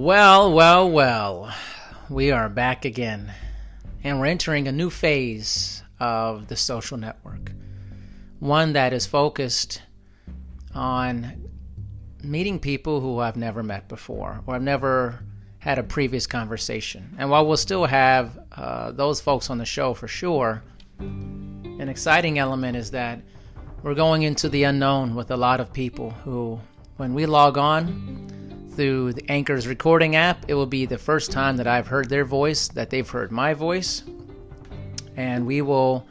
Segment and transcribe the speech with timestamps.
[0.00, 1.52] Well, well, well.
[2.08, 3.34] We are back again.
[4.02, 7.52] And we're entering a new phase of the social network.
[8.38, 9.82] One that is focused
[10.74, 11.50] on
[12.24, 15.22] meeting people who I've never met before or I've never
[15.58, 17.14] had a previous conversation.
[17.18, 20.62] And while we'll still have uh, those folks on the show for sure,
[20.98, 23.20] an exciting element is that
[23.82, 26.58] we're going into the unknown with a lot of people who,
[26.96, 28.39] when we log on,
[28.80, 30.46] through the Anchor's recording app.
[30.48, 33.52] It will be the first time that I've heard their voice, that they've heard my
[33.52, 34.04] voice.
[35.18, 36.08] And we will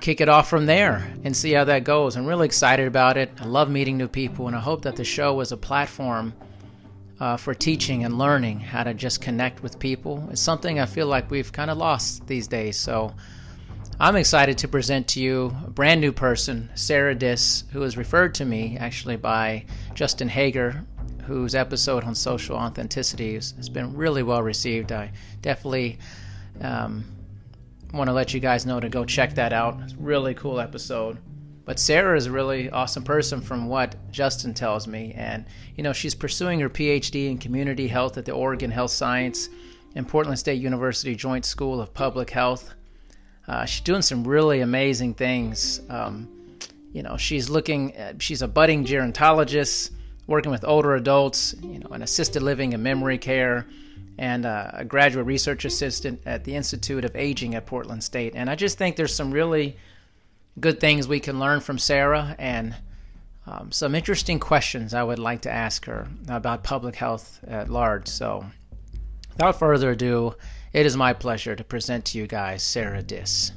[0.00, 2.14] kick it off from there and see how that goes.
[2.14, 3.32] I'm really excited about it.
[3.40, 6.34] I love meeting new people, and I hope that the show is a platform
[7.18, 10.28] uh, for teaching and learning how to just connect with people.
[10.30, 12.78] It's something I feel like we've kind of lost these days.
[12.78, 13.12] So
[13.98, 18.36] I'm excited to present to you a brand new person, Sarah Dis, who was referred
[18.36, 19.64] to me actually by
[19.94, 20.86] Justin Hager
[21.30, 24.90] whose episode on social authenticity has, been really well received.
[24.90, 26.00] I definitely
[26.60, 27.04] um,
[27.94, 29.78] want to let you guys know to go check that out.
[29.84, 31.18] It's a really cool episode.
[31.64, 35.12] But Sarah is a really awesome person from what Justin tells me.
[35.16, 39.48] And, you know, she's pursuing her PhD in community health at the Oregon Health Science
[39.94, 42.74] and Portland State University Joint School of Public Health.
[43.46, 45.80] Uh, she's doing some really amazing things.
[45.88, 46.28] Um,
[46.92, 49.92] you know, she's looking, at, she's a budding gerontologist
[50.26, 53.66] working with older adults, you know, in assisted living and memory care,
[54.18, 58.34] and uh, a graduate research assistant at the Institute of Aging at Portland State.
[58.34, 59.76] And I just think there's some really
[60.58, 62.74] good things we can learn from Sarah and
[63.46, 68.06] um, some interesting questions I would like to ask her about public health at large.
[68.08, 68.44] So,
[69.30, 70.34] without further ado,
[70.72, 73.52] it is my pleasure to present to you guys Sarah Diss.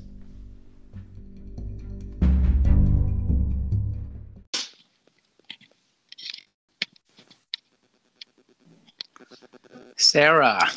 [10.03, 10.69] Sarah.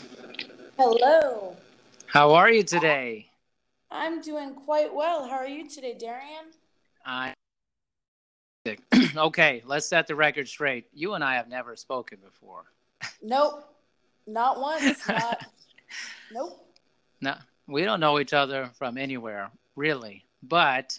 [0.78, 1.56] Hello.
[2.06, 3.28] How are you today?
[3.90, 5.28] I'm doing quite well.
[5.28, 6.46] How are you today, Darian?
[7.04, 7.34] I
[9.16, 10.86] okay, let's set the record straight.
[10.94, 12.64] You and I have never spoken before.
[13.20, 13.68] Nope.
[14.28, 15.06] Not once.
[15.08, 15.44] Not
[16.32, 16.64] Nope.
[17.20, 17.34] No,
[17.66, 20.24] we don't know each other from anywhere, really.
[20.44, 20.98] But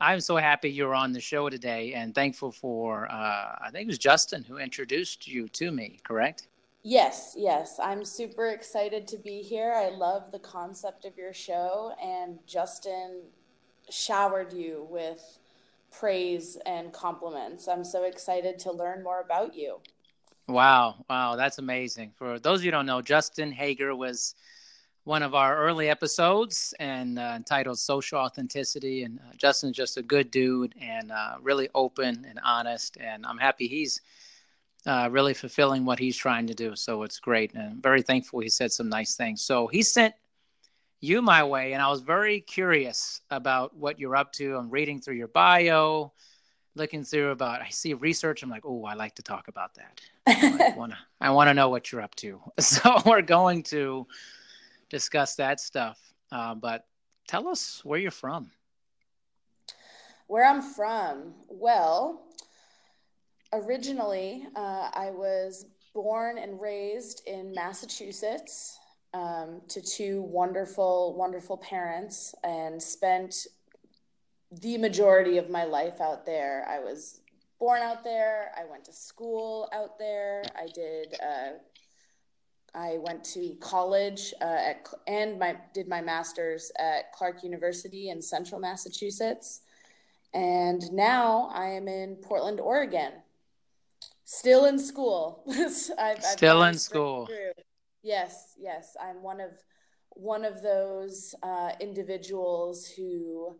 [0.00, 3.88] I'm so happy you're on the show today and thankful for uh, I think it
[3.88, 6.46] was Justin who introduced you to me, correct?
[6.84, 7.78] Yes, yes.
[7.80, 9.72] I'm super excited to be here.
[9.72, 13.22] I love the concept of your show, and Justin
[13.88, 15.38] showered you with
[15.92, 17.68] praise and compliments.
[17.68, 19.78] I'm so excited to learn more about you.
[20.48, 22.12] Wow, wow, that's amazing.
[22.16, 24.34] For those of you don't know, Justin Hager was
[25.04, 29.04] one of our early episodes and uh, entitled Social Authenticity.
[29.04, 32.96] And uh, Justin's just a good dude and uh, really open and honest.
[33.00, 34.00] And I'm happy he's
[34.86, 36.74] uh, really fulfilling what he's trying to do.
[36.74, 37.54] So it's great.
[37.54, 39.44] And I'm very thankful he said some nice things.
[39.44, 40.14] So he sent
[41.00, 44.56] you my way, and I was very curious about what you're up to.
[44.56, 46.12] I'm reading through your bio,
[46.74, 48.42] looking through about, I see research.
[48.42, 50.00] I'm like, oh, I like to talk about that.
[50.26, 52.40] I want to I wanna know what you're up to.
[52.60, 54.06] So we're going to
[54.90, 55.98] discuss that stuff.
[56.30, 56.86] Uh, but
[57.26, 58.50] tell us where you're from.
[60.28, 61.34] Where I'm from?
[61.48, 62.22] Well,
[63.52, 68.78] originally, uh, I was born and raised in Massachusetts
[69.14, 73.46] um, to two wonderful, wonderful parents and spent
[74.60, 76.66] the majority of my life out there.
[76.68, 77.20] I was
[77.58, 78.52] born out there.
[78.56, 80.42] I went to school out there.
[80.56, 81.14] I did.
[81.22, 81.58] Uh,
[82.74, 88.22] I went to college uh, at, and my did my master's at Clark University in
[88.22, 89.60] Central Massachusetts,
[90.32, 93.12] and now I am in Portland, Oregon,
[94.32, 95.44] Still in school.
[95.98, 97.26] I've, Still I've in school.
[97.26, 97.52] Through.
[98.02, 98.96] Yes, yes.
[98.98, 99.50] I'm one of
[100.08, 103.58] one of those uh, individuals who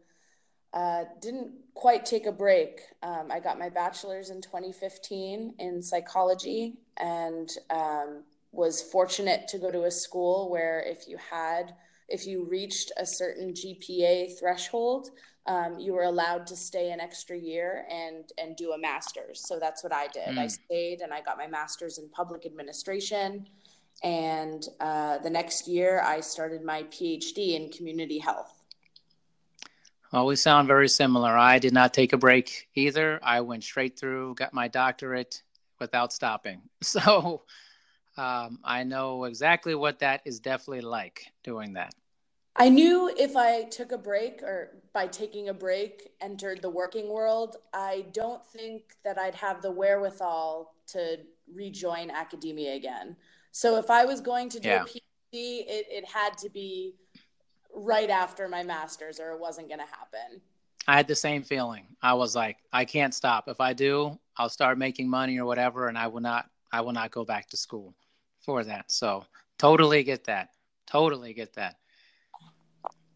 [0.73, 2.81] uh, didn't quite take a break.
[3.03, 9.71] Um, I got my bachelor's in 2015 in psychology and um, was fortunate to go
[9.71, 11.75] to a school where if you had
[12.09, 15.11] if you reached a certain GPA threshold,
[15.47, 19.47] um, you were allowed to stay an extra year and and do a master's.
[19.47, 20.29] So that's what I did.
[20.29, 20.39] Mm.
[20.39, 23.47] I stayed and I got my master's in public administration.
[24.05, 28.63] And uh, the next year, I started my PhD in community health.
[30.13, 31.31] Well, we sound very similar.
[31.31, 33.19] I did not take a break either.
[33.23, 35.43] I went straight through, got my doctorate
[35.79, 36.63] without stopping.
[36.83, 37.43] So
[38.17, 41.95] um, I know exactly what that is definitely like doing that.
[42.57, 47.09] I knew if I took a break or by taking a break entered the working
[47.09, 51.19] world, I don't think that I'd have the wherewithal to
[51.53, 53.17] rejoin academia again.
[53.53, 54.83] So if I was going to do Yeah.
[54.83, 56.95] a PhD, it, it had to be
[57.75, 60.43] right after my master's or it wasn't going to happen.
[60.87, 61.87] I had the same feeling.
[62.03, 63.49] I was like, I can't stop.
[63.49, 66.51] If I do, I'll start making money or whatever, and I will not.
[66.73, 67.95] I will not go back to school
[68.41, 68.91] for that.
[68.91, 69.25] So
[69.59, 70.49] totally get that.
[70.87, 71.77] Totally get that.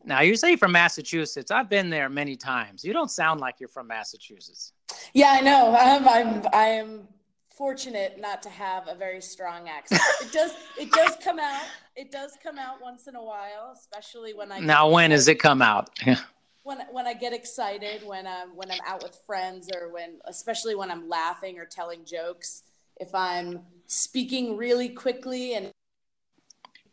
[0.06, 1.50] Now you say you're from Massachusetts.
[1.50, 2.84] I've been there many times.
[2.84, 4.72] You don't sound like you're from Massachusetts.
[5.12, 5.76] Yeah, I know.
[5.78, 7.08] I'm, I'm, I am
[7.50, 10.00] fortunate not to have a very strong accent.
[10.22, 11.64] It does, it does come out.
[11.96, 14.60] It does come out once in a while, especially when I.
[14.60, 15.90] Now when does it come out?
[16.62, 20.76] when when I get excited, when I'm when I'm out with friends, or when especially
[20.76, 22.62] when I'm laughing or telling jokes,
[23.00, 25.72] if I'm speaking really quickly and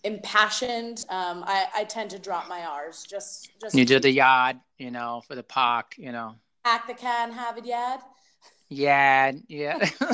[0.03, 3.03] impassioned, um, I, I tend to drop my R's.
[3.03, 6.35] Just just you do the yard, you know, for the park, you know.
[6.65, 8.01] act the can have it yet.
[8.69, 9.89] Yeah, yeah.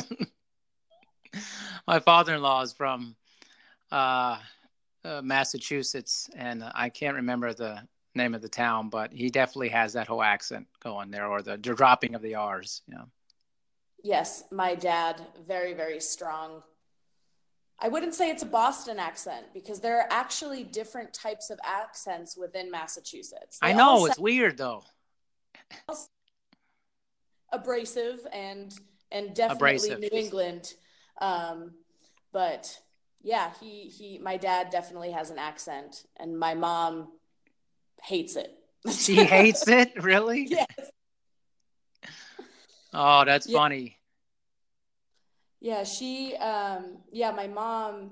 [1.88, 3.16] My father-in-law is from
[3.92, 4.40] uh,
[5.04, 7.82] uh, Massachusetts, and I can't remember the
[8.16, 11.58] name of the town, but he definitely has that whole accent going there, or the
[11.58, 12.82] dropping of the R's.
[12.88, 13.06] You know.
[14.04, 16.64] Yes, my dad, very very strong.
[17.82, 22.36] I wouldn't say it's a Boston accent because there are actually different types of accents
[22.38, 23.60] within Massachusetts.
[23.62, 24.84] They I know it's weird though.
[27.52, 28.78] abrasive and
[29.12, 30.00] and definitely Abrasive.
[30.00, 30.74] New England.
[31.22, 31.72] Um,
[32.32, 32.80] but
[33.22, 37.08] yeah, he he my dad definitely has an accent and my mom
[38.04, 38.56] hates it.
[38.92, 40.44] She hates it, really?
[40.50, 40.68] yes.
[42.94, 43.58] Oh, that's Yeah.
[43.60, 43.99] funny.
[45.62, 48.12] Yeah, she um yeah, my mom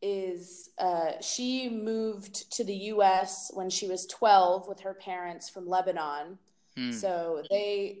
[0.00, 5.68] is uh she moved to the US when she was 12 with her parents from
[5.68, 6.38] Lebanon.
[6.76, 6.90] Hmm.
[6.90, 7.98] So they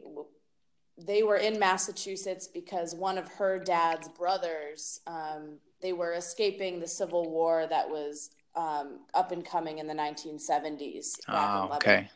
[0.98, 6.86] they were in Massachusetts because one of her dad's brothers um, they were escaping the
[6.86, 11.16] Civil War that was um, up and coming in the 1970s.
[11.26, 11.76] back in Oh, Lebanon.
[11.76, 12.10] okay.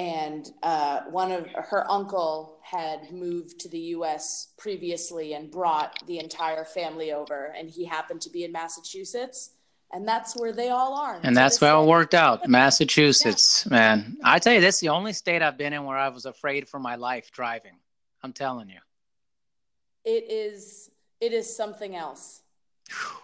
[0.00, 4.54] And uh, one of her uncle had moved to the U.S.
[4.56, 9.50] previously and brought the entire family over, and he happened to be in Massachusetts,
[9.92, 11.20] and that's where they all are.
[11.22, 12.48] And that's where it worked out.
[12.48, 14.16] Massachusetts, man.
[14.24, 16.66] I tell you, this is the only state I've been in where I was afraid
[16.66, 17.74] for my life driving.
[18.22, 18.80] I'm telling you.
[20.06, 20.90] It is.
[21.20, 22.40] It is something else.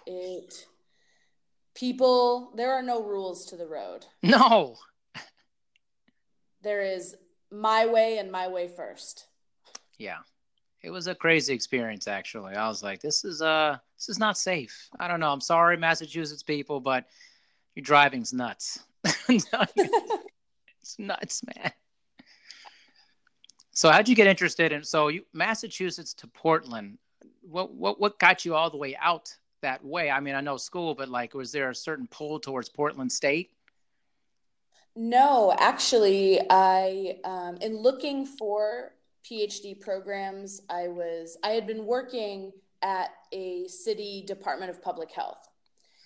[0.06, 0.66] It.
[1.74, 4.04] People, there are no rules to the road.
[4.22, 4.76] No.
[6.62, 7.16] There is
[7.50, 9.26] my way and my way first.
[9.98, 10.18] Yeah.
[10.82, 12.54] It was a crazy experience actually.
[12.54, 14.88] I was like, this is uh this is not safe.
[15.00, 15.32] I don't know.
[15.32, 17.06] I'm sorry, Massachusetts people, but
[17.74, 18.80] your driving's nuts.
[19.28, 21.72] it's nuts, man.
[23.72, 26.98] So how'd you get interested in so you Massachusetts to Portland?
[27.42, 30.10] What what what got you all the way out that way?
[30.10, 33.50] I mean, I know school, but like was there a certain pull towards Portland State?
[34.96, 38.94] No, actually, I um, in looking for
[39.24, 42.52] PhD programs, I was I had been working
[42.82, 45.48] at a city Department of Public Health,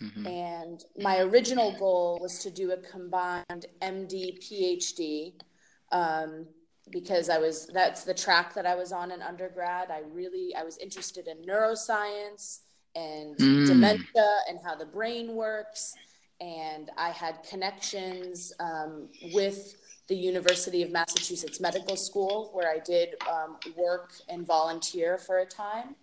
[0.02, 0.26] Mhm.
[0.26, 5.34] and my original goal was to do a combined MD PhD
[5.92, 6.48] um,
[6.90, 9.90] because I was that's the track that I was on in undergrad.
[9.92, 12.60] I really I was interested in neuroscience
[12.96, 13.66] and Mm.
[13.66, 15.94] dementia and how the brain works
[16.40, 19.74] and I had connections um, with
[20.08, 25.46] the University of Massachusetts Medical School, where I did um, work and volunteer for a
[25.46, 25.94] time.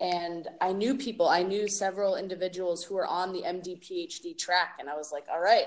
[0.00, 4.76] And I knew people, I knew several individuals who were on the MD PhD track.
[4.78, 5.66] And I was like, all right,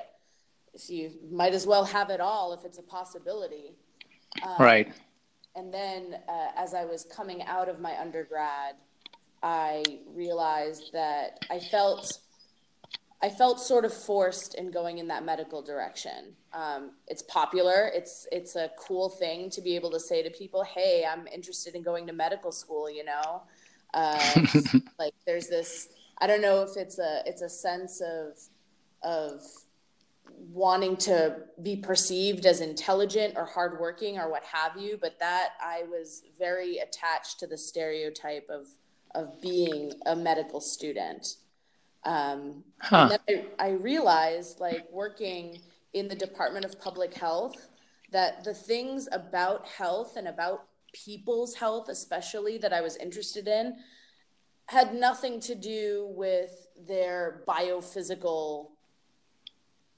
[0.73, 3.73] if you might as well have it all if it's a possibility.
[4.41, 4.93] Um, Right.
[5.55, 8.75] and then uh, as I was coming out of my undergrad,
[9.43, 12.19] I realized that I felt
[13.23, 16.35] I felt sort of forced in going in that medical direction.
[16.53, 17.91] Um, it's popular.
[17.93, 21.75] It's it's a cool thing to be able to say to people, "Hey, I'm interested
[21.75, 23.43] in going to medical school." You know,
[23.93, 24.45] uh,
[24.99, 25.89] like there's this.
[26.19, 28.39] I don't know if it's a it's a sense of
[29.03, 29.41] of
[30.51, 35.83] wanting to be perceived as intelligent or hardworking or what have you, but that I
[35.83, 38.67] was very attached to the stereotype of
[39.13, 41.35] of being a medical student.
[42.03, 43.09] Um, Huh.
[43.09, 45.61] and then I, I realized, like working
[45.93, 47.69] in the Department of Public Health,
[48.11, 53.75] that the things about health and about people's health, especially that I was interested in,
[54.65, 58.69] had nothing to do with their biophysical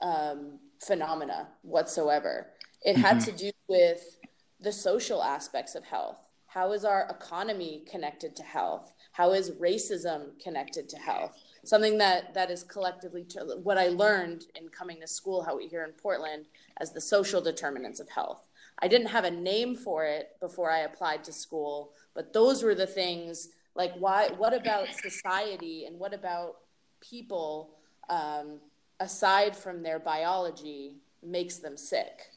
[0.01, 2.51] um, phenomena whatsoever.
[2.81, 3.25] It had Mhm.
[3.25, 4.19] to do with
[4.59, 6.19] the social aspects of health.
[6.47, 8.91] How is our economy connected to health?
[9.13, 11.37] How is racism connected to health?
[11.65, 13.25] Something that that is collectively
[13.61, 16.45] what I learned in coming to school how we here in Portland
[16.77, 18.47] as the social determinants of health.
[18.79, 22.75] I didn't have a name for it before I applied to school, but those were
[22.75, 26.57] the things like why what about society and what about
[27.01, 27.71] people
[28.09, 28.59] um,
[28.99, 32.31] aside from their biology makes them sick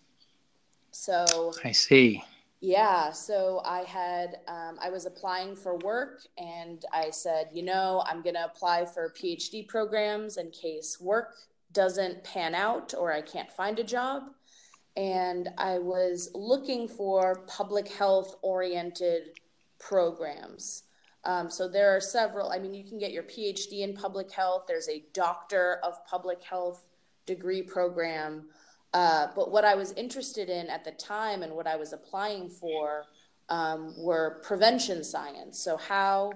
[0.90, 2.22] so i see
[2.60, 8.02] yeah so i had um, i was applying for work and i said you know
[8.06, 11.34] i'm going to apply for phd programs in case work
[11.72, 14.22] doesn't pan out or i can't find a job
[14.96, 19.38] and i was looking for public health oriented
[19.78, 20.84] programs
[21.26, 22.52] um, so there are several.
[22.52, 24.66] I mean, you can get your PhD in public health.
[24.68, 26.86] There's a doctor of public health
[27.26, 28.46] degree program.
[28.92, 32.48] Uh, but what I was interested in at the time and what I was applying
[32.48, 33.04] for
[33.48, 35.58] um, were prevention science.
[35.58, 36.32] So how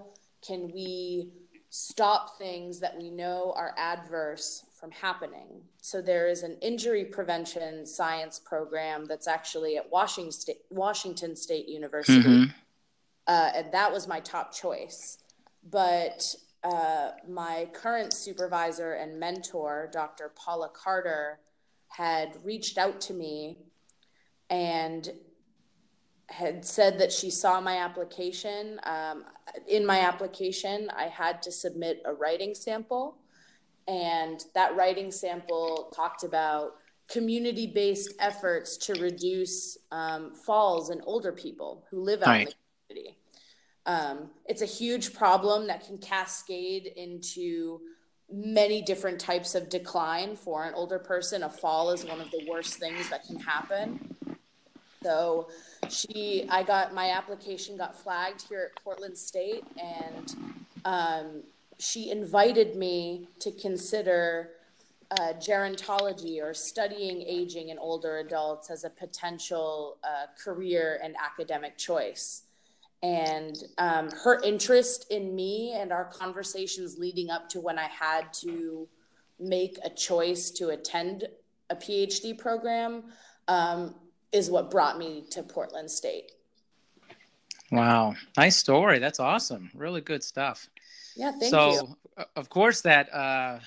[0.46, 1.30] can we
[1.70, 5.62] stop things that we know are adverse from happening?
[5.80, 11.68] So there is an injury prevention science program that's actually at Washington State, Washington State
[11.68, 12.20] University.
[12.20, 12.50] Mm-hmm
[13.30, 15.18] uh, and that was my top choice.
[15.70, 20.32] But uh, my current supervisor and mentor, Dr.
[20.34, 21.38] Paula Carter,
[21.90, 23.58] had reached out to me
[24.48, 25.10] and
[26.28, 28.80] had said that she saw my application.
[28.84, 29.24] Um,
[29.68, 33.18] in my application, I had to submit a writing sample,
[33.88, 36.74] and that writing sample talked about
[37.08, 42.40] community based efforts to reduce um, falls in older people who live out right.
[42.42, 42.54] in the
[42.94, 43.18] community.
[43.86, 47.80] Um, it's a huge problem that can cascade into
[48.32, 51.42] many different types of decline for an older person.
[51.42, 54.14] A fall is one of the worst things that can happen.
[55.02, 55.48] So
[55.88, 60.34] she, I got my application got flagged here at Portland State, and
[60.84, 61.42] um,
[61.78, 64.50] she invited me to consider
[65.10, 71.76] uh, gerontology or studying aging in older adults as a potential uh, career and academic
[71.76, 72.42] choice
[73.02, 78.32] and um, her interest in me and our conversations leading up to when I had
[78.34, 78.86] to
[79.38, 81.24] make a choice to attend
[81.70, 83.04] a PhD program
[83.48, 83.94] um,
[84.32, 86.32] is what brought me to Portland State.
[87.72, 88.98] Wow, nice story.
[88.98, 89.70] That's awesome.
[89.74, 90.68] Really good stuff.
[91.16, 91.76] Yeah, thank so, you.
[91.76, 93.60] So, of course, that uh,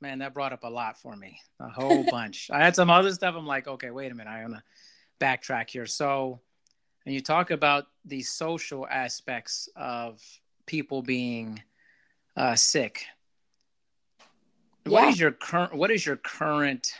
[0.00, 2.50] man, that brought up a lot for me, a whole bunch.
[2.52, 3.34] I had some other stuff.
[3.36, 4.62] I'm like, okay, wait a minute, I want to
[5.20, 5.86] backtrack here.
[5.86, 6.40] So,
[7.06, 10.20] and you talk about the social aspects of
[10.66, 11.62] people being
[12.36, 13.06] uh, sick.
[14.84, 14.92] Yeah.
[14.92, 15.74] What is your current?
[15.74, 16.92] What is your current,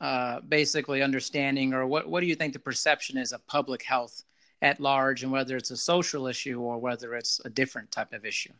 [0.00, 2.08] uh, basically understanding, or what?
[2.08, 4.24] What do you think the perception is of public health
[4.62, 8.24] at large, and whether it's a social issue or whether it's a different type of
[8.24, 8.52] issue?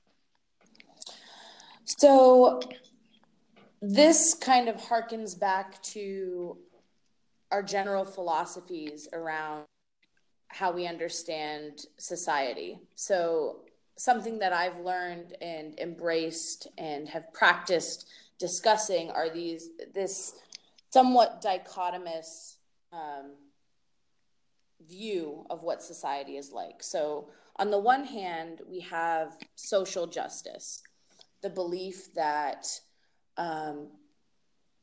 [1.85, 2.61] So,
[3.83, 6.57] this kind of harkens back to
[7.51, 9.65] our general philosophies around
[10.55, 12.79] how we understand society.
[12.95, 13.63] So,
[13.97, 18.07] something that I've learned and embraced and have practiced
[18.39, 20.35] discussing are these this
[20.91, 22.57] somewhat dichotomous
[22.93, 23.33] um,
[24.89, 26.85] view of what society is like.
[26.85, 30.83] So, on the one hand, we have social justice,
[31.43, 32.67] the belief that
[33.37, 33.89] um,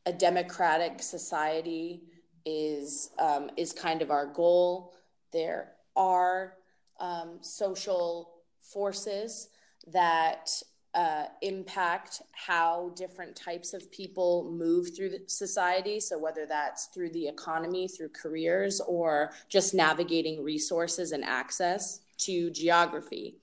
[0.05, 2.01] a democratic society
[2.45, 4.93] is um, is kind of our goal
[5.31, 6.55] there are
[6.99, 9.49] um, social forces
[9.87, 10.49] that
[10.93, 15.99] uh, impact how different types of people move through society.
[15.99, 22.49] So, whether that's through the economy, through careers, or just navigating resources and access to
[22.51, 23.35] geography,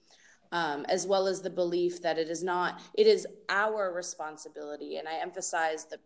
[0.52, 4.96] um, as well as the belief that it is not, it is our responsibility.
[4.96, 5.98] And I emphasize the,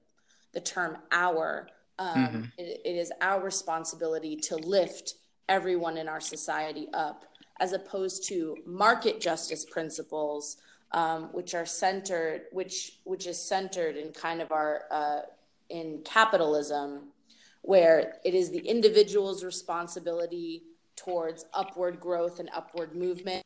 [0.53, 1.69] the term our.
[1.99, 2.43] Um, mm-hmm.
[2.57, 5.15] it, it is our responsibility to lift
[5.49, 7.25] everyone in our society up,
[7.61, 10.57] as opposed to market justice principles,
[10.93, 15.21] um, which are centered, which which is centered in kind of our uh,
[15.71, 17.09] in capitalism,
[17.63, 20.63] where it is the individual's responsibility
[20.97, 23.43] towards upward growth and upward movement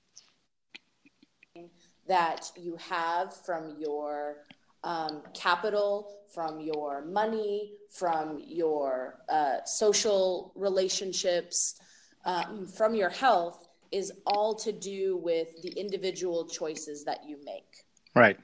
[2.09, 4.39] that you have from your
[4.85, 11.81] um, capital, from your money, from your uh, social relationships,
[12.27, 17.85] um, from your health is all to do with the individual choices that you make.
[18.15, 18.39] Right.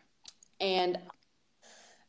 [0.60, 0.98] And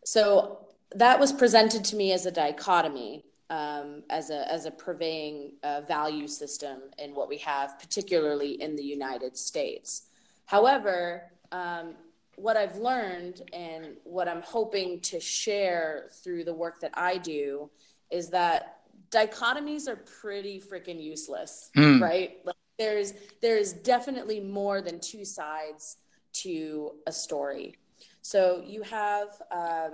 [0.06, 3.26] so that was presented to me as a dichotomy.
[3.50, 8.76] um, as a as a purveying uh, value system in what we have, particularly in
[8.76, 10.08] the United States.
[10.46, 11.96] However, um,
[12.36, 17.70] what I've learned and what I'm hoping to share through the work that I do
[18.10, 18.80] is that
[19.14, 22.02] dichotomies are pretty freaking useless, mm.
[22.02, 22.38] right?
[22.44, 25.98] Like there's there's definitely more than two sides
[26.34, 27.76] to a story.
[28.22, 29.94] So you have um,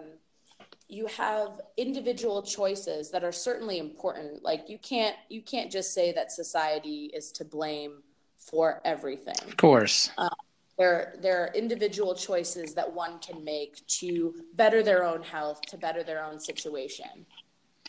[0.87, 4.43] you have individual choices that are certainly important.
[4.43, 8.03] Like you can't you can't just say that society is to blame
[8.37, 9.35] for everything.
[9.47, 10.09] Of course.
[10.17, 10.29] Um,
[10.77, 15.77] there, there are individual choices that one can make to better their own health, to
[15.77, 17.25] better their own situation.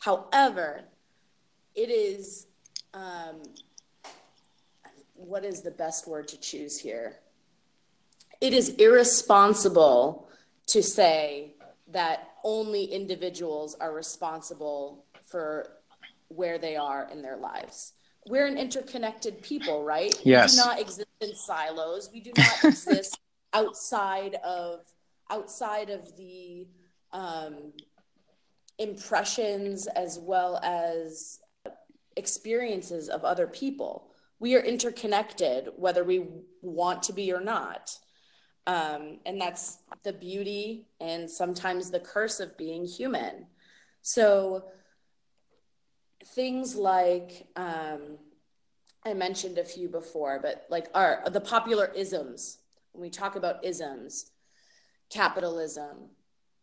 [0.01, 0.83] However,
[1.75, 2.47] it is
[2.95, 3.43] um,
[5.15, 7.19] what is the best word to choose here?
[8.41, 10.29] It is irresponsible
[10.69, 11.55] to say
[11.89, 15.69] that only individuals are responsible for
[16.29, 17.93] where they are in their lives.
[18.27, 20.15] We're an interconnected people, right?
[20.25, 20.53] Yes.
[20.53, 22.11] We do not exist in silos.
[22.13, 23.19] We do not exist
[23.53, 24.81] outside of
[25.31, 26.67] outside of the
[27.13, 27.73] um,
[28.79, 31.41] impressions as well as
[32.21, 34.13] experiences of other people.
[34.39, 36.29] We are interconnected, whether we
[36.63, 37.97] want to be or not.
[38.67, 43.47] Um, and that's the beauty and sometimes the curse of being human.
[44.03, 44.67] So,
[46.35, 48.19] things like um,
[49.05, 52.59] I mentioned a few before, but like our the popular isms.
[52.93, 54.33] When we talk about isms,
[55.11, 56.11] capitalism,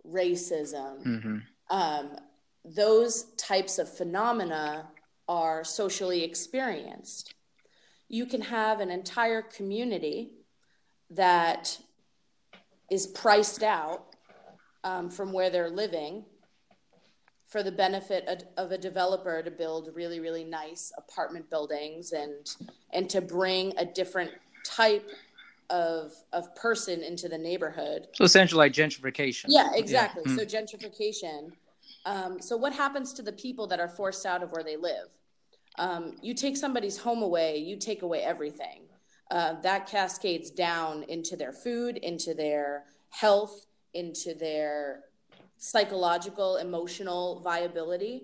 [0.06, 1.38] racism, mm-hmm.
[1.70, 2.18] um,
[2.66, 4.88] those types of phenomena
[5.28, 7.34] are socially experienced.
[8.10, 10.32] You can have an entire community
[11.10, 11.78] that
[12.90, 14.16] is priced out
[14.84, 16.24] um, from where they're living
[17.48, 22.56] for the benefit of a developer to build really really nice apartment buildings and
[22.94, 24.32] and to bring a different
[24.66, 25.10] type
[25.70, 30.36] of of person into the neighborhood so essentially like gentrification yeah exactly yeah.
[30.36, 30.52] so mm.
[30.52, 31.52] gentrification
[32.06, 35.08] um, so what happens to the people that are forced out of where they live
[35.78, 38.88] um, you take somebody's home away you take away everything
[39.30, 45.02] uh, that cascades down into their food, into their health, into their
[45.58, 48.24] psychological, emotional viability.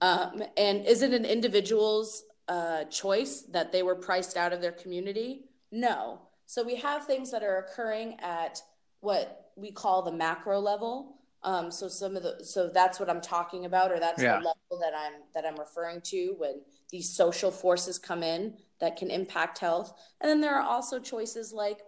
[0.00, 4.72] Um, and is it an individual's uh, choice that they were priced out of their
[4.72, 5.44] community?
[5.70, 6.20] No.
[6.46, 8.60] So we have things that are occurring at
[9.00, 11.16] what we call the macro level.
[11.44, 14.38] Um, so some of the so that's what I'm talking about, or that's yeah.
[14.38, 18.96] the level that I'm that I'm referring to when these social forces come in that
[18.96, 19.92] can impact health.
[20.20, 21.80] And then there are also choices like,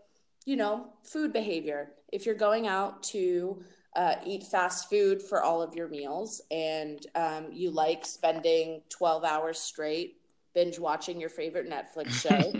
[0.44, 1.92] you know, food behavior.
[2.12, 3.62] If you're going out to
[3.96, 9.24] uh, eat fast food for all of your meals and um, you like spending 12
[9.24, 10.18] hours straight
[10.54, 12.52] binge watching your favorite Netflix show,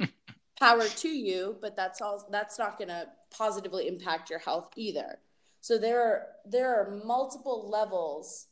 [0.58, 5.18] power to you, but that's all that's not going to positively impact your health either.
[5.66, 8.46] So there are there are multiple levels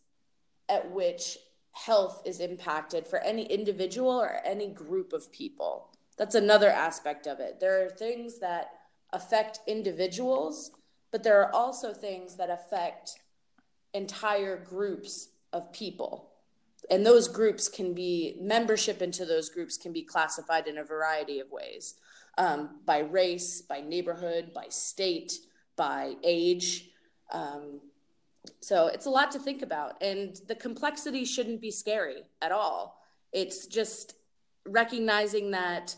[0.69, 1.39] at which
[1.71, 5.95] health is impacted for any individual or any group of people.
[6.17, 7.61] That's another aspect of it.
[7.61, 8.71] There are things that
[9.13, 10.73] affect individuals,
[11.13, 13.21] but there are also things that affect
[13.93, 16.31] entire groups of people.
[16.91, 21.39] And those groups can be, membership into those groups can be classified in a variety
[21.39, 21.95] of ways
[22.39, 25.35] um, by race, by neighborhood, by state,
[25.77, 26.91] by age.
[27.33, 27.81] Um,
[28.61, 30.03] so it's a lot to think about.
[30.03, 33.01] And the complexity shouldn't be scary at all.
[33.33, 34.15] It's just
[34.67, 35.97] recognizing that,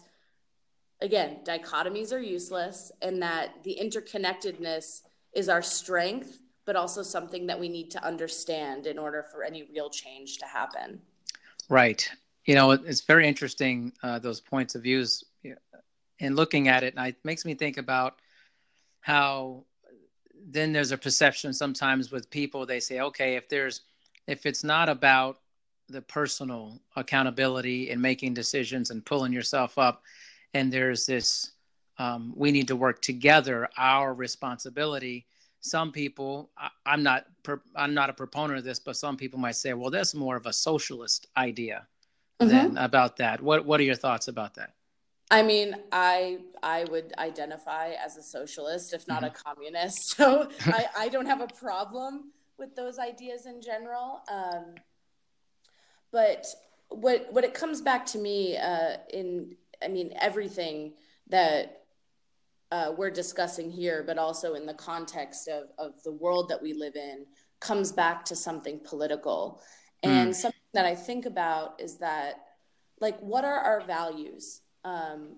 [1.01, 5.03] again, dichotomies are useless and that the interconnectedness
[5.35, 9.65] is our strength, but also something that we need to understand in order for any
[9.73, 11.01] real change to happen.
[11.69, 12.09] Right.
[12.45, 15.25] You know, it's very interesting, uh, those points of views.
[16.19, 18.21] And looking at it, and it makes me think about
[19.01, 19.65] how
[20.49, 23.83] then there's a perception sometimes with people they say okay if there's
[24.27, 25.39] if it's not about
[25.89, 30.03] the personal accountability and making decisions and pulling yourself up
[30.55, 31.53] and there's this
[31.99, 35.27] um, we need to work together our responsibility
[35.61, 37.27] some people I, am not
[37.75, 40.47] i'm not a proponent of this but some people might say well that's more of
[40.47, 41.87] a socialist idea
[42.41, 42.49] mm-hmm.
[42.49, 44.76] than about that what what are your thoughts about that
[45.31, 49.27] I mean, I I would identify as a socialist, if not mm-hmm.
[49.27, 50.15] a communist.
[50.17, 54.23] So I, I don't have a problem with those ideas in general.
[54.33, 54.75] Um,
[56.12, 56.47] but
[56.89, 60.95] what what it comes back to me uh, in, I mean, everything
[61.29, 61.83] that
[62.71, 66.73] uh, we're discussing here, but also in the context of of the world that we
[66.73, 67.27] live in,
[67.61, 69.61] comes back to something political
[70.03, 70.35] and mm.
[70.35, 72.35] something that I think about is that,
[73.01, 75.37] like, what are our values um,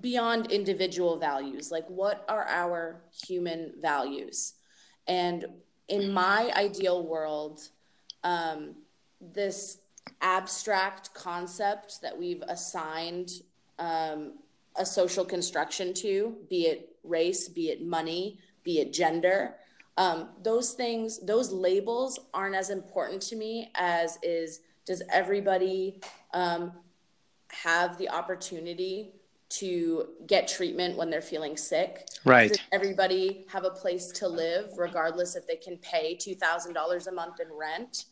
[0.00, 1.70] beyond individual values?
[1.70, 4.54] Like, what are our human values?
[5.08, 5.46] And
[5.88, 7.60] in my ideal world,
[8.24, 8.76] um,
[9.20, 9.78] this
[10.20, 13.30] abstract concept that we've assigned
[13.78, 14.34] um,
[14.76, 19.56] a social construction to, be it race, be it money, be it gender,
[19.96, 26.00] um, those things, those labels aren't as important to me as is does everybody
[26.34, 26.72] um,
[27.50, 29.12] have the opportunity
[29.48, 32.08] to get treatment when they're feeling sick?
[32.24, 32.48] Right.
[32.48, 37.06] Does everybody have a place to live, regardless if they can pay two thousand dollars
[37.06, 38.06] a month in rent?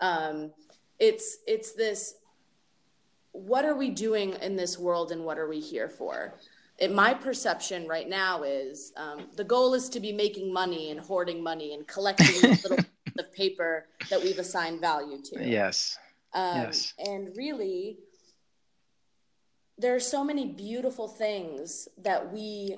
[0.00, 0.52] Um,
[0.98, 2.16] it's it's this.
[3.32, 6.34] What are we doing in this world, and what are we here for?
[6.80, 10.98] it, my perception right now is um, the goal is to be making money and
[10.98, 12.78] hoarding money and collecting little
[13.18, 15.46] of paper that we've assigned value to.
[15.46, 15.98] Yes.
[16.32, 16.94] Um, yes.
[16.98, 17.98] And really,
[19.80, 22.76] there are so many beautiful things that we,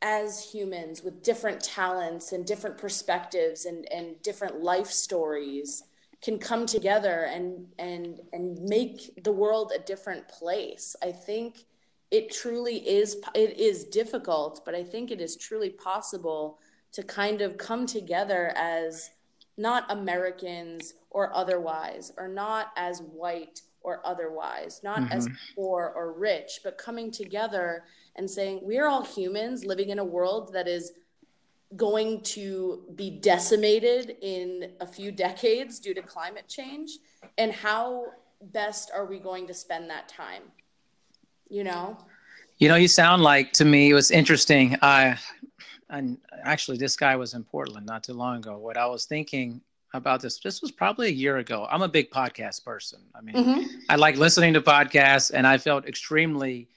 [0.00, 5.84] as humans with different talents and different perspectives and, and different life stories,
[6.22, 10.94] can come together and and and make the world a different place.
[11.02, 11.64] I think
[12.12, 16.58] it truly is it is difficult but i think it is truly possible
[16.92, 19.10] to kind of come together as
[19.56, 25.12] not americans or otherwise or not as white or otherwise not mm-hmm.
[25.12, 27.84] as poor or rich but coming together
[28.16, 30.92] and saying we're all humans living in a world that is
[31.76, 36.98] going to be decimated in a few decades due to climate change.
[37.38, 38.06] And how
[38.40, 40.42] best are we going to spend that time?
[41.48, 41.96] You know?
[42.58, 44.76] You know you sound like to me it was interesting.
[44.82, 45.18] I
[45.90, 48.56] and actually this guy was in portland not too long ago.
[48.56, 49.60] What i was thinking
[49.94, 53.34] about this this was probably a year ago i'm a big podcast person i mean
[53.34, 53.66] mm-hmm.
[53.88, 56.68] i like listening to podcasts and i felt extremely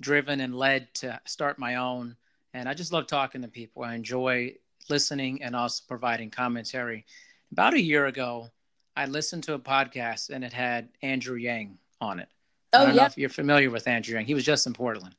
[0.00, 2.16] driven and led to start my own
[2.54, 4.54] and i just love talking to people i enjoy
[4.88, 7.04] listening and also providing commentary
[7.52, 8.48] about a year ago
[8.96, 12.28] i listened to a podcast and it had andrew yang on it
[12.72, 13.02] Oh, I don't yeah.
[13.02, 14.26] know if you're familiar with Andrew Yang.
[14.26, 15.14] He was just in Portland.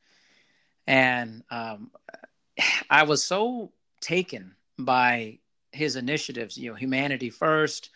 [0.88, 1.92] And um,
[2.90, 5.40] I was so taken by
[5.72, 7.90] his initiatives, you know, Humanity First,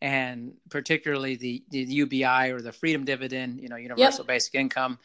[0.00, 4.28] and particularly the, the UBI or the Freedom Dividend, you know, Universal yep.
[4.28, 4.98] Basic Income.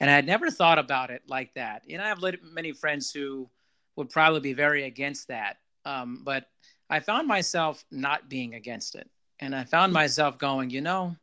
[0.00, 1.88] And I had never thought about it like that.
[1.88, 3.48] Know, I have many friends who
[3.96, 5.58] would probably be very against that.
[5.84, 6.46] Um, but
[6.90, 9.08] I found myself not being against it.
[9.40, 11.16] And I found myself going, you know,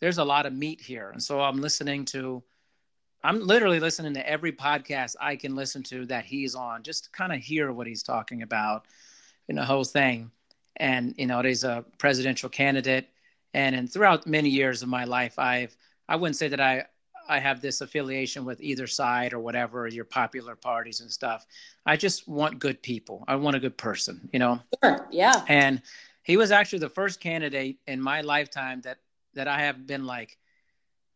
[0.00, 1.10] there's a lot of meat here.
[1.10, 2.42] And so I'm listening to,
[3.22, 7.32] I'm literally listening to every podcast I can listen to that he's on, just kind
[7.32, 8.86] of hear what he's talking about
[9.48, 10.30] in the whole thing.
[10.76, 13.08] And, you know, he's a presidential candidate.
[13.54, 15.76] And, and throughout many years of my life, I've,
[16.08, 16.84] I wouldn't say that I,
[17.28, 21.46] I have this affiliation with either side or whatever, your popular parties and stuff.
[21.84, 23.24] I just want good people.
[23.28, 24.60] I want a good person, you know?
[24.82, 25.06] Sure.
[25.10, 25.44] Yeah.
[25.48, 25.82] And
[26.22, 28.98] he was actually the first candidate in my lifetime that
[29.34, 30.38] that I have been like,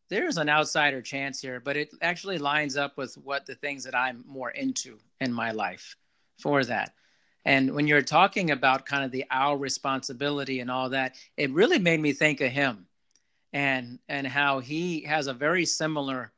[0.08, 3.96] there's an outsider chance here, but it actually lines up with what the things that
[3.96, 5.96] I'm more into in my life
[6.38, 6.94] for that.
[7.44, 11.78] And when you're talking about kind of the our responsibility and all that, it really
[11.78, 12.86] made me think of him
[13.52, 16.32] and and how he has a very similar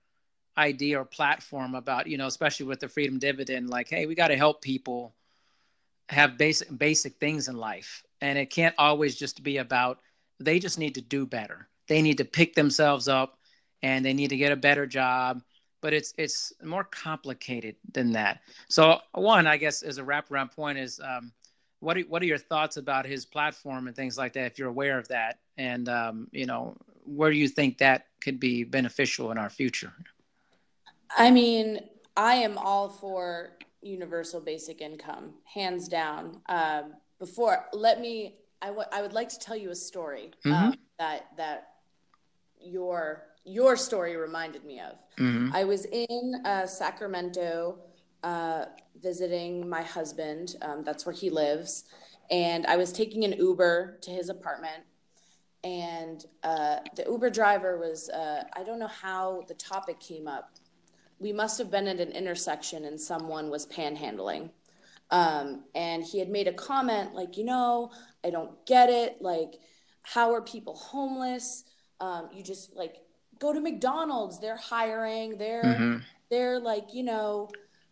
[0.57, 4.29] idea or platform about, you know, especially with the freedom dividend, like, hey, we got
[4.29, 5.15] to help people
[6.09, 8.03] have basic basic things in life.
[8.21, 10.01] And it can't always just be about
[10.41, 13.39] they just need to do better they need to pick themselves up
[13.83, 15.43] and they need to get a better job
[15.85, 18.41] but it's it's more complicated than that.
[18.69, 21.31] So one i guess as a wraparound point is um,
[21.81, 24.71] what are, what are your thoughts about his platform and things like that if you're
[24.71, 25.41] aware of that?
[25.59, 29.93] And um, you know where do you think that could be beneficial in our future?
[31.19, 31.81] I mean
[32.17, 36.41] i am all for universal basic income hands down.
[36.49, 40.69] Um, before let me I, w- I would like to tell you a story mm-hmm.
[40.69, 41.59] um, that that
[42.59, 44.97] your your story reminded me of.
[45.19, 45.55] Mm-hmm.
[45.55, 47.79] I was in uh, Sacramento
[48.23, 48.67] uh,
[49.03, 50.57] visiting my husband.
[50.63, 51.85] Um, that's where he lives,
[52.31, 54.85] and I was taking an Uber to his apartment.
[55.65, 60.51] And uh, the Uber driver was, uh, I don't know how the topic came up.
[61.19, 64.51] We must have been at an intersection and someone was panhandling.
[65.11, 69.23] Um, and he had made a comment like, you know, I don't get it.
[69.23, 69.55] Like,
[70.03, 71.65] how are people homeless?
[71.99, 72.97] Um, you just like
[73.39, 74.41] go to McDonald's.
[74.41, 75.39] They're hiring.
[75.39, 75.99] They're mm-hmm.
[76.31, 77.49] they're like you know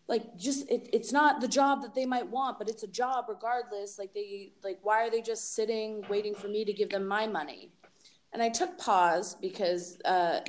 [0.09, 3.27] like just it, it's not the job that they might want, but it's a job
[3.29, 3.99] regardless.
[3.99, 7.27] Like they like why are they just sitting waiting for me to give them my
[7.27, 7.71] money?
[8.33, 10.41] And I took pause because uh,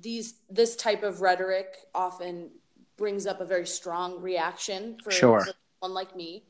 [0.00, 2.50] these this type of rhetoric often
[2.96, 5.40] brings up a very strong reaction for, sure.
[5.40, 6.44] for someone like me.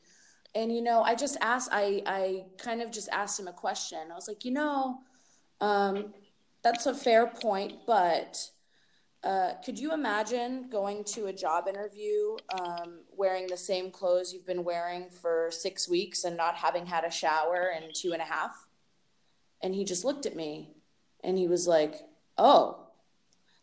[0.55, 1.69] And you know, I just asked.
[1.71, 3.99] I I kind of just asked him a question.
[4.11, 4.99] I was like, you know,
[5.61, 6.13] um,
[6.63, 8.49] that's a fair point, but
[9.23, 14.45] uh, could you imagine going to a job interview um, wearing the same clothes you've
[14.45, 18.25] been wearing for six weeks and not having had a shower in two and a
[18.25, 18.67] half?
[19.61, 20.73] And he just looked at me
[21.23, 22.01] and he was like,
[22.37, 22.87] Oh,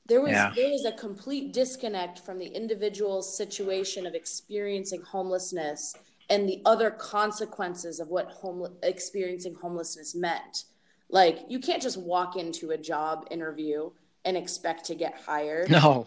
[0.06, 0.52] there was yeah.
[0.56, 5.94] there was a complete disconnect from the individual's situation of experiencing homelessness
[6.30, 10.64] and the other consequences of what home experiencing homelessness meant.
[11.10, 13.90] Like you can't just walk into a job interview
[14.24, 15.70] and expect to get hired.
[15.70, 16.06] No.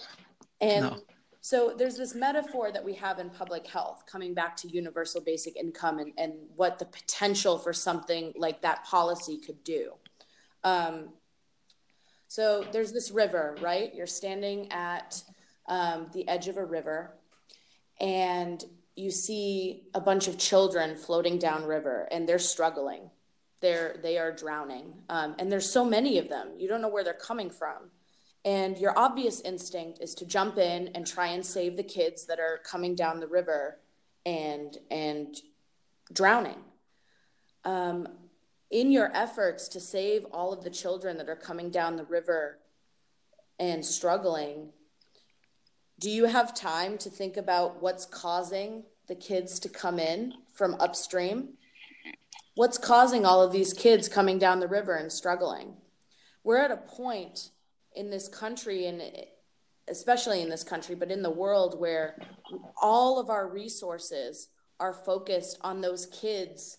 [0.62, 0.98] And no.
[1.42, 5.56] so there's this metaphor that we have in public health, coming back to universal basic
[5.58, 9.94] income and, and what the potential for something like that policy could do.
[10.64, 11.10] Um,
[12.28, 13.94] so there's this river, right?
[13.94, 15.22] You're standing at
[15.68, 17.14] um, the edge of a river
[18.00, 18.64] and
[18.96, 23.10] you see a bunch of children floating down river and they're struggling
[23.64, 24.94] they're they are drowning.
[25.10, 26.50] Um, and there's so many of them.
[26.60, 27.90] You don't know where they're coming from.
[28.46, 32.40] And your obvious instinct is to jump in and try and save the kids that
[32.40, 33.80] are coming down the river
[34.26, 35.36] and and
[36.12, 36.62] drowning.
[37.64, 38.08] Um,
[38.70, 42.60] in your efforts to save all of the children that are coming down the river
[43.60, 44.74] and struggling
[46.00, 50.76] do you have time to think about what's causing the kids to come in from
[50.80, 51.50] upstream
[52.56, 55.76] what's causing all of these kids coming down the river and struggling
[56.44, 57.52] we're at a point
[57.96, 59.02] in this country and
[59.88, 62.18] especially in this country, but in the world where
[62.82, 66.78] all of our resources are focused on those kids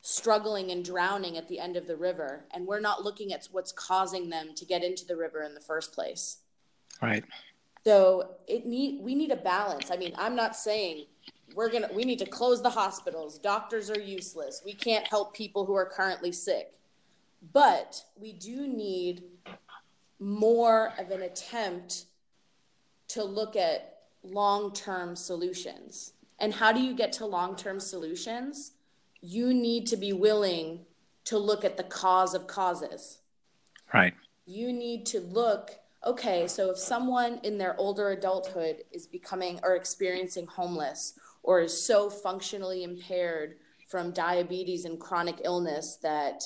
[0.00, 2.44] struggling and drowning at the end of the river.
[2.52, 5.60] And we're not looking at what's causing them to get into the river in the
[5.60, 6.38] first place.
[7.00, 7.24] Right.
[7.84, 9.90] So it need we need a balance.
[9.90, 11.06] I mean, I'm not saying
[11.54, 13.38] we're gonna we need to close the hospitals.
[13.38, 14.62] Doctors are useless.
[14.64, 16.74] We can't help people who are currently sick.
[17.52, 19.24] But we do need
[20.20, 22.04] more of an attempt
[23.08, 26.12] to look at long term solutions.
[26.38, 28.72] And how do you get to long term solutions?
[29.20, 30.80] You need to be willing
[31.24, 33.18] to look at the cause of causes.
[33.92, 34.14] Right.
[34.46, 35.70] You need to look,
[36.04, 41.84] okay, so if someone in their older adulthood is becoming or experiencing homeless or is
[41.84, 43.56] so functionally impaired
[43.88, 46.42] from diabetes and chronic illness that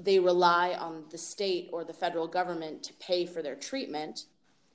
[0.00, 4.26] they rely on the state or the federal government to pay for their treatment.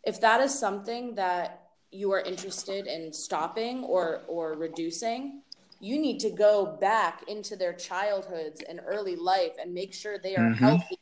[0.03, 5.41] If that is something that you are interested in stopping or, or reducing,
[5.79, 10.35] you need to go back into their childhoods and early life and make sure they
[10.35, 10.63] are mm-hmm.
[10.63, 10.99] healthy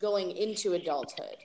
[0.00, 1.36] going into adulthood.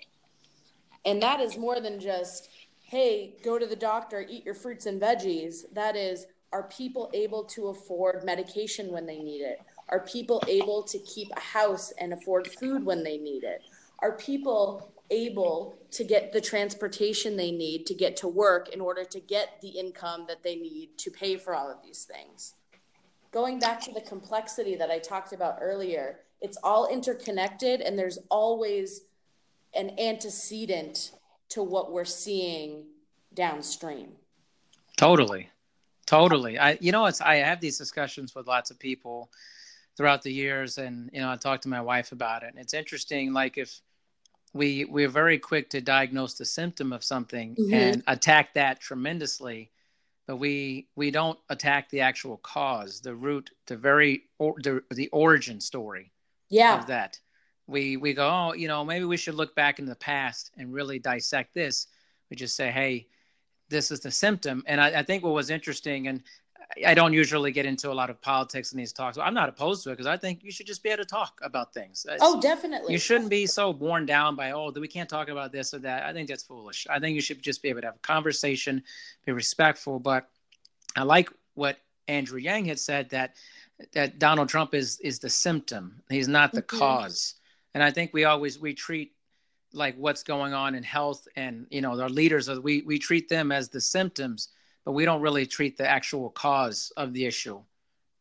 [1.05, 2.49] And that is more than just,
[2.81, 5.63] hey, go to the doctor, eat your fruits and veggies.
[5.73, 9.59] That is, are people able to afford medication when they need it?
[9.89, 13.61] Are people able to keep a house and afford food when they need it?
[13.99, 19.05] Are people able to get the transportation they need to get to work in order
[19.05, 22.55] to get the income that they need to pay for all of these things?
[23.31, 28.19] Going back to the complexity that I talked about earlier, it's all interconnected and there's
[28.29, 29.01] always
[29.73, 31.11] an antecedent
[31.49, 32.85] to what we're seeing
[33.33, 34.13] downstream.
[34.97, 35.49] Totally.
[36.07, 36.57] Totally.
[36.57, 39.29] I you know it's I have these discussions with lots of people
[39.97, 42.75] throughout the years and you know i talk to my wife about it and it's
[42.75, 43.81] interesting like if
[44.53, 47.73] we we're very quick to diagnose the symptom of something mm-hmm.
[47.73, 49.71] and attack that tremendously
[50.27, 55.09] but we we don't attack the actual cause the root the very or, the, the
[55.09, 56.11] origin story
[56.49, 56.77] yeah.
[56.79, 57.19] of that
[57.65, 60.71] we we go oh you know maybe we should look back in the past and
[60.71, 61.87] really dissect this
[62.29, 63.07] we just say hey
[63.69, 66.23] this is the symptom and I, I think what was interesting and
[66.85, 69.17] I don't usually get into a lot of politics in these talks.
[69.17, 71.39] I'm not opposed to it because I think you should just be able to talk
[71.41, 72.05] about things.
[72.19, 72.91] oh, definitely.
[72.91, 76.03] You shouldn't be so worn down by oh, we can't talk about this or that.
[76.03, 76.85] I think that's foolish.
[76.89, 78.83] I think you should just be able to have a conversation,
[79.25, 79.99] be respectful.
[79.99, 80.29] But
[80.95, 81.77] I like what
[82.07, 83.35] Andrew Yang had said that
[83.93, 86.01] that Donald Trump is is the symptom.
[86.09, 86.77] He's not the mm-hmm.
[86.77, 87.35] cause.
[87.73, 89.13] And I think we always we treat
[89.73, 93.27] like what's going on in health and you know our leaders uh, we we treat
[93.27, 94.49] them as the symptoms
[94.85, 97.59] but we don't really treat the actual cause of the issue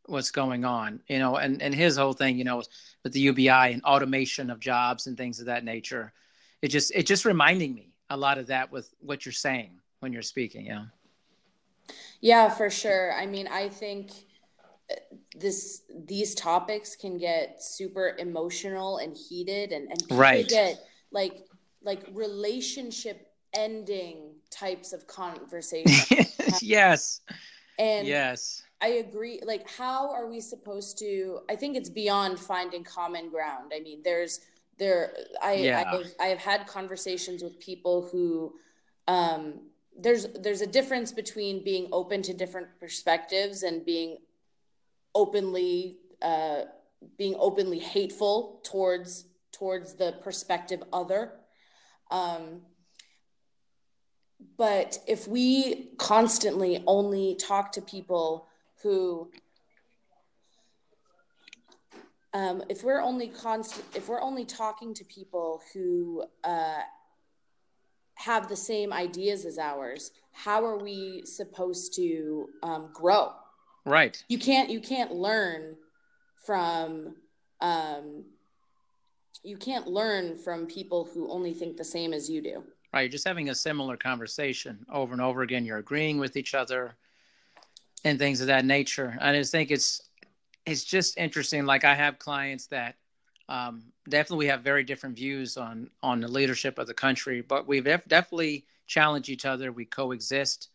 [0.06, 2.62] what's going on you know and and his whole thing you know
[3.06, 6.12] with the ubi and automation of jobs and things of that nature.
[6.60, 10.12] It just it just reminding me a lot of that with what you're saying when
[10.12, 10.86] you're speaking yeah.
[12.20, 13.12] Yeah for sure.
[13.12, 14.10] I mean i think
[14.90, 14.96] uh,
[15.36, 20.48] this these topics can get super emotional and heated and, and people right.
[20.48, 21.46] get like
[21.82, 26.26] like relationship ending types of conversation
[26.60, 27.20] yes.
[27.78, 28.62] And yes.
[28.80, 33.72] I agree like how are we supposed to i think it's beyond finding common ground.
[33.74, 34.40] I mean there's
[34.78, 35.84] there i Yeah.
[35.86, 38.54] I've, i have had conversations with people who
[39.08, 39.60] um
[39.98, 44.18] there's there's a difference between being open to different perspectives and being
[45.14, 46.62] openly uh
[47.16, 49.26] being openly hateful towards
[49.58, 51.32] towards the perspective other.
[52.10, 52.62] Um
[54.58, 58.46] but if we constantly only talk to people
[58.82, 59.30] who
[62.34, 66.80] um, if we're only constant if we're only talking to people who uh,
[68.16, 73.32] have the same ideas as ours how are we supposed to um, grow?
[73.86, 74.22] Right.
[74.28, 75.76] You can't you can't learn
[76.44, 77.16] from
[77.60, 78.24] um,
[79.42, 82.64] you can't learn from people who only think the same as you do.
[82.92, 85.64] Right you're just having a similar conversation over and over again.
[85.64, 86.96] You're agreeing with each other
[88.04, 89.16] and things of that nature.
[89.20, 90.00] I just think it's
[90.64, 91.66] it's just interesting.
[91.66, 92.96] Like i have clients that
[93.48, 97.68] um, definitely we have very different views on on the leadership of the country but
[97.68, 99.72] we've def- definitely challenged each other.
[99.72, 100.70] We coexist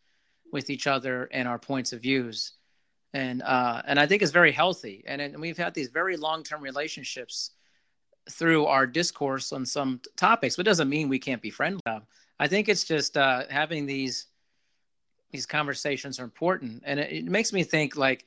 [0.52, 2.54] with each other and our points of views.
[3.14, 5.04] And uh, and i think it's very healthy.
[5.08, 7.52] And, and we've had these very long-term relationships
[8.32, 11.82] through our discourse on some t- topics, but doesn't mean we can't be friendly.
[11.86, 12.00] Uh,
[12.40, 14.28] I think it's just uh, having these
[15.32, 18.26] these conversations are important, and it, it makes me think like,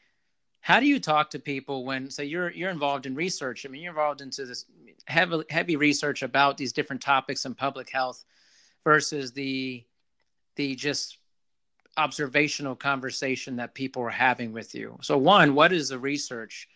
[0.61, 3.67] how do you talk to people when, say, you're you're involved in research?
[3.67, 4.67] I mean, you're involved into this
[5.07, 8.25] heavy heavy research about these different topics in public health
[8.85, 9.85] versus the
[10.57, 11.19] the just
[11.97, 14.99] observational conversation that people are having with you.
[15.03, 16.69] So, one, what is the research?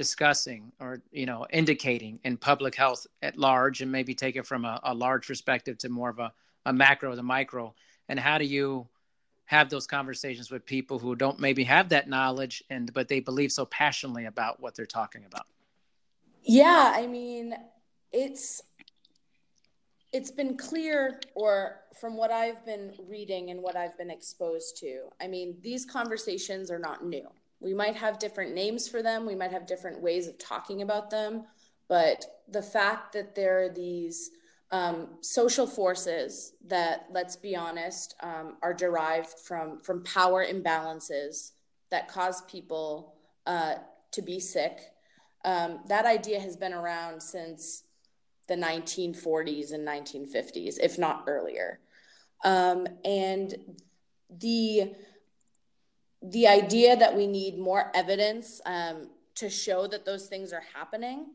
[0.00, 4.64] Discussing or you know indicating in public health at large and maybe take it from
[4.64, 6.32] a, a large perspective to more of a,
[6.64, 7.74] a macro to micro.
[8.08, 8.88] And how do you
[9.44, 13.52] have those conversations with people who don't maybe have that knowledge and but they believe
[13.52, 15.46] so passionately about what they're talking about?
[16.44, 17.54] Yeah i mean
[18.10, 18.62] it's
[20.14, 25.02] it's been clear or from what i've been reading and what i've been exposed to
[25.20, 27.28] i mean these conversations are not new
[27.60, 31.10] we might have different names for them, we might have different ways of talking about
[31.10, 31.44] them,
[31.88, 34.30] but the fact that there are these
[34.72, 41.50] um, social forces that, let's be honest, um, are derived from from power imbalances
[41.90, 43.14] that cause people
[43.46, 43.74] uh,
[44.12, 44.78] to be sick.
[45.44, 47.84] Um, that idea has been around since
[48.46, 51.80] the 1940s and 1950s, if not earlier.
[52.44, 53.54] Um, and
[54.28, 54.94] the
[56.22, 61.26] the idea that we need more evidence um, to show that those things are happening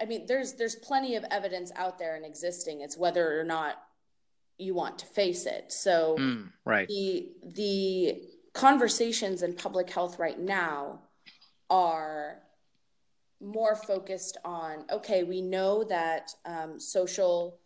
[0.00, 2.80] i mean there's there's plenty of evidence out there and existing.
[2.80, 3.82] It's whether or not
[4.58, 5.72] you want to face it.
[5.72, 6.88] So mm, right.
[6.88, 8.22] the the
[8.52, 11.00] conversations in public health right now
[11.68, 12.38] are
[13.38, 17.58] more focused on okay we know that um, social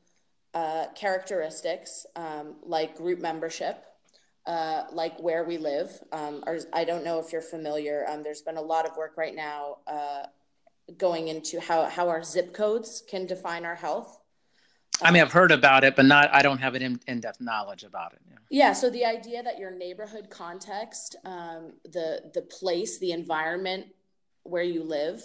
[0.53, 3.85] uh, characteristics um, like group membership
[4.51, 5.97] uh, like where we live.
[6.11, 8.05] Um, or, I don't know if you're familiar.
[8.09, 10.25] Um, there's been a lot of work right now uh,
[10.99, 14.19] going into how, how our zip codes can define our health.
[15.01, 16.31] I mean, I've heard about it, but not.
[16.35, 18.19] I don't have an in, in-depth knowledge about it.
[18.29, 18.37] Yeah.
[18.51, 18.73] yeah.
[18.73, 23.87] So the idea that your neighborhood context, um, the the place, the environment
[24.43, 25.23] where you live,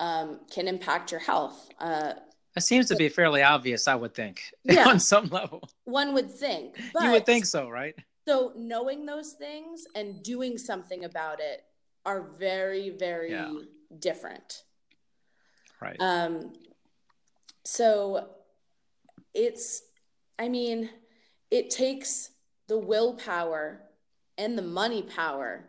[0.00, 1.68] um, can impact your health.
[1.78, 2.14] Uh,
[2.56, 4.84] it seems to be fairly obvious, I would think, yeah.
[4.88, 5.68] on some level.
[5.84, 6.80] One would think.
[6.92, 7.94] But, you would think so, right?
[8.26, 11.64] So knowing those things and doing something about it
[12.04, 13.52] are very, very yeah.
[13.98, 14.62] different.
[15.80, 15.96] Right.
[15.98, 16.52] Um,
[17.64, 18.28] so
[19.34, 19.82] it's,
[20.38, 20.90] I mean,
[21.50, 22.30] it takes
[22.68, 23.82] the willpower
[24.38, 25.64] and the money power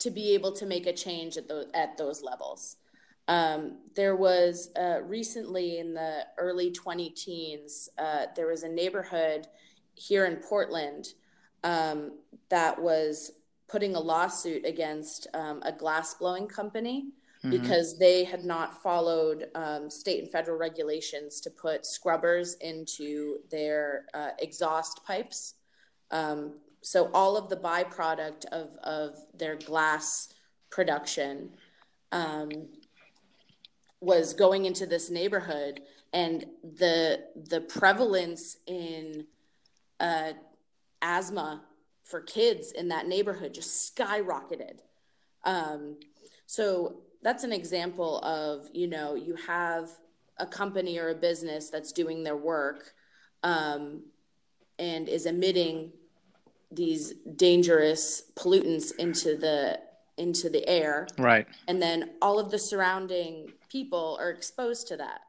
[0.00, 2.76] to be able to make a change at those at those levels.
[3.26, 9.48] Um, there was uh, recently in the early 20 teens, uh, there was a neighborhood
[9.94, 11.08] here in Portland
[11.64, 12.12] um,
[12.48, 13.32] that was
[13.68, 17.08] putting a lawsuit against um, a glass blowing company
[17.44, 17.50] mm-hmm.
[17.50, 24.06] because they had not followed um, state and federal regulations to put scrubbers into their
[24.14, 25.54] uh, exhaust pipes.
[26.10, 30.32] Um, so all of the byproduct of, of their glass
[30.70, 31.50] production
[32.12, 32.68] um,
[34.00, 35.82] was going into this neighborhood
[36.12, 39.26] and the the prevalence in
[40.00, 40.32] uh,
[41.02, 41.62] asthma
[42.04, 44.78] for kids in that neighborhood just skyrocketed.
[45.44, 45.98] Um,
[46.46, 49.90] so that's an example of, you know, you have
[50.38, 52.94] a company or a business that's doing their work
[53.42, 54.02] um,
[54.78, 55.92] and is emitting
[56.70, 59.80] these dangerous pollutants into the
[60.16, 61.06] into the air.
[61.16, 61.46] Right.
[61.68, 65.20] And then all of the surrounding people are exposed to that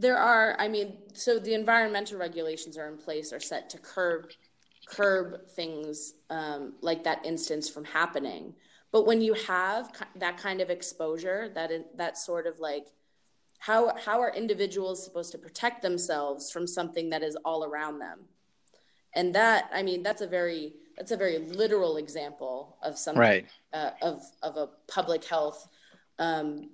[0.00, 4.30] there are i mean so the environmental regulations are in place are set to curb
[4.86, 8.54] curb things um, like that instance from happening
[8.92, 12.86] but when you have that kind of exposure that that sort of like
[13.58, 18.20] how how are individuals supposed to protect themselves from something that is all around them
[19.14, 23.46] and that i mean that's a very that's a very literal example of something right.
[23.74, 25.68] uh, of of a public health
[26.18, 26.68] um,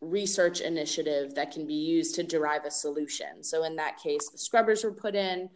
[0.00, 4.38] research initiative that can be used to derive a solution so in that case the
[4.38, 5.48] scrubbers were put in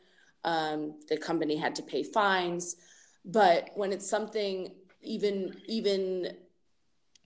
[0.44, 2.76] um, the company had to pay fines
[3.24, 4.70] but when it's something
[5.02, 6.36] even even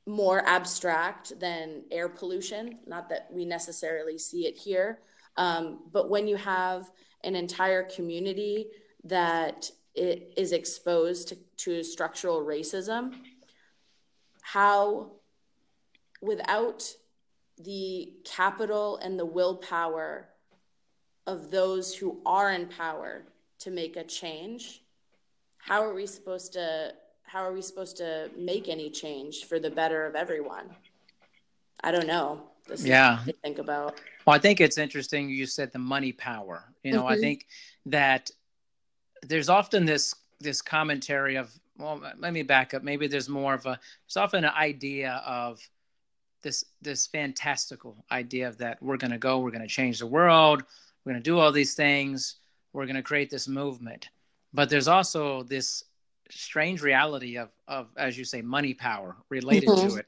[0.08, 2.78] more abstract than air pollution.
[2.86, 5.00] Not that we necessarily see it here,
[5.36, 6.90] um, but when you have
[7.24, 8.68] an entire community
[9.04, 13.16] that is exposed to, to structural racism,
[14.40, 15.12] how
[16.22, 16.90] without
[17.64, 20.28] the capital and the willpower
[21.26, 23.22] of those who are in power
[23.60, 24.82] to make a change,
[25.58, 26.92] how are we supposed to
[27.24, 30.70] how are we supposed to make any change for the better of everyone?
[31.82, 32.42] I don't know.
[32.66, 33.18] This yeah.
[33.42, 34.00] think about.
[34.26, 35.28] Well, I think it's interesting.
[35.28, 36.64] You said the money power.
[36.82, 37.12] You know, mm-hmm.
[37.12, 37.46] I think
[37.86, 38.30] that
[39.22, 42.82] there's often this this commentary of well, let me back up.
[42.82, 43.78] Maybe there's more of a.
[44.06, 45.60] There's often an idea of
[46.42, 50.06] this this fantastical idea of that we're going to go, we're going to change the
[50.06, 50.62] world,
[51.04, 52.36] we're going to do all these things,
[52.72, 54.08] we're going to create this movement.
[54.52, 55.84] But there's also this
[56.30, 59.88] strange reality of of as you say money power related mm-hmm.
[59.88, 60.06] to it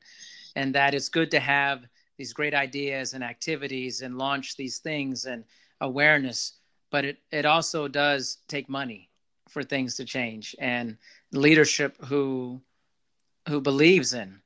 [0.57, 1.87] and that it's good to have
[2.19, 5.45] these great ideas and activities and launch these things and
[5.81, 6.59] awareness
[6.91, 9.09] but it it also does take money
[9.49, 10.97] for things to change and
[11.33, 12.61] leadership who
[13.49, 14.41] who believes in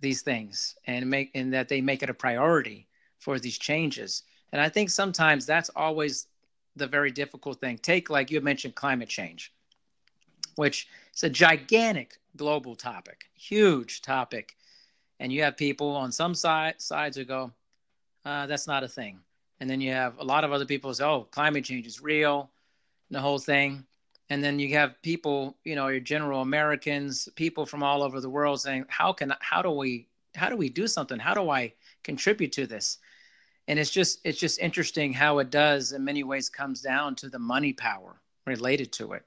[0.00, 2.86] these things and make and that they make it a priority
[3.18, 4.22] for these changes
[4.52, 6.26] and i think sometimes that's always
[6.76, 9.52] the very difficult thing take like you mentioned climate change
[10.56, 14.56] which is a gigantic global topic, huge topic.
[15.20, 17.52] And you have people on some side, sides who go,
[18.24, 19.20] uh, that's not a thing.
[19.60, 22.50] And then you have a lot of other people say, oh, climate change is real,
[23.10, 23.84] the whole thing.
[24.30, 28.30] And then you have people, you know, your general Americans, people from all over the
[28.30, 31.18] world saying, how can, how do we, how do we do something?
[31.18, 32.98] How do I contribute to this?
[33.68, 37.28] And it's just, it's just interesting how it does in many ways comes down to
[37.28, 38.16] the money power
[38.46, 39.24] related to it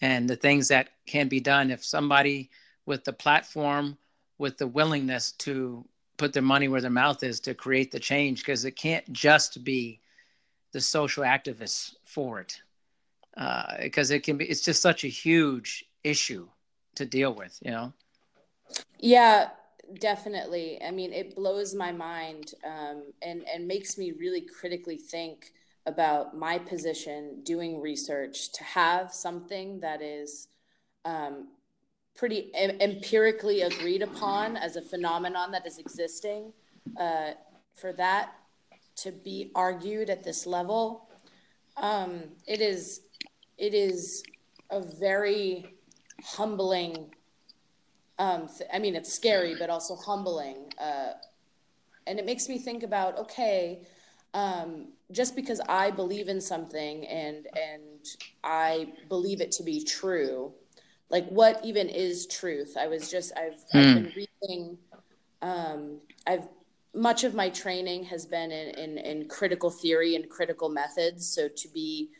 [0.00, 2.50] and the things that can be done if somebody
[2.86, 3.96] with the platform
[4.38, 5.84] with the willingness to
[6.16, 9.64] put their money where their mouth is to create the change because it can't just
[9.64, 10.00] be
[10.72, 12.60] the social activists for it
[13.34, 16.48] because uh, it can be it's just such a huge issue
[16.94, 17.92] to deal with you know?
[18.98, 19.48] Yeah
[20.00, 20.80] definitely.
[20.82, 25.52] I mean it blows my mind um, and and makes me really critically think
[25.86, 30.48] about my position doing research to have something that is
[31.04, 31.48] um,
[32.16, 36.52] pretty em- empirically agreed upon as a phenomenon that is existing
[36.98, 37.32] uh,
[37.74, 38.32] for that
[38.96, 41.10] to be argued at this level
[41.76, 43.02] um, it is
[43.58, 44.22] it is
[44.70, 45.74] a very
[46.24, 47.12] humbling
[48.18, 51.12] um, th- i mean it's scary but also humbling uh,
[52.06, 53.80] and it makes me think about okay
[54.34, 58.04] um, just because I believe in something and and
[58.42, 60.52] I believe it to be true,
[61.08, 62.76] like what even is truth?
[62.76, 63.74] I was just I've, mm.
[63.74, 64.02] I've hmm.
[64.02, 64.78] been reading.
[65.40, 66.48] Um, I've
[66.96, 71.26] much of my training has been in, in, in critical theory and critical methods.
[71.26, 72.10] So to be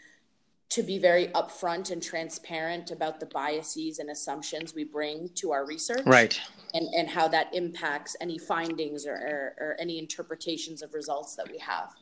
[0.70, 5.66] to be very upfront and transparent about the biases and assumptions we bring to our
[5.66, 6.38] research, right?
[6.72, 11.50] And and how that impacts any findings or, or, or any interpretations of results that
[11.50, 11.92] we have.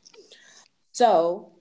[0.93, 1.53] So,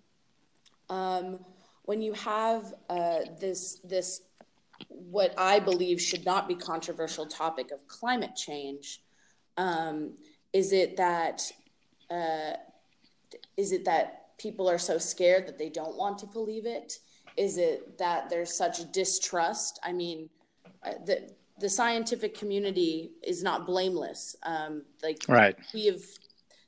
[0.89, 1.39] um,
[1.83, 4.21] when you have uh, this this
[4.87, 9.01] what I believe should not be controversial topic of climate change,
[9.57, 10.15] um,
[10.53, 11.51] is it that
[12.09, 12.53] uh,
[13.57, 16.99] is it that people are so scared that they don't want to believe it?
[17.37, 19.79] Is it that there's such distrust?
[19.83, 20.29] I mean,
[20.83, 21.29] uh, the
[21.59, 24.35] the scientific community is not blameless.
[24.43, 25.55] Um, like right.
[25.73, 26.01] we have,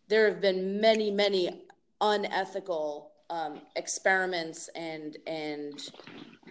[0.08, 1.66] there have been many many
[2.00, 5.90] unethical um, experiments and and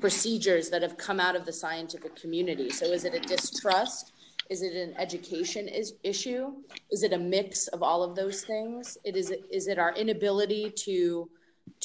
[0.01, 2.71] procedures that have come out of the scientific community.
[2.71, 4.12] So is it a distrust?
[4.53, 6.53] Is it an education is, issue?
[6.91, 8.99] Is it a mix of all of those things?
[9.03, 11.31] It is is it our inability to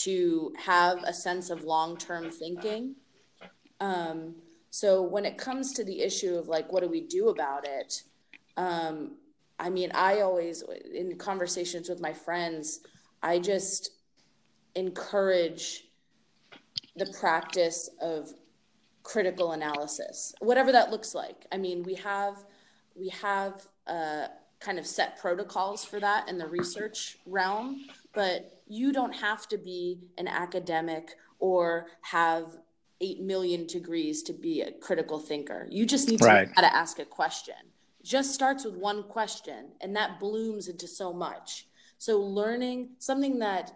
[0.04, 2.96] to have a sense of long-term thinking?
[3.80, 4.36] Um,
[4.70, 8.04] so when it comes to the issue of like what do we do about it?
[8.58, 9.16] Um,
[9.58, 10.62] I mean, I always
[10.94, 12.82] in conversations with my friends,
[13.24, 13.92] I just
[14.76, 15.86] encourage
[16.98, 18.34] the practice of
[19.04, 21.46] critical analysis, whatever that looks like.
[21.54, 22.44] I mean, we have
[22.98, 24.28] we have uh,
[24.60, 29.58] kind of set protocols for that in the research realm, but you don't have to
[29.58, 32.58] be an academic or have
[33.00, 35.68] 8 million degrees to be a critical thinker.
[35.70, 36.48] You just need to right.
[36.48, 37.56] know how to ask a question.
[38.04, 41.68] Just starts with one question and that blooms into so much.
[42.00, 43.72] So learning something that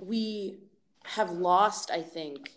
[0.00, 0.58] we
[1.04, 2.52] have lost, I think,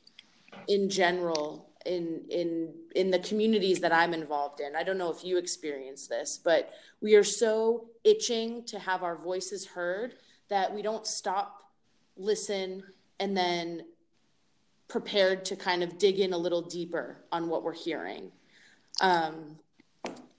[0.68, 4.76] in general in in in the communities that I'm involved in.
[4.76, 9.16] I don't know if you experience this, but we are so itching to have our
[9.16, 10.16] voices heard
[10.50, 11.72] that we don't stop,
[12.18, 12.84] listen,
[13.20, 13.86] and then
[14.88, 18.32] prepared to kind of dig in a little deeper on what we're hearing.
[19.02, 19.58] Um,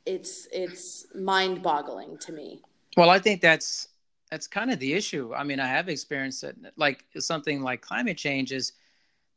[0.05, 2.63] it's it's mind-boggling to me.
[2.97, 3.89] Well, I think that's
[4.31, 5.35] that's kind of the issue.
[5.35, 6.57] I mean, I have experienced it.
[6.77, 8.73] Like something like climate change is.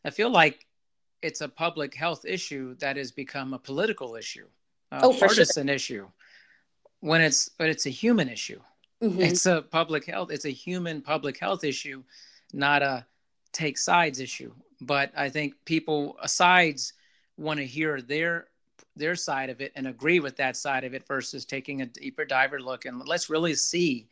[0.06, 0.66] I feel like
[1.22, 4.48] it's a public health issue that has become a political issue,
[4.92, 5.76] a oh, partisan sure.
[5.76, 6.08] issue.
[7.02, 8.60] When it's but it's a human issue.
[9.02, 9.22] Mm-hmm.
[9.22, 10.32] It's a public health.
[10.32, 12.04] It's a human public health issue,
[12.52, 13.06] not a
[13.54, 14.54] take sides issue.
[14.82, 16.94] But I think people sides
[17.38, 18.48] want to hear their
[18.96, 22.26] their side of it and agree with that side of it versus taking a deeper
[22.26, 24.08] diver look and let's really see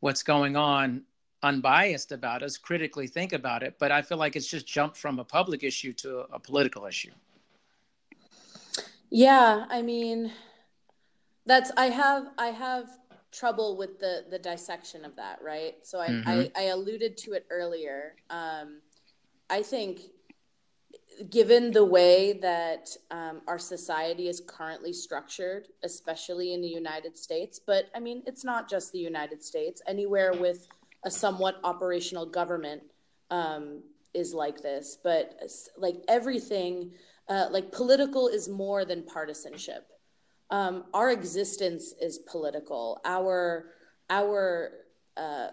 [0.00, 1.02] what's going on
[1.44, 3.76] unbiased about us, critically think about it.
[3.78, 7.12] But I feel like it's just jumped from a public issue to a, political issue.
[9.10, 10.32] Yeah, I mean,
[11.46, 12.88] that's I have I have
[13.30, 15.74] trouble with the the dissection of that, right?
[15.82, 16.28] So I mm-hmm.
[16.28, 18.16] I, I, alluded to it earlier.
[18.30, 18.80] Um,
[19.50, 20.00] I think
[21.30, 27.60] given the way that um, our society is currently structured, especially in the United States,
[27.64, 29.80] but I mean, it's not just the United States.
[29.86, 30.66] Anywhere with
[31.04, 32.82] a somewhat operational government
[33.30, 33.82] um,
[34.14, 35.40] is like this, but
[35.76, 36.92] like everything,
[37.28, 39.86] uh, like political is more than partisanship.
[40.50, 43.00] Um, our existence is political.
[43.04, 43.70] Our
[44.10, 44.72] our
[45.16, 45.48] uh,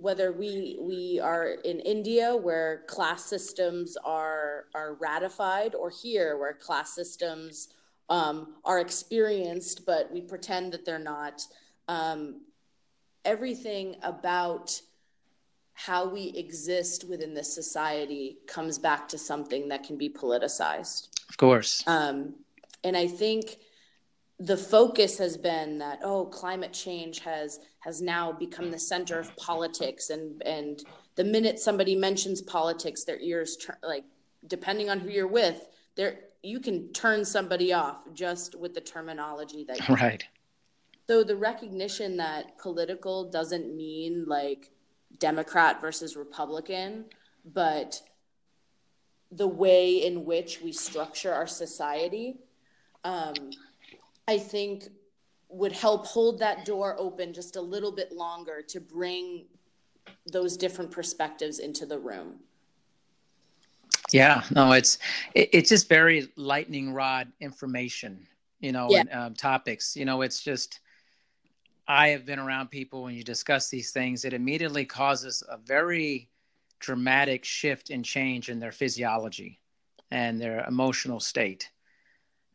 [0.00, 6.54] whether we we are in India where class systems are are ratified, or here where
[6.54, 7.68] class systems
[8.10, 11.42] um, are experienced, but we pretend that they're not.
[11.88, 12.40] Um,
[13.24, 14.80] everything about
[15.74, 21.08] how we exist within this society comes back to something that can be politicized.
[21.28, 21.82] Of course.
[21.86, 22.34] Um,
[22.84, 23.58] and I think
[24.38, 29.34] the focus has been that oh, climate change has has now become the center of
[29.36, 30.82] politics, and and
[31.16, 34.04] the minute somebody mentions politics, their ears turn like
[34.46, 39.64] depending on who you're with, there you can turn somebody off just with the terminology
[39.64, 40.24] that right
[41.06, 44.70] so the recognition that political doesn't mean like
[45.18, 47.04] Democrat versus Republican,
[47.44, 48.00] but
[49.30, 52.36] the way in which we structure our society,
[53.04, 53.34] um,
[54.26, 54.88] I think
[55.48, 59.44] would help hold that door open just a little bit longer to bring
[60.32, 62.40] those different perspectives into the room.
[64.12, 64.98] Yeah, no, it's
[65.34, 68.26] it, it's just very lightning rod information,
[68.60, 69.00] you know, yeah.
[69.00, 69.96] and um, topics.
[69.96, 70.80] You know, it's just
[71.86, 76.30] I have been around people when you discuss these things, it immediately causes a very
[76.80, 79.60] dramatic shift and change in their physiology
[80.10, 81.70] and their emotional state.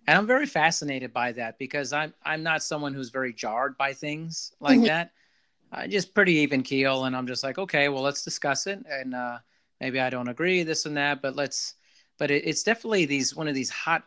[0.08, 3.94] And I'm very fascinated by that because I'm I'm not someone who's very jarred by
[3.94, 4.86] things like mm-hmm.
[4.86, 5.12] that.
[5.72, 9.14] I'm just pretty even keel, and I'm just like, okay, well, let's discuss it, and
[9.14, 9.38] uh,
[9.80, 11.76] maybe I don't agree this and that, but let's.
[12.18, 14.04] But it, it's definitely these one of these hot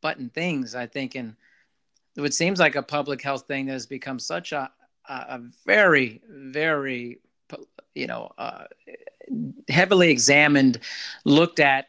[0.00, 1.36] button things I think, and
[2.16, 4.70] it seems like a public health thing that has become such a
[5.06, 7.18] a very very
[7.94, 8.64] you know uh,
[9.68, 10.80] heavily examined,
[11.24, 11.88] looked at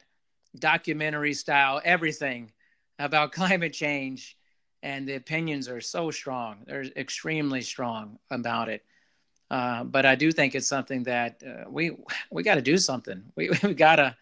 [0.57, 2.51] documentary style everything
[2.99, 4.37] about climate change,
[4.83, 6.57] and the opinions are so strong.
[6.65, 8.83] They're extremely strong about it.
[9.51, 11.95] Uh, but I do think it's something that uh, we
[12.31, 13.23] we got to do something.
[13.35, 14.15] We we gotta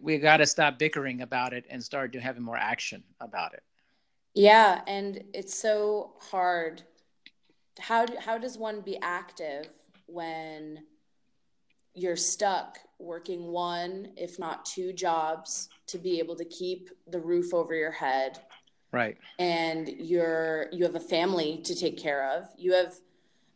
[0.00, 3.62] we got to stop bickering about it and start to having more action about it.
[4.36, 6.82] Yeah, and it's so hard.
[7.80, 9.66] How how does one be active
[10.04, 10.84] when
[11.94, 17.54] you're stuck working one, if not two jobs, to be able to keep the roof
[17.54, 18.38] over your head?
[18.92, 19.16] Right.
[19.38, 22.44] And you're you have a family to take care of.
[22.58, 22.94] You have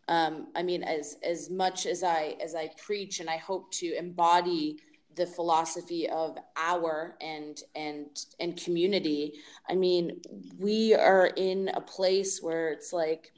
[0.08, 3.96] um, i mean as as much as i as i preach and i hope to
[3.96, 4.76] embody
[5.16, 8.06] the philosophy of our and and
[8.38, 9.34] and community.
[9.68, 10.20] I mean
[10.58, 13.32] we are in a place where it's like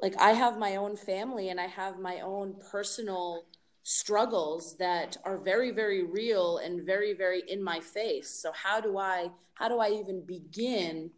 [0.00, 3.44] like i have my own family and i have my own personal
[3.82, 8.30] struggles that are very very real and very very in my face.
[8.30, 11.10] So how do i how do i even begin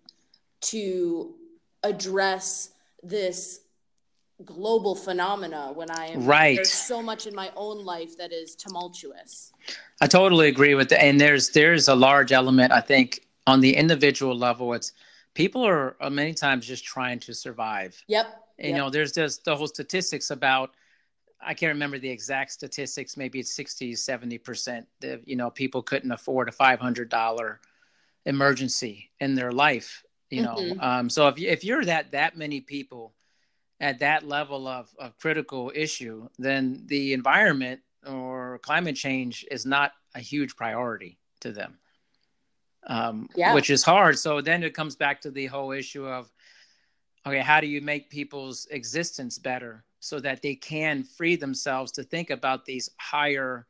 [0.60, 1.34] to
[1.82, 2.70] address
[3.02, 3.60] this
[4.44, 8.54] global phenomena when i am right there's so much in my own life that is
[8.54, 9.52] tumultuous
[10.00, 13.74] i totally agree with that and there's there's a large element i think on the
[13.74, 14.92] individual level it's
[15.32, 18.76] people are, are many times just trying to survive yep you yep.
[18.76, 20.70] know there's just the whole statistics about
[21.40, 23.16] I can't remember the exact statistics.
[23.16, 24.86] Maybe it's 60, 70 percent.
[25.00, 27.60] That you know, people couldn't afford a five hundred dollar
[28.24, 30.02] emergency in their life.
[30.30, 30.80] You know, mm-hmm.
[30.80, 33.14] um, so if if you're that that many people
[33.80, 39.92] at that level of, of critical issue, then the environment or climate change is not
[40.14, 41.78] a huge priority to them.
[42.88, 43.52] Um, yeah.
[43.52, 44.16] which is hard.
[44.16, 46.30] So then it comes back to the whole issue of,
[47.26, 49.84] okay, how do you make people's existence better?
[50.06, 53.66] so that they can free themselves to think about these higher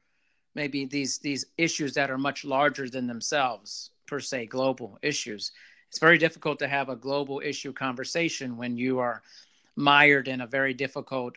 [0.55, 5.53] maybe these these issues that are much larger than themselves per se global issues
[5.89, 9.23] it's very difficult to have a global issue conversation when you are
[9.77, 11.37] mired in a very difficult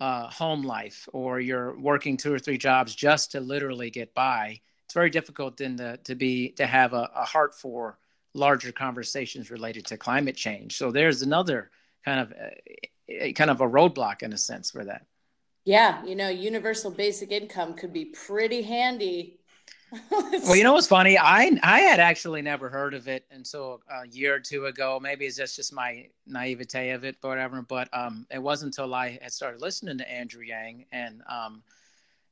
[0.00, 4.60] uh, home life or you're working two or three jobs just to literally get by
[4.84, 7.98] it's very difficult then to, to be to have a, a heart for
[8.34, 11.70] larger conversations related to climate change so there's another
[12.04, 15.06] kind of uh, kind of a roadblock in a sense for that.
[15.64, 19.37] Yeah, you know, universal basic income could be pretty handy.
[20.10, 21.18] Well, you know what's funny?
[21.18, 24.98] I I had actually never heard of it until a year or two ago.
[25.00, 27.62] Maybe it's just just my naivete of it, but whatever.
[27.62, 31.62] But um, it wasn't until I had started listening to Andrew Yang and um,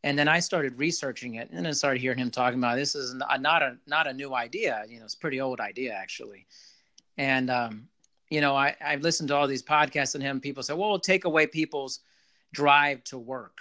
[0.05, 3.15] and then I started researching it, and then started hearing him talking about this is
[3.15, 4.85] not a not a new idea.
[4.89, 6.47] You know, it's a pretty old idea actually,
[7.17, 7.89] and um,
[8.31, 10.41] you know, I, I've listened to all these podcasts and him.
[10.41, 12.01] People say, well, take away people's
[12.53, 13.59] drive to work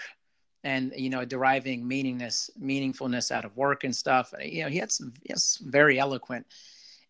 [0.66, 4.34] and, you know, deriving meaningness, meaningfulness out of work and stuff.
[4.42, 6.48] You know, he had some has very eloquent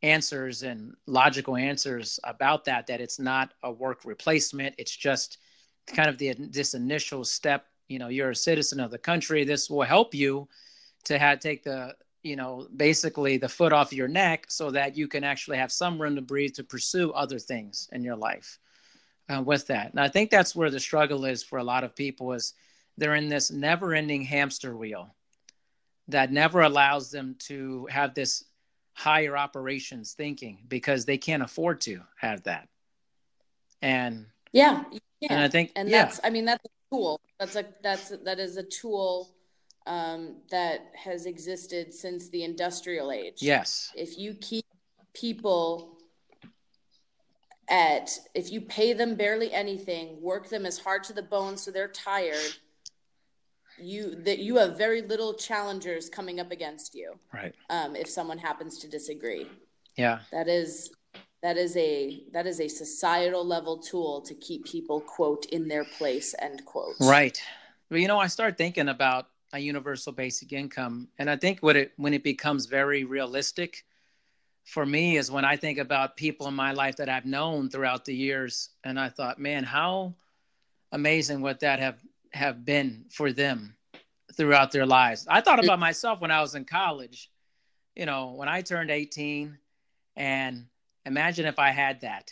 [0.03, 4.75] answers and logical answers about that, that it's not a work replacement.
[4.77, 5.37] It's just
[5.87, 7.65] kind of the, this initial step.
[7.87, 9.45] You know, you're a citizen of the country.
[9.45, 10.49] This will help you
[11.05, 15.07] to have, take the, you know, basically the foot off your neck so that you
[15.07, 18.59] can actually have some room to breathe to pursue other things in your life
[19.29, 19.91] uh, with that.
[19.91, 22.53] And I think that's where the struggle is for a lot of people is
[22.97, 25.13] they're in this never ending hamster wheel
[26.07, 28.45] that never allows them to have this
[28.93, 32.67] higher operations thinking because they can't afford to have that.
[33.81, 34.83] And yeah,
[35.29, 36.05] and I think, and yeah.
[36.05, 37.19] that's, I mean, that's a tool.
[37.39, 39.35] That's a, that's, that is a tool
[39.85, 43.39] um, that has existed since the industrial age.
[43.41, 43.91] Yes.
[43.95, 44.65] If you keep
[45.13, 45.97] people
[47.69, 51.71] at, if you pay them barely anything, work them as hard to the bone so
[51.71, 52.57] they're tired,
[53.77, 57.13] you that you have very little challengers coming up against you.
[57.33, 57.53] Right.
[57.69, 59.47] Um, if someone happens to disagree.
[59.95, 60.19] Yeah.
[60.31, 60.91] That is
[61.41, 65.85] that is a that is a societal level tool to keep people quote in their
[65.85, 66.95] place end quote.
[66.99, 67.41] Right.
[67.89, 71.07] Well, you know, I start thinking about a universal basic income.
[71.17, 73.85] And I think what it when it becomes very realistic
[74.63, 78.03] for me is when I think about people in my life that I've known throughout
[78.03, 80.15] the years and I thought, man, how
[80.91, 81.99] amazing would that have
[82.35, 83.75] have been for them
[84.35, 85.25] throughout their lives.
[85.29, 87.29] I thought about myself when I was in college.
[87.95, 89.57] You know, when I turned 18
[90.17, 90.65] and
[91.05, 92.31] imagine if I had that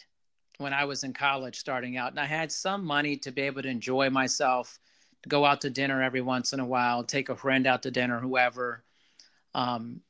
[0.57, 3.61] when I was in college starting out and I had some money to be able
[3.63, 4.79] to enjoy myself
[5.27, 8.19] go out to dinner every once in a while, take a friend out to dinner,
[8.19, 8.83] whoever.
[9.55, 10.01] Um,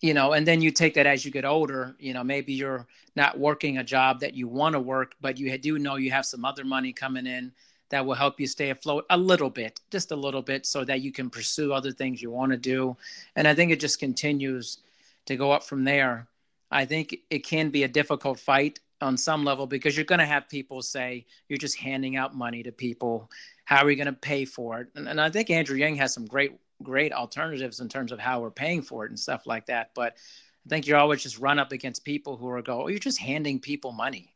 [0.00, 1.96] you know, and then you take that as you get older.
[1.98, 5.56] You know, maybe you're not working a job that you want to work, but you
[5.58, 7.52] do know you have some other money coming in
[7.90, 11.00] that will help you stay afloat a little bit, just a little bit, so that
[11.00, 12.96] you can pursue other things you want to do.
[13.36, 14.78] And I think it just continues
[15.26, 16.26] to go up from there.
[16.70, 20.26] I think it can be a difficult fight on some level because you're going to
[20.26, 23.30] have people say you're just handing out money to people
[23.66, 24.88] how are we going to pay for it?
[24.94, 26.52] And, and I think Andrew Yang has some great,
[26.84, 29.90] great alternatives in terms of how we're paying for it and stuff like that.
[29.92, 30.16] But
[30.64, 33.18] I think you're always just run up against people who are go, oh, you're just
[33.18, 34.35] handing people money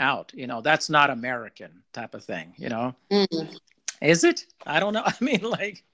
[0.00, 0.32] out.
[0.34, 2.94] You know, that's not American type of thing, you know?
[3.10, 3.54] Mm-hmm.
[4.02, 4.46] Is it?
[4.66, 5.02] I don't know.
[5.06, 5.84] I mean, like,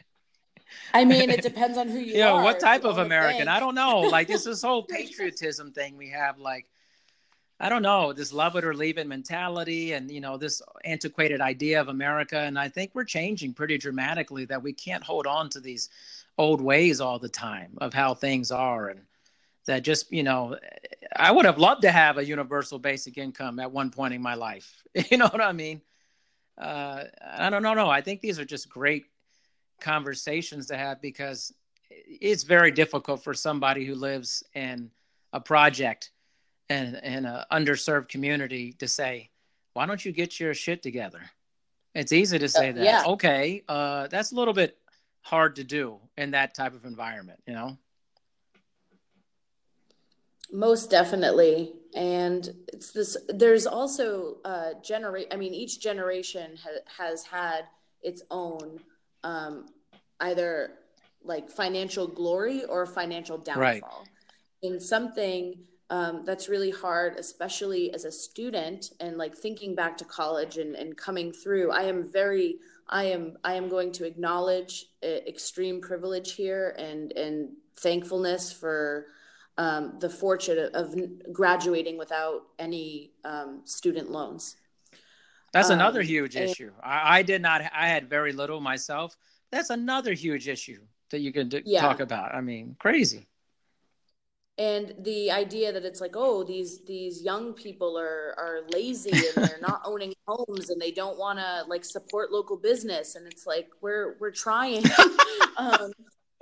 [0.94, 2.44] I mean, it depends on who you, you know, are.
[2.44, 3.48] what type of American?
[3.48, 4.00] I don't know.
[4.16, 6.66] Like this this whole patriotism thing we have, like
[7.59, 11.40] I don't know, this love it or leave it mentality and you know, this antiquated
[11.40, 12.38] idea of America.
[12.38, 15.88] And I think we're changing pretty dramatically that we can't hold on to these
[16.38, 19.00] old ways all the time of how things are and
[19.66, 20.56] that just you know
[21.16, 24.34] i would have loved to have a universal basic income at one point in my
[24.34, 24.82] life.
[25.10, 25.82] You know what i mean?
[26.58, 27.04] Uh,
[27.36, 29.04] i don't know no i think these are just great
[29.80, 31.52] conversations to have because
[31.90, 34.90] it's very difficult for somebody who lives in
[35.32, 36.10] a project
[36.68, 39.30] and in an underserved community to say
[39.74, 41.20] why don't you get your shit together?
[41.94, 43.04] It's easy to say that yeah.
[43.06, 44.78] okay uh, that's a little bit
[45.20, 47.76] hard to do in that type of environment you know
[50.53, 57.24] most definitely and it's this there's also uh generate i mean each generation ha- has
[57.24, 57.62] had
[58.03, 58.78] its own
[59.24, 59.66] um
[60.20, 60.72] either
[61.24, 63.82] like financial glory or financial downfall right.
[64.62, 70.05] in something um, that's really hard especially as a student and like thinking back to
[70.05, 72.57] college and, and coming through i am very
[72.88, 79.07] i am i am going to acknowledge uh, extreme privilege here and and thankfulness for
[79.59, 80.94] um, the fortune of
[81.32, 84.57] graduating without any um, student loans.
[85.52, 86.72] That's another um, huge and, issue.
[86.82, 87.62] I, I, did not.
[87.72, 89.16] I had very little myself.
[89.50, 90.80] That's another huge issue
[91.11, 91.80] that you can d- yeah.
[91.80, 92.34] talk about.
[92.34, 93.26] I mean, crazy.
[94.59, 99.46] And the idea that it's like, oh, these these young people are are lazy and
[99.48, 103.46] they're not owning homes and they don't want to like support local business, and it's
[103.46, 104.82] like we're we're trying.
[105.57, 105.92] um,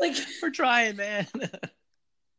[0.01, 1.27] like we're trying, man.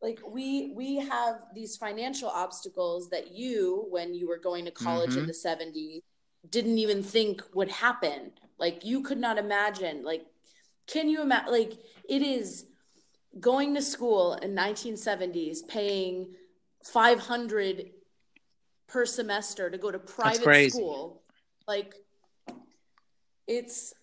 [0.06, 5.12] like we we have these financial obstacles that you when you were going to college
[5.12, 5.22] mm-hmm.
[5.22, 6.01] in the 70s
[6.47, 8.32] didn't even think would happen.
[8.60, 10.24] Like you could not imagine like
[10.86, 11.74] can you imagine like
[12.08, 12.66] it is
[13.39, 16.36] going to school in 1970s paying
[16.84, 17.89] 500
[18.88, 21.24] per semester to go to private school.
[21.68, 21.95] Like
[23.47, 23.95] it's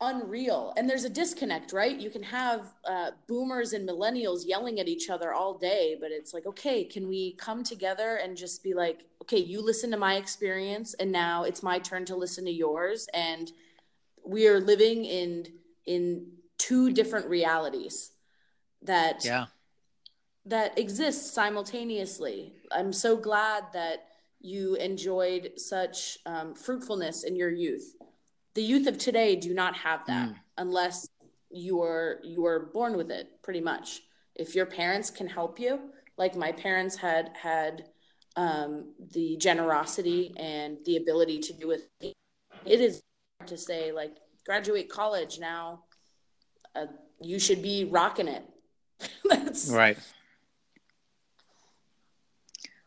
[0.00, 0.74] unreal.
[0.76, 1.98] And there's a disconnect right?
[1.98, 6.34] You can have uh, boomers and millennials yelling at each other all day but it's
[6.34, 10.16] like okay can we come together and just be like okay you listen to my
[10.16, 13.08] experience and now it's my turn to listen to yours.
[13.14, 13.50] And
[14.24, 15.46] we are living in
[15.86, 16.26] in
[16.58, 18.12] two different realities
[18.82, 19.46] that yeah.
[20.44, 22.52] that exists simultaneously.
[22.70, 24.08] I'm so glad that
[24.40, 27.94] you enjoyed such um, fruitfulness in your youth
[28.56, 30.34] the youth of today do not have that mm.
[30.56, 31.08] unless
[31.50, 34.00] you are you are born with it pretty much.
[34.34, 35.78] If your parents can help you
[36.16, 37.84] like my parents had had
[38.34, 42.14] um, the generosity and the ability to do with it
[42.64, 43.02] it is
[43.46, 45.84] to say like graduate college now
[46.74, 46.86] uh,
[47.20, 48.44] you should be rocking it.
[49.24, 49.98] That's right.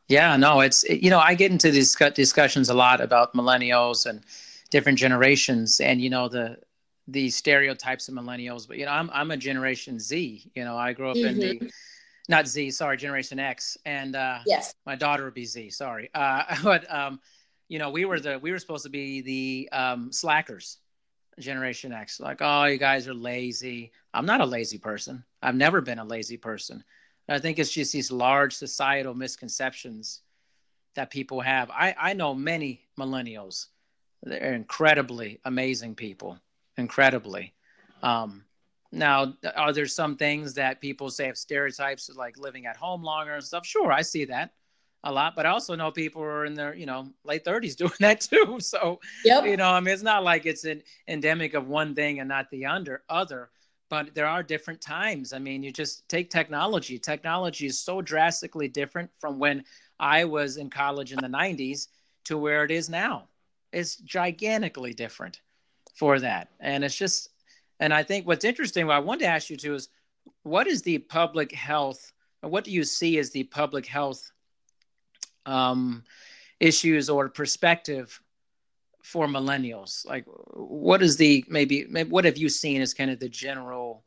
[0.07, 4.23] Yeah no it's you know i get into these discussions a lot about millennials and
[4.69, 6.57] different generations and you know the
[7.07, 10.93] the stereotypes of millennials but you know i'm i'm a generation z you know i
[10.93, 11.27] grew up mm-hmm.
[11.27, 11.67] in the mm-hmm.
[12.27, 14.73] not z sorry generation x and uh yes.
[14.85, 16.09] my daughter would be z sorry.
[16.13, 17.19] Uh but um
[17.67, 20.77] you know we were the we were supposed to be the um slackers
[21.39, 22.19] generation x.
[22.19, 23.91] Like oh you guys are lazy.
[24.13, 25.23] I'm not a lazy person.
[25.41, 26.83] I've never been a lazy person.
[27.27, 30.21] I think it's just these large societal misconceptions
[30.95, 31.69] that people have.
[31.71, 33.67] I i know many millennials
[34.23, 36.39] they're incredibly amazing people,
[36.77, 37.53] incredibly.
[38.03, 38.43] Um,
[38.91, 43.35] now, are there some things that people say have stereotypes like living at home longer
[43.35, 43.65] and stuff?
[43.65, 44.51] Sure, I see that
[45.03, 47.91] a lot, but I also know people are in their, you know, late 30s doing
[47.99, 48.57] that too.
[48.59, 49.45] So, yep.
[49.45, 52.49] you know, I mean, it's not like it's an endemic of one thing and not
[52.49, 53.51] the under other,
[53.89, 55.33] but there are different times.
[55.33, 56.99] I mean, you just take technology.
[56.99, 59.63] Technology is so drastically different from when
[59.99, 61.87] I was in college in the 90s
[62.25, 63.29] to where it is now
[63.71, 65.41] is gigantically different
[65.95, 66.49] for that.
[66.59, 67.29] And it's just,
[67.79, 69.89] and I think what's interesting, what I wanted to ask you too is
[70.43, 72.11] what is the public health,
[72.41, 74.31] what do you see as the public health
[75.45, 76.03] um,
[76.59, 78.21] issues or perspective
[79.03, 80.05] for millennials?
[80.05, 84.03] Like, what is the maybe, maybe what have you seen as kind of the general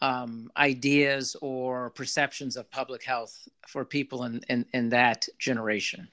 [0.00, 6.08] um, ideas or perceptions of public health for people in, in, in that generation?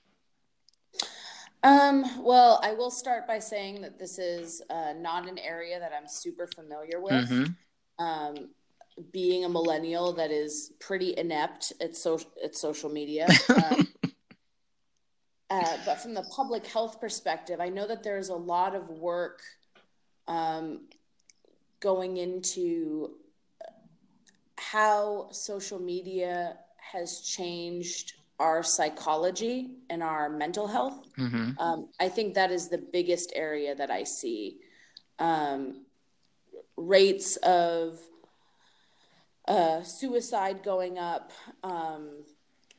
[1.66, 5.92] Um, well, I will start by saying that this is uh, not an area that
[5.98, 7.28] I'm super familiar with.
[7.28, 8.06] Mm-hmm.
[8.06, 8.50] Um,
[9.12, 13.28] being a millennial that is pretty inept at social at social media.
[15.50, 18.90] Um, uh, but from the public health perspective, I know that there's a lot of
[18.90, 19.42] work
[20.28, 20.88] um,
[21.80, 23.12] going into
[24.58, 26.58] how social media
[26.92, 31.06] has changed our psychology and our mental health.
[31.18, 31.58] Mm-hmm.
[31.60, 34.58] Um, I think that is the biggest area that I see.
[35.20, 35.86] Um,
[36.78, 38.00] rates of
[39.48, 41.32] uh, suicide going up
[41.64, 42.24] um,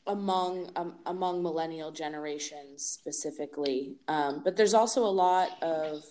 [0.07, 6.05] among um, among millennial generations specifically, um, but there's also a lot of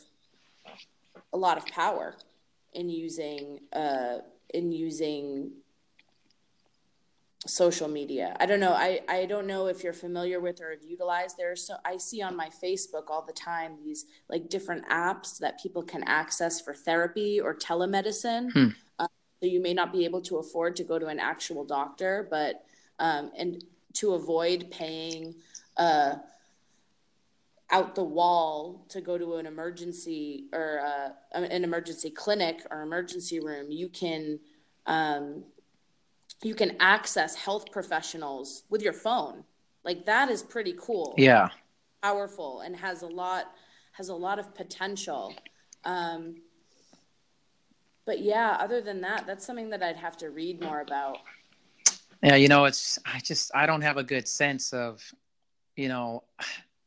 [1.33, 2.15] a lot of power
[2.73, 4.19] in using uh,
[4.53, 5.51] in using
[7.45, 8.35] social media.
[8.39, 8.73] I don't know.
[8.73, 11.37] I, I don't know if you're familiar with or have utilized.
[11.37, 15.61] There's so I see on my Facebook all the time these like different apps that
[15.61, 18.51] people can access for therapy or telemedicine.
[18.51, 18.67] Hmm.
[18.99, 19.07] Um,
[19.41, 22.65] so you may not be able to afford to go to an actual doctor, but
[22.99, 25.35] um, and to avoid paying
[25.77, 26.15] uh,
[27.71, 33.39] out the wall to go to an emergency or uh, an emergency clinic or emergency
[33.39, 34.39] room, you can
[34.85, 35.43] um,
[36.45, 39.43] you can access health professionals with your phone.
[39.83, 41.15] Like that is pretty cool.
[41.17, 41.49] Yeah.
[42.03, 43.51] Powerful and has a lot
[43.93, 45.33] has a lot of potential.
[45.85, 46.35] Um,
[48.05, 51.17] but yeah, other than that, that's something that I'd have to read more about.
[52.21, 55.01] Yeah, you know, it's I just I don't have a good sense of,
[55.75, 56.23] you know,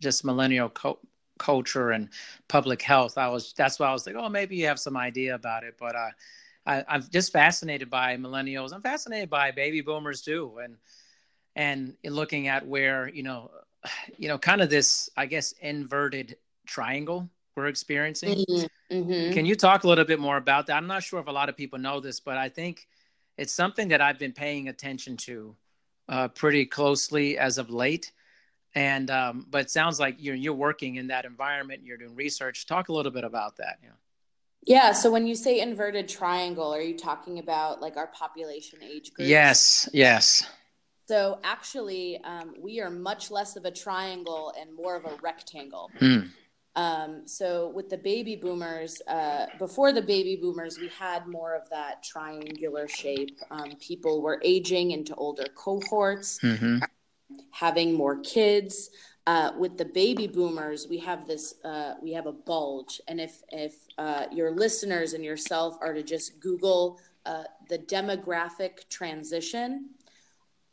[0.00, 1.00] just millennial co-
[1.38, 2.11] culture and
[2.46, 3.18] public health.
[3.18, 5.74] I was that's why I was like, oh, maybe you have some idea about it,
[5.80, 6.11] but uh,
[6.68, 8.72] I, I'm just fascinated by millennials.
[8.72, 10.76] I'm fascinated by baby boomers too, and
[11.56, 13.50] and looking at where you know,
[14.16, 18.44] you know, kind of this I guess inverted triangle we're experiencing.
[18.48, 18.94] Mm-hmm.
[18.96, 19.32] Mm-hmm.
[19.32, 20.76] Can you talk a little bit more about that?
[20.76, 22.86] I'm not sure if a lot of people know this, but I think
[23.36, 25.56] it's something that I've been paying attention to
[26.08, 28.12] uh, pretty closely as of late.
[28.76, 31.82] And um, but it sounds like you're you're working in that environment.
[31.82, 32.66] You're doing research.
[32.66, 33.78] Talk a little bit about that.
[33.82, 33.90] Yeah.
[34.66, 34.92] Yeah.
[34.92, 39.28] So when you say inverted triangle, are you talking about like our population age group?
[39.28, 39.88] Yes.
[39.92, 40.48] Yes.
[41.06, 45.90] So actually, um, we are much less of a triangle and more of a rectangle.
[46.00, 46.28] Mm.
[46.76, 51.68] Um, so with the baby boomers, uh, before the baby boomers, we had more of
[51.70, 53.36] that triangular shape.
[53.50, 56.78] Um, people were aging into older cohorts, mm-hmm.
[57.50, 58.90] having more kids
[59.29, 62.99] uh, with the baby boomers, we have this, uh, we have a bulge.
[63.09, 68.89] And if, if uh, your listeners and yourself are to just Google uh, the demographic
[68.89, 69.91] transition,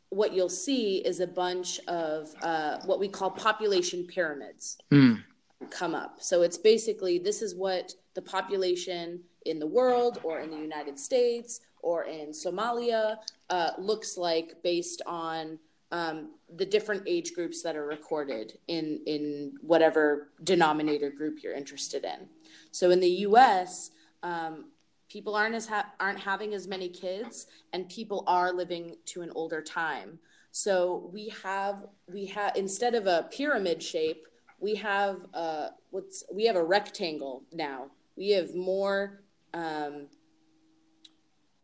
[0.08, 5.22] what you'll see is a bunch of uh, what we call population pyramids mm.
[5.68, 6.16] come up.
[6.22, 10.98] So it's basically this is what the population in the world or in the United
[10.98, 13.18] States or in Somalia
[13.50, 15.58] uh, looks like based on
[15.96, 22.04] um, the different age groups that are recorded in in whatever denominator group you're interested
[22.04, 22.28] in.
[22.70, 23.92] So in the U.S.,
[24.22, 24.66] um,
[25.08, 29.32] people aren't as ha- aren't having as many kids, and people are living to an
[29.34, 30.18] older time.
[30.52, 34.26] So we have we have instead of a pyramid shape,
[34.60, 37.86] we have uh, what's we have a rectangle now.
[38.16, 39.22] We have more.
[39.54, 40.08] Um,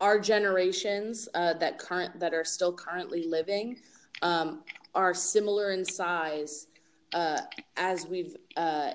[0.01, 3.77] our generations uh, that current that are still currently living
[4.23, 4.63] um,
[4.95, 6.67] are similar in size
[7.13, 7.41] uh,
[7.77, 8.91] as we've uh,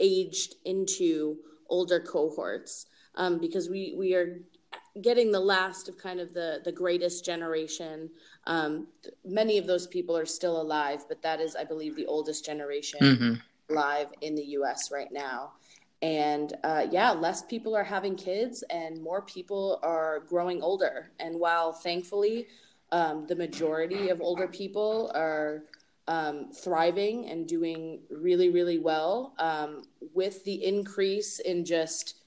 [0.00, 1.38] aged into
[1.68, 4.40] older cohorts um, because we, we are
[5.00, 8.10] getting the last of kind of the, the greatest generation.
[8.46, 8.88] Um,
[9.24, 13.00] many of those people are still alive, but that is, I believe, the oldest generation
[13.00, 13.34] mm-hmm.
[13.72, 15.52] alive in the US right now.
[16.02, 21.10] And uh, yeah, less people are having kids and more people are growing older.
[21.20, 22.48] And while thankfully,
[22.92, 25.64] um, the majority of older people are
[26.08, 29.34] um, thriving and doing really, really well.
[29.38, 29.84] Um,
[30.14, 32.22] with the increase in just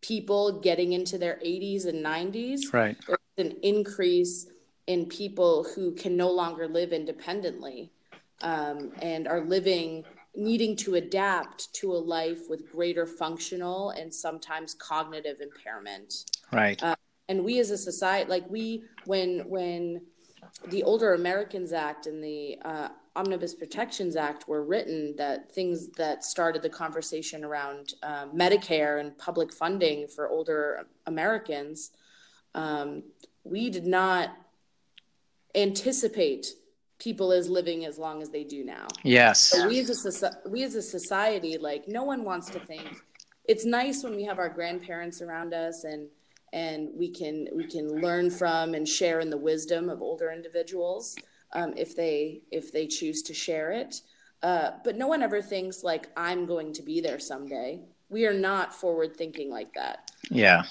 [0.00, 2.96] people getting into their 80s and 90s, right.
[3.06, 3.18] there's
[3.50, 4.48] an increase
[4.88, 7.92] in people who can no longer live independently
[8.40, 14.74] um, and are living needing to adapt to a life with greater functional and sometimes
[14.74, 16.24] cognitive impairment.
[16.50, 16.82] Right.
[16.82, 16.96] Uh,
[17.32, 20.02] and we as a society like we when when
[20.68, 26.22] the older americans act and the uh, omnibus protections act were written that things that
[26.22, 31.90] started the conversation around uh, medicare and public funding for older americans
[32.54, 33.02] um,
[33.44, 34.36] we did not
[35.54, 36.46] anticipate
[36.98, 38.86] people as living as long as they do now.
[39.02, 39.40] Yes.
[39.40, 43.02] So we as a we as a society like no one wants to think
[43.44, 46.08] it's nice when we have our grandparents around us and
[46.52, 51.16] and we can we can learn from and share in the wisdom of older individuals
[51.52, 54.00] um, if they if they choose to share it.
[54.42, 57.80] Uh, but no one ever thinks like I'm going to be there someday.
[58.08, 60.10] We are not forward thinking like that.
[60.30, 60.64] Yeah.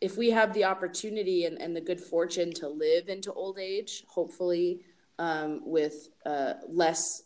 [0.00, 4.04] if we have the opportunity and, and the good fortune to live into old age,
[4.08, 4.82] hopefully
[5.18, 7.24] um, with uh, less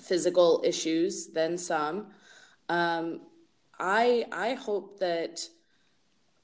[0.00, 2.08] physical issues than some,
[2.68, 3.20] um,
[3.78, 5.48] I I hope that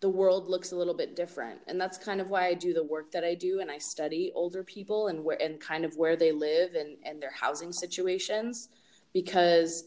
[0.02, 2.82] the world looks a little bit different, and that's kind of why I do the
[2.84, 6.16] work that I do, and I study older people and where and kind of where
[6.16, 8.68] they live and and their housing situations,
[9.14, 9.84] because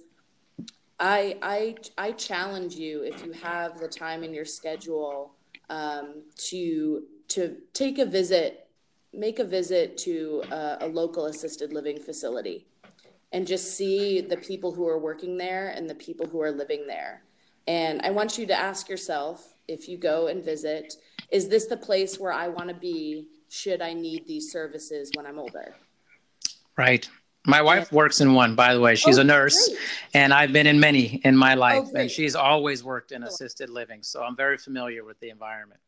[1.00, 5.36] I I I challenge you if you have the time in your schedule
[5.70, 8.68] um, to to take a visit,
[9.14, 12.66] make a visit to a, a local assisted living facility,
[13.34, 16.88] and just see the people who are working there and the people who are living
[16.88, 17.24] there.
[17.68, 20.96] And I want you to ask yourself if you go and visit,
[21.32, 23.28] is this the place where I want to be?
[23.50, 25.76] Should I need these services when I'm older?
[26.78, 27.08] Right.
[27.48, 28.96] My wife works in one, by the way.
[28.96, 29.80] She's oh, a nurse, great.
[30.16, 33.70] and I've been in many in my life, oh, and she's always worked in assisted
[33.70, 35.80] living, so I'm very familiar with the environment.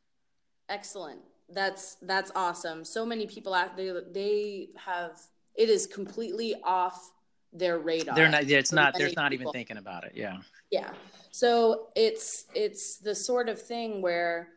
[0.69, 1.19] Excellent.
[1.49, 2.85] That's that's awesome.
[2.85, 5.19] So many people out there they have
[5.55, 7.11] it is completely off
[7.51, 8.15] their radar.
[8.15, 8.43] They're not.
[8.43, 8.93] It's not.
[8.95, 9.47] They're not people.
[9.47, 10.11] even thinking about it.
[10.15, 10.37] Yeah.
[10.71, 10.91] Yeah.
[11.31, 14.49] So it's it's the sort of thing where,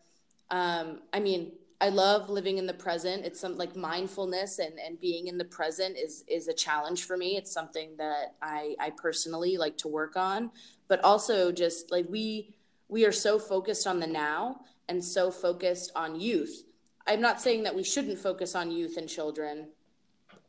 [0.50, 3.24] um, I mean, I love living in the present.
[3.24, 7.16] It's some like mindfulness and, and being in the present is is a challenge for
[7.16, 7.36] me.
[7.36, 10.50] It's something that I, I personally like to work on.
[10.88, 12.54] But also just like we
[12.88, 16.64] we are so focused on the now and so focused on youth.
[17.06, 19.68] I'm not saying that we shouldn't focus on youth and children.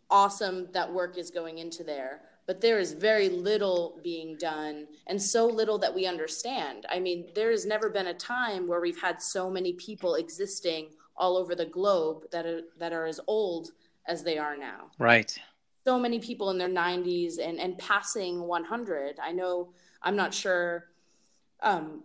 [0.10, 5.22] Awesome that work is going into there, but there is very little being done and
[5.22, 6.86] so little that we understand.
[6.90, 10.90] I mean, there has never been a time where we've had so many people existing
[11.16, 13.72] all over the globe that are that are as old
[14.08, 14.92] as they are now.
[14.98, 15.38] Right.
[15.86, 19.20] So many people in their 90s and and passing 100.
[19.22, 20.86] I know I'm not sure
[21.62, 22.04] um,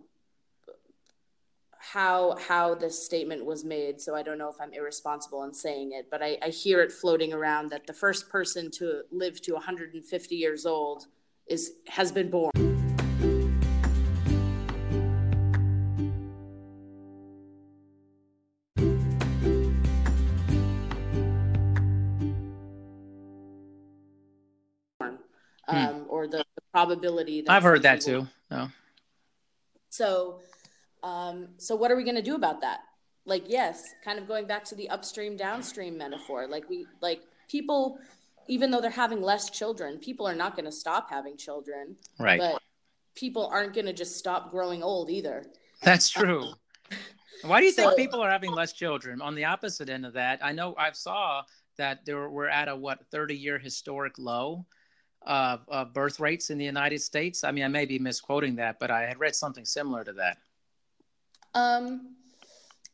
[1.93, 5.93] how how this statement was made, so I don't know if I'm irresponsible in saying
[5.93, 9.53] it, but I, I hear it floating around that the first person to live to
[9.53, 11.07] 150 years old
[11.47, 12.51] is has been born.
[25.69, 25.75] Hmm.
[25.75, 27.41] Um, or the probability.
[27.41, 28.27] that I've heard that too.
[28.51, 28.69] No.
[29.89, 30.41] So,
[31.03, 32.79] um, so what are we going to do about that?
[33.25, 36.47] Like, yes, kind of going back to the upstream downstream metaphor.
[36.47, 37.99] Like we, like people,
[38.47, 41.95] even though they're having less children, people are not going to stop having children.
[42.19, 42.39] Right.
[42.39, 42.61] But
[43.15, 45.45] people aren't going to just stop growing old either.
[45.83, 46.53] That's true.
[47.43, 49.21] Why do you so, think people are having less children?
[49.21, 51.43] On the opposite end of that, I know I saw
[51.77, 54.65] that there we're at a what 30 year historic low
[55.27, 57.43] of, uh, birth rates in the United States?
[57.43, 60.37] I mean, I may be misquoting that, but I had read something similar to that.
[61.57, 62.15] Um,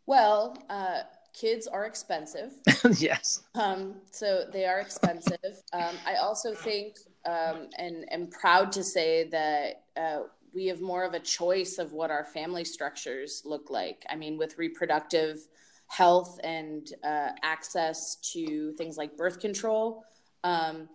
[0.05, 1.01] well, uh,
[1.33, 2.53] kids are expensive.
[2.97, 3.43] yes.
[3.55, 5.61] Um, so they are expensive.
[5.73, 11.03] Um, I also think um, and am proud to say that uh, we have more
[11.03, 14.05] of a choice of what our family structures look like.
[14.09, 15.39] I mean, with reproductive
[15.87, 20.03] health and uh, access to things like birth control.
[20.43, 20.89] Um,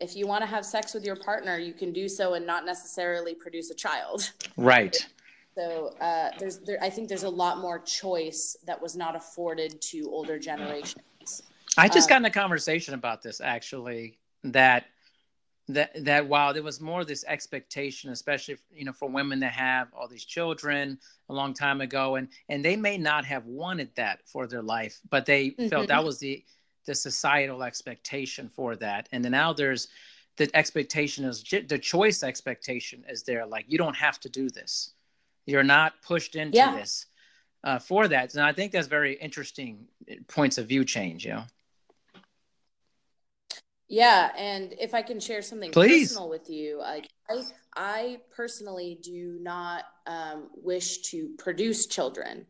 [0.00, 2.66] if you want to have sex with your partner, you can do so and not
[2.66, 4.32] necessarily produce a child.
[4.56, 5.06] Right.
[5.54, 9.80] So uh, there's, there, I think there's a lot more choice that was not afforded
[9.82, 11.42] to older generations.
[11.76, 14.18] I just um, got in a conversation about this actually.
[14.44, 14.84] That
[15.68, 19.88] that that while there was more this expectation, especially you know for women to have
[19.94, 20.98] all these children
[21.30, 25.00] a long time ago, and and they may not have wanted that for their life,
[25.08, 25.68] but they mm-hmm.
[25.68, 26.44] felt that was the
[26.86, 29.88] the societal expectation for that and then now there's
[30.36, 34.92] the expectation is the choice expectation is there like you don't have to do this
[35.46, 36.74] you're not pushed into yeah.
[36.74, 37.06] this
[37.64, 41.32] uh, for that and i think that's very interesting uh, points of view change you
[41.32, 41.44] know
[43.88, 46.08] yeah and if i can share something Please.
[46.08, 47.42] personal with you I, I,
[47.76, 52.46] I personally do not um, wish to produce children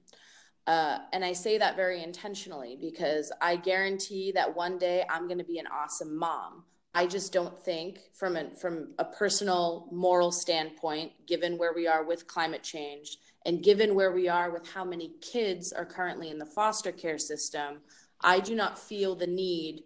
[0.67, 5.39] uh, and I say that very intentionally because I guarantee that one day I'm going
[5.39, 6.65] to be an awesome mom.
[6.95, 12.05] I just don't think, from a, from a personal moral standpoint, given where we are
[12.05, 16.39] with climate change and given where we are with how many kids are currently in
[16.39, 17.81] the foster care system,
[18.21, 19.83] I do not feel the need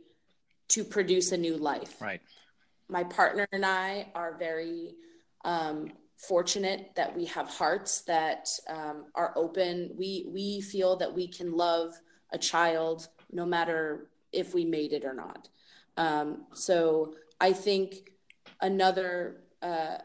[0.68, 2.00] to produce a new life.
[2.00, 2.20] Right.
[2.88, 4.94] My partner and I are very
[5.44, 9.90] um, fortunate that we have hearts that um, are open.
[9.96, 11.92] We we feel that we can love
[12.32, 15.48] a child no matter if we made it or not.
[15.98, 18.12] Um, so I think
[18.62, 19.98] another uh,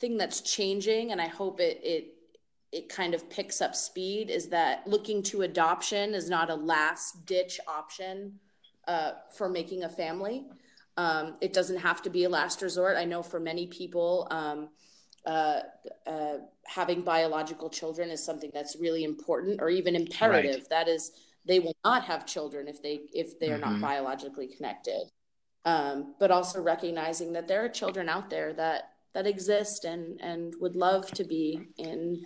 [0.00, 2.14] thing that's changing, and I hope it it
[2.72, 7.26] it kind of picks up speed is that looking to adoption is not a last
[7.26, 8.38] ditch option
[8.88, 10.46] uh, for making a family.
[10.96, 12.96] Um, it doesn't have to be a last resort.
[12.96, 14.68] I know for many people, um,
[15.26, 15.60] uh,
[16.06, 20.56] uh, having biological children is something that's really important or even imperative.
[20.56, 20.70] Right.
[20.70, 21.12] That is,
[21.46, 23.72] they will not have children if they if they are mm-hmm.
[23.72, 25.10] not biologically connected.
[25.66, 30.54] Um, but also recognizing that there are children out there that that exist and and
[30.60, 32.24] would love to be in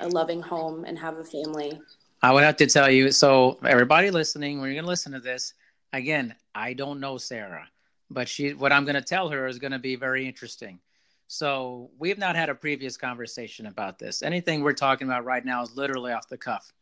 [0.00, 1.80] a loving home and have a family.
[2.22, 3.10] I would have to tell you.
[3.10, 5.54] So everybody listening, when you're gonna listen to this,
[5.92, 7.68] again, I don't know Sarah,
[8.10, 10.78] but she what I'm gonna tell her is gonna be very interesting.
[11.26, 14.22] So we have not had a previous conversation about this.
[14.22, 16.72] Anything we're talking about right now is literally off the cuff.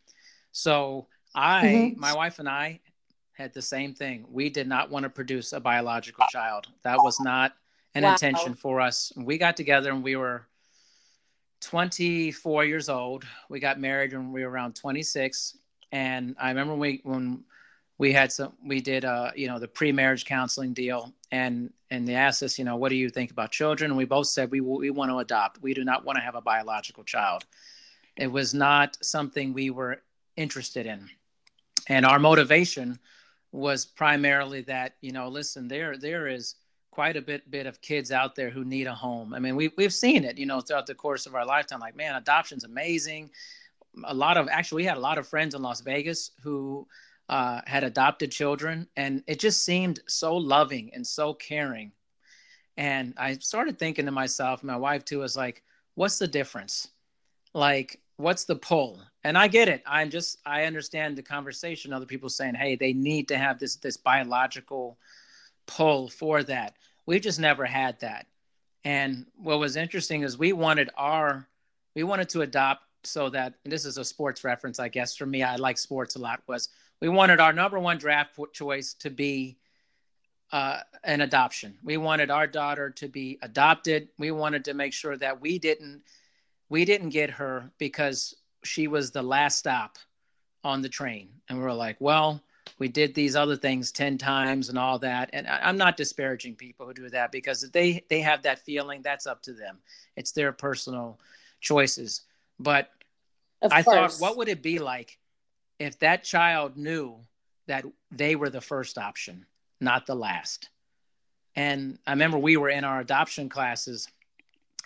[0.53, 2.01] So I, mm-hmm.
[2.01, 2.81] my wife and I
[3.37, 4.25] had the same thing.
[4.31, 6.69] We did not want to produce a biological child.
[6.83, 7.53] That was not
[7.95, 8.13] an wow.
[8.13, 9.13] intention for us.
[9.17, 10.47] We got together and we were
[11.61, 13.25] 24 years old.
[13.51, 15.59] We got married when we were around 26.
[15.93, 17.45] And I remember we, when
[17.99, 22.15] we had some, we did, uh, you know, the pre-marriage counseling deal and and they
[22.15, 23.93] asked us, you know, what do you think about children?
[23.93, 25.63] And we both said we we want to adopt.
[25.63, 27.45] We do not want to have a biological child.
[28.17, 30.03] It was not something we were
[30.37, 31.09] interested in,
[31.89, 32.99] and our motivation
[33.57, 36.57] was primarily that you know, listen, there there is
[36.91, 39.35] quite a bit bit of kids out there who need a home.
[39.35, 41.81] I mean, we we've seen it, you know, throughout the course of our lifetime.
[41.81, 43.31] Like, man, adoption's amazing.
[44.05, 46.87] A lot of actually, we had a lot of friends in Las Vegas who
[47.29, 51.93] uh, had adopted children, and it just seemed so loving and so caring.
[52.77, 55.63] And I started thinking to myself, my wife too, was like,
[55.95, 56.89] what's the difference?
[57.55, 59.01] Like, what's the pull?
[59.27, 59.83] And I get it.
[59.85, 61.93] I'm just, I understand the conversation.
[61.93, 64.99] Other people saying, hey, they need to have this this biological
[65.67, 66.77] pull for that.
[67.07, 68.27] We just never had that.
[68.85, 71.49] And what was interesting is we wanted our,
[71.97, 75.17] we wanted to adopt so that this is a sports reference, I guess.
[75.17, 76.43] For me, I like sports a lot.
[76.47, 76.69] Was
[77.01, 79.57] we wanted our number one draft choice to be
[80.53, 81.75] uh, an adoption.
[81.83, 84.07] We wanted our daughter to be adopted.
[84.19, 86.03] We wanted to make sure that we didn't
[86.69, 88.37] we didn't get her because
[88.67, 89.99] she was the last stop
[90.65, 91.29] on the train.
[91.49, 92.43] And we were like, well,
[92.79, 95.31] we did these other things 10 times and all that.
[95.33, 99.03] And I, am not disparaging people who do that because they they have that feeling,
[99.03, 99.79] that's up to them.
[100.17, 101.19] It's their personal
[101.61, 102.23] choices.
[102.59, 102.91] But
[103.63, 104.19] of I course.
[104.19, 105.19] thought, what would it be like
[105.79, 107.21] if that child knew
[107.67, 109.45] that they were the first option,
[109.81, 110.71] not the last.
[111.55, 114.09] And I remember we were in our adoption classes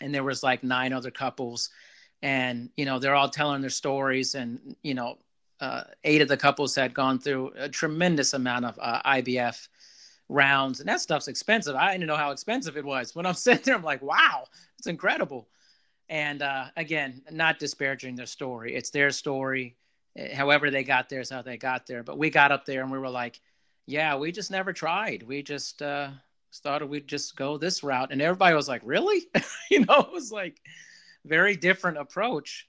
[0.00, 1.70] and there was like nine other couples
[2.22, 5.18] and you know they're all telling their stories and you know
[5.60, 9.68] uh, eight of the couples had gone through a tremendous amount of uh, IVF
[10.28, 11.76] rounds and that stuff's expensive.
[11.76, 13.14] I didn't know how expensive it was.
[13.14, 14.44] When I'm sitting there, I'm like, wow,
[14.78, 15.48] it's incredible.
[16.08, 18.74] And uh, again, not disparaging their story.
[18.74, 19.76] It's their story
[20.34, 22.02] however they got there is how they got there.
[22.02, 23.40] But we got up there and we were like,
[23.86, 25.22] yeah, we just never tried.
[25.22, 26.10] We just uh,
[26.54, 28.12] thought we'd just go this route.
[28.12, 29.26] And everybody was like, really?
[29.70, 30.60] you know, it was like
[31.24, 32.66] very different approach.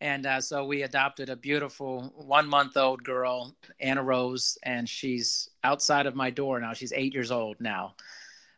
[0.00, 5.50] And uh, so we adopted a beautiful one month old girl, Anna Rose, and she's
[5.64, 6.72] outside of my door now.
[6.72, 7.94] She's eight years old now.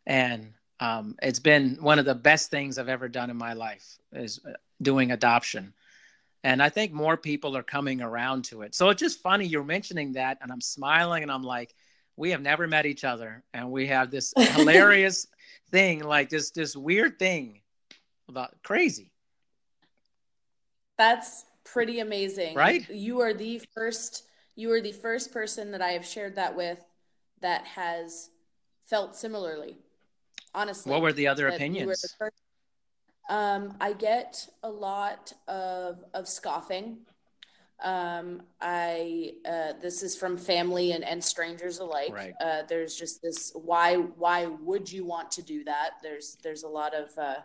[0.06, 3.98] And um, it's been one of the best things I've ever done in my life
[4.12, 4.52] is uh,
[4.82, 5.72] doing adoption
[6.42, 8.74] and I think more people are coming around to it.
[8.74, 11.74] So it's just funny you're mentioning that, and I'm smiling and I'm like,
[12.16, 15.26] we have never met each other, and we have this hilarious
[15.70, 17.60] thing, like this this weird thing
[18.28, 19.10] about crazy.
[21.00, 22.86] That's pretty amazing, right?
[22.90, 24.24] You are the first.
[24.54, 26.84] You are the first person that I have shared that with
[27.40, 28.28] that has
[28.84, 29.78] felt similarly.
[30.54, 32.04] Honestly, what were the other opinions?
[32.20, 32.30] The
[33.34, 36.98] um, I get a lot of of scoffing.
[37.82, 42.12] Um, I uh, this is from family and, and strangers alike.
[42.12, 42.34] Right.
[42.38, 45.92] Uh, there's just this why why would you want to do that?
[46.02, 47.36] There's there's a lot of uh,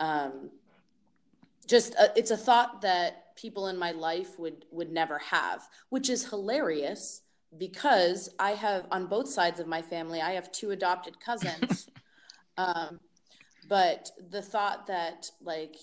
[0.00, 0.48] um,
[1.68, 5.68] just a, uh, it's a thought that people in my life would would never have,
[5.90, 7.22] which is hilarious
[7.56, 11.88] because I have on both sides of my family I have two adopted cousins.
[12.58, 13.00] um,
[13.68, 15.76] but the thought that like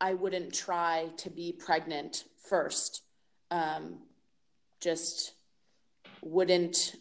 [0.00, 3.02] I wouldn't try to be pregnant first
[3.50, 3.98] um,
[4.80, 5.34] just
[6.22, 6.96] wouldn't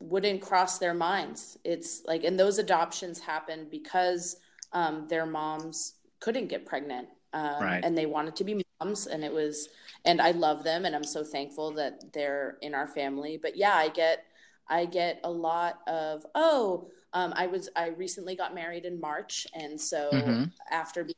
[0.00, 1.58] wouldn't cross their minds.
[1.64, 4.36] It's like, and those adoptions happen because
[4.72, 7.80] um, their moms couldn't get pregnant, um, right.
[7.84, 9.68] and they wanted to be moms, and it was,
[10.04, 13.38] and I love them, and I'm so thankful that they're in our family.
[13.40, 14.24] But yeah, I get,
[14.68, 19.46] I get a lot of, oh, um, I was I recently got married in March,
[19.54, 20.44] and so mm-hmm.
[20.70, 21.14] after being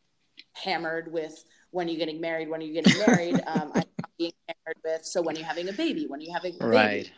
[0.55, 2.49] hammered with when are you getting married?
[2.49, 3.41] When are you getting married?
[3.47, 3.85] um, I'm
[4.19, 5.05] being hammered with.
[5.05, 6.07] So when are you having a baby?
[6.07, 6.77] When are you having a baby?
[6.77, 7.13] Right.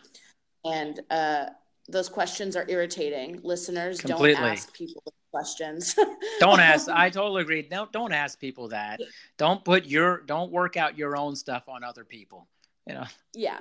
[0.64, 1.46] And uh,
[1.88, 3.40] those questions are irritating.
[3.42, 4.40] Listeners, Completely.
[4.40, 5.02] don't ask people
[5.32, 5.96] questions.
[6.38, 6.88] don't ask.
[6.92, 7.62] I totally agree.
[7.62, 9.00] Don't don't ask people that.
[9.38, 12.46] Don't put your don't work out your own stuff on other people.
[12.86, 13.06] You know.
[13.34, 13.58] Yeah.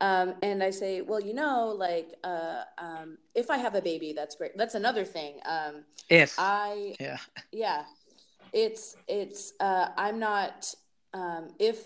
[0.00, 4.12] Um, and I say, well, you know, like uh, um, if I have a baby,
[4.12, 4.56] that's great.
[4.56, 5.40] That's another thing.
[5.46, 7.18] Um, if I yeah
[7.52, 7.84] yeah,
[8.52, 10.74] it's it's uh, I'm not
[11.14, 11.78] um, if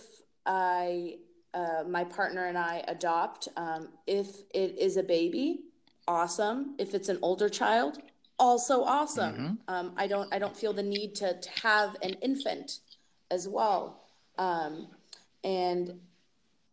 [0.47, 1.17] I
[1.55, 3.49] uh, my partner and I adopt.
[3.57, 5.61] Um, if it is a baby,
[6.09, 6.75] awesome.
[6.79, 7.99] If it's an older child,
[8.39, 9.35] also awesome.
[9.35, 9.55] Mm-hmm.
[9.69, 12.81] Um, I don't I don't feel the need to, to have an infant
[13.31, 14.01] as well.
[14.39, 14.89] Um,
[15.45, 16.01] and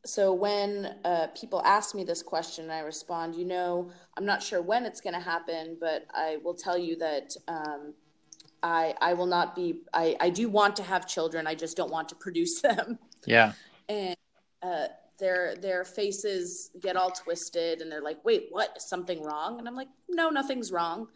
[0.06, 4.62] so when uh, people ask me this question, I respond, you know, I'm not sure
[4.62, 7.94] when it's going to happen, but I will tell you that um,
[8.64, 9.82] I I will not be.
[9.94, 11.48] I I do want to have children.
[11.48, 13.00] I just don't want to produce them.
[13.26, 13.54] Yeah.
[13.88, 14.16] And
[14.62, 14.88] uh,
[15.20, 18.74] their their faces get all twisted, and they're like, "Wait, what?
[18.78, 21.08] Is something wrong?" And I'm like, "No, nothing's wrong."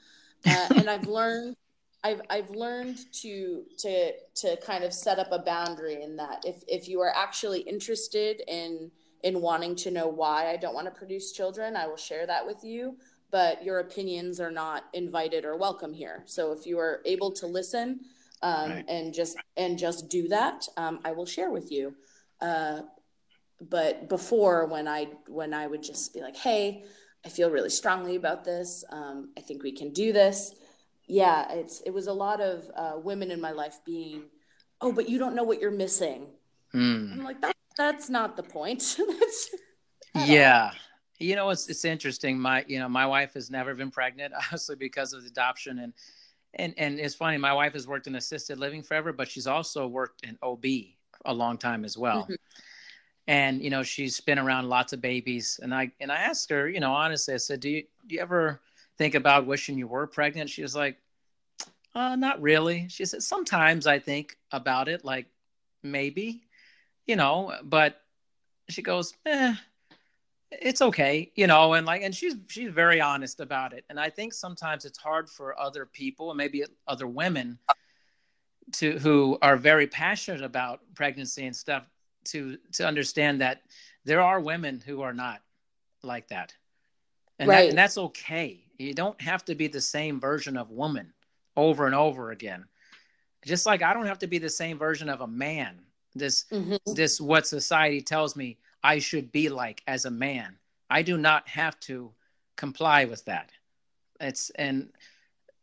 [0.45, 1.55] Uh, and I've learned
[2.03, 6.63] I've I've learned to to to kind of set up a boundary in that if
[6.67, 8.91] if you are actually interested in
[9.23, 12.45] in wanting to know why I don't want to produce children, I will share that
[12.45, 12.97] with you.
[13.31, 16.23] But your opinions are not invited or welcome here.
[16.25, 18.01] So if you are able to listen
[18.43, 18.85] um, right.
[18.87, 21.95] and just and just do that, um, I will share with you.
[22.41, 22.81] Uh,
[23.61, 26.83] but before, when I when I would just be like, "Hey,
[27.25, 28.83] I feel really strongly about this.
[28.89, 30.55] Um, I think we can do this."
[31.07, 34.23] yeah, it's it was a lot of uh, women in my life being,
[34.81, 36.27] oh, but you don't know what you're missing.
[36.73, 37.13] Mm.
[37.13, 37.55] I'm like that.
[37.77, 38.97] That's not the point.
[39.19, 39.49] that's
[40.15, 40.71] yeah.
[41.19, 42.39] You know, it's it's interesting.
[42.39, 45.93] My you know my wife has never been pregnant, obviously because of adoption, and
[46.55, 47.37] and and it's funny.
[47.37, 50.65] My wife has worked in assisted living forever, but she's also worked in OB
[51.25, 52.23] a long time as well.
[52.23, 52.33] Mm-hmm.
[53.27, 56.67] And you know, she's been around lots of babies, and I and I asked her,
[56.69, 58.59] you know, honestly, I said, do you do you ever
[58.97, 60.49] think about wishing you were pregnant?
[60.49, 60.97] She was like,
[61.95, 62.87] uh, not really.
[62.89, 65.27] She said, sometimes I think about it, like
[65.83, 66.43] maybe,
[67.05, 68.01] you know, but
[68.69, 69.53] she goes, eh,
[70.51, 73.83] it's okay, you know, and like, and she's, she's very honest about it.
[73.89, 77.59] And I think sometimes it's hard for other people and maybe other women
[78.73, 81.89] to, who are very passionate about pregnancy and stuff
[82.25, 83.61] to, to understand that
[84.05, 85.41] there are women who are not
[86.01, 86.53] like that.
[87.39, 87.63] And, right.
[87.63, 91.13] that, and that's okay you don't have to be the same version of woman
[91.55, 92.65] over and over again.
[93.45, 95.79] Just like I don't have to be the same version of a man.
[96.15, 96.93] This mm-hmm.
[96.93, 100.57] this what society tells me I should be like as a man.
[100.89, 102.11] I do not have to
[102.55, 103.51] comply with that.
[104.19, 104.89] It's and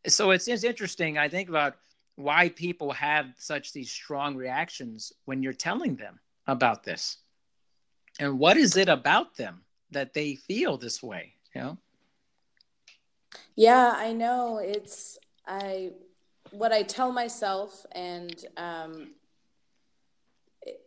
[0.07, 1.19] so it's, it's interesting.
[1.19, 1.77] I think about
[2.16, 7.19] why people have such these strong reactions when you're telling them about this,
[8.19, 11.35] and what is it about them that they feel this way?
[11.55, 11.79] You know.
[13.57, 14.59] Yeah, I know.
[14.59, 15.91] It's I
[16.51, 19.15] what I tell myself and um,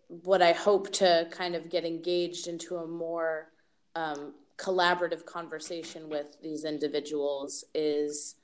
[0.07, 3.49] what I hope to kind of get engaged into a more
[3.95, 8.35] um, collaborative conversation with these individuals is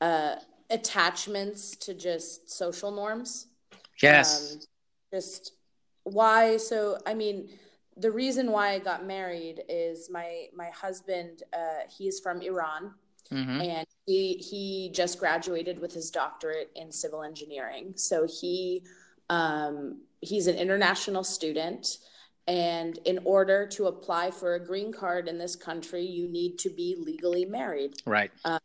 [0.00, 0.36] uh,
[0.70, 3.46] attachments to just social norms.
[4.02, 4.52] Yes.
[4.52, 4.60] Um,
[5.12, 5.52] just
[6.12, 6.56] why?
[6.56, 7.50] So, I mean,
[7.96, 11.42] the reason why I got married is my my husband.
[11.52, 12.94] Uh, he's from Iran
[13.32, 13.60] Mm-hmm.
[13.60, 17.92] And he he just graduated with his doctorate in civil engineering.
[17.96, 18.82] So he
[19.28, 21.98] um, he's an international student.
[22.48, 26.70] And in order to apply for a green card in this country, you need to
[26.70, 27.94] be legally married.
[28.04, 28.32] Right.
[28.44, 28.58] Um,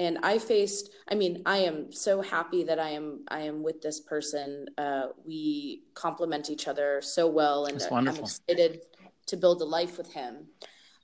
[0.00, 0.90] and I faced.
[1.10, 3.20] I mean, I am so happy that I am.
[3.28, 4.66] I am with this person.
[4.78, 8.80] Uh, we complement each other so well, and I'm excited
[9.26, 10.46] to build a life with him.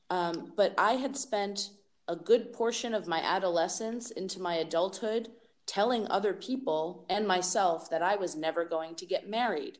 [0.08, 1.70] Um, but I had spent
[2.08, 5.28] a good portion of my adolescence into my adulthood
[5.66, 9.78] telling other people and myself that I was never going to get married.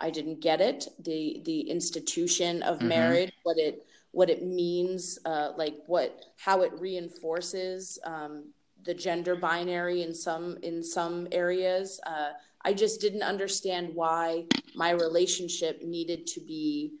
[0.00, 0.88] I didn't get it.
[0.98, 2.88] The the institution of mm-hmm.
[2.88, 8.46] marriage, what it what it means, uh, like what how it reinforces um,
[8.86, 12.00] the gender binary in some in some areas.
[12.06, 12.30] Uh,
[12.64, 16.94] I just didn't understand why my relationship needed to be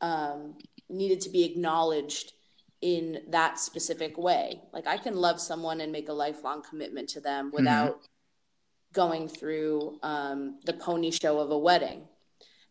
[0.00, 0.56] um,
[0.88, 2.32] needed to be acknowledged
[2.80, 4.60] in that specific way.
[4.72, 7.56] Like I can love someone and make a lifelong commitment to them mm-hmm.
[7.56, 8.94] without mm-hmm.
[8.94, 12.02] going through um, the pony show of a wedding.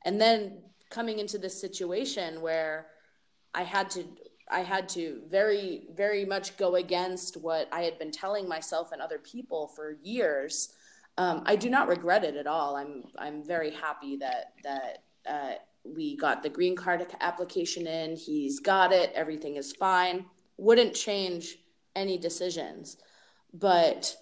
[0.03, 2.87] And then coming into this situation where
[3.53, 4.03] I had to
[4.51, 9.01] I had to very very much go against what I had been telling myself and
[9.01, 10.69] other people for years.
[11.17, 12.75] um, I do not regret it at all.
[12.75, 15.53] I'm I'm very happy that that uh,
[15.83, 18.15] we got the green card application in.
[18.15, 19.11] He's got it.
[19.13, 20.25] Everything is fine.
[20.57, 21.57] Wouldn't change
[21.95, 22.97] any decisions,
[23.53, 24.15] but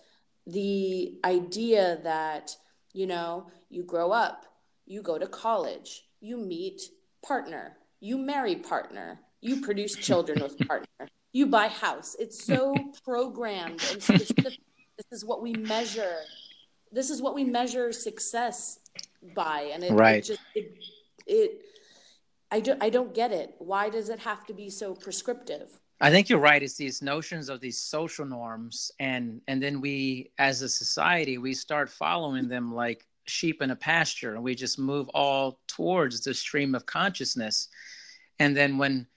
[0.47, 2.55] the idea that
[2.93, 4.45] you know you grow up,
[4.85, 6.81] you go to college, you meet
[7.25, 12.15] partner, you marry partner, you produce children with partner, you buy house.
[12.19, 14.57] It's so programmed and specific.
[14.97, 16.17] This is what we measure.
[16.91, 18.79] This is what we measure success
[19.35, 20.17] by, and it, right.
[20.17, 20.77] it just it,
[21.27, 21.61] it
[22.51, 23.55] I don't I don't get it.
[23.59, 25.79] Why does it have to be so prescriptive?
[26.01, 26.63] I think you're right.
[26.63, 31.53] It's these notions of these social norms, and and then we, as a society, we
[31.53, 36.33] start following them like sheep in a pasture, and we just move all towards the
[36.33, 37.67] stream of consciousness.
[38.39, 39.07] And then when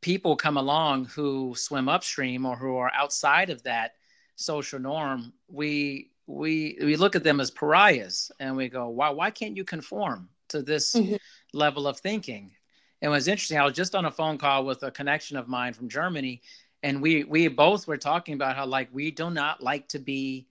[0.00, 3.92] people come along who swim upstream or who are outside of that
[4.36, 9.30] social norm, we we we look at them as pariahs, and we go, "Why why
[9.30, 11.16] can't you conform to this mm-hmm.
[11.52, 12.52] level of thinking?"
[13.00, 13.58] it was interesting.
[13.58, 16.42] I was just on a phone call with a connection of mine from Germany,
[16.82, 20.46] and we we both were talking about how like we do not like to be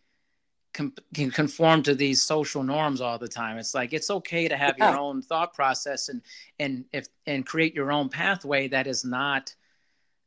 [0.78, 0.94] com-
[1.32, 3.58] conform to these social norms all the time.
[3.58, 4.92] It's like it's okay to have yeah.
[4.92, 6.22] your own thought process and
[6.60, 9.54] and if and create your own pathway that is not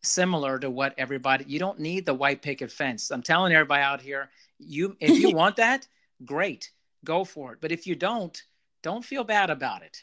[0.02, 1.44] similar to what everybody.
[1.46, 3.10] You don't need the white picket fence.
[3.10, 5.86] I'm telling everybody out here, you if you want that,
[6.24, 6.72] great,
[7.04, 7.58] go for it.
[7.60, 8.42] But if you don't,
[8.82, 10.02] don't feel bad about it.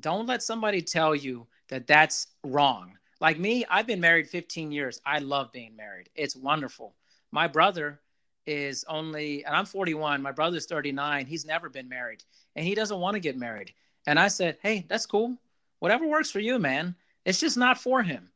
[0.00, 2.92] Don't let somebody tell you that that's wrong.
[3.20, 5.00] Like me, I've been married 15 years.
[5.04, 6.08] I love being married.
[6.14, 6.94] It's wonderful.
[7.32, 8.00] My brother
[8.48, 10.22] is only, and I'm 41.
[10.22, 11.26] My brother's 39.
[11.26, 12.24] He's never been married
[12.56, 13.72] and he doesn't want to get married.
[14.06, 15.36] And I said, Hey, that's cool.
[15.80, 16.96] Whatever works for you, man.
[17.24, 18.30] It's just not for him.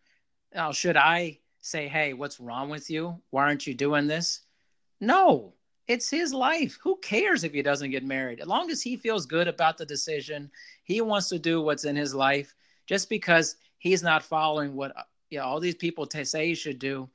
[0.55, 3.21] Now, should I say, Hey, what's wrong with you?
[3.31, 4.43] Why aren't you doing this?
[5.01, 5.55] No,
[5.89, 6.79] it's his life.
[6.83, 8.41] Who cares if he doesn't get married?
[8.41, 10.51] As long as he feels good about the decision,
[10.85, 12.55] he wants to do what's in his life
[12.87, 14.95] just because he's not following what
[15.31, 17.09] you know, all these people t- say he should do,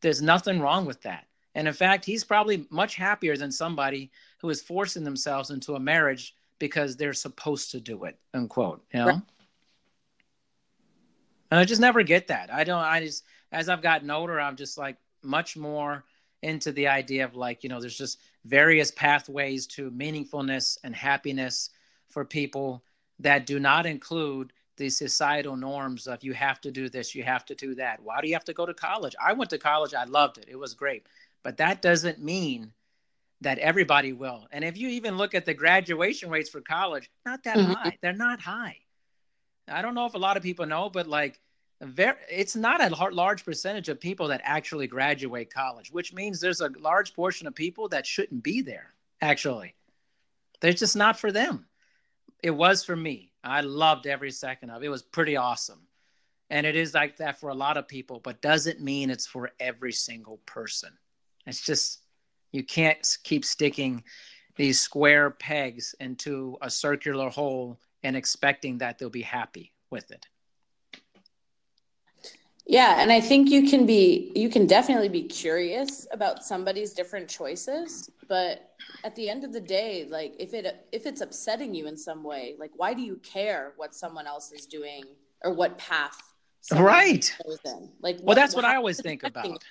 [0.00, 1.26] there's nothing wrong with that.
[1.56, 5.80] And in fact, he's probably much happier than somebody who is forcing themselves into a
[5.80, 8.84] marriage because they're supposed to do it, unquote.
[8.92, 9.06] You know?
[9.06, 9.22] Right.
[11.50, 12.52] And I just never get that.
[12.52, 16.04] I don't, I just, as I've gotten older, I'm just like much more
[16.42, 21.70] into the idea of like, you know, there's just various pathways to meaningfulness and happiness
[22.10, 22.84] for people
[23.18, 27.46] that do not include the societal norms of you have to do this, you have
[27.46, 27.98] to do that.
[28.02, 29.14] Why do you have to go to college?
[29.24, 30.46] I went to college, I loved it.
[30.48, 31.06] It was great.
[31.46, 32.72] But that doesn't mean
[33.42, 34.48] that everybody will.
[34.50, 37.70] And if you even look at the graduation rates for college, not that mm-hmm.
[37.70, 37.96] high.
[38.02, 38.78] They're not high.
[39.68, 41.38] I don't know if a lot of people know, but like
[41.80, 46.62] very, it's not a large percentage of people that actually graduate college, which means there's
[46.62, 48.92] a large portion of people that shouldn't be there.
[49.20, 49.76] Actually,
[50.60, 51.66] they're just not for them.
[52.42, 53.30] It was for me.
[53.44, 54.86] I loved every second of it.
[54.86, 55.86] It was pretty awesome.
[56.50, 59.52] And it is like that for a lot of people, but doesn't mean it's for
[59.60, 60.90] every single person.
[61.46, 62.00] It's just,
[62.52, 64.02] you can't keep sticking
[64.56, 70.26] these square pegs into a circular hole and expecting that they'll be happy with it.
[72.66, 77.28] Yeah, and I think you can be you can definitely be curious about somebody's different
[77.28, 78.72] choices, but
[79.04, 82.24] at the end of the day, like if it if it's upsetting you in some
[82.24, 85.04] way, like why do you care what someone else is doing
[85.44, 86.20] or what path?
[86.74, 87.32] Right.
[88.00, 89.62] Like, well, that's what I always think about.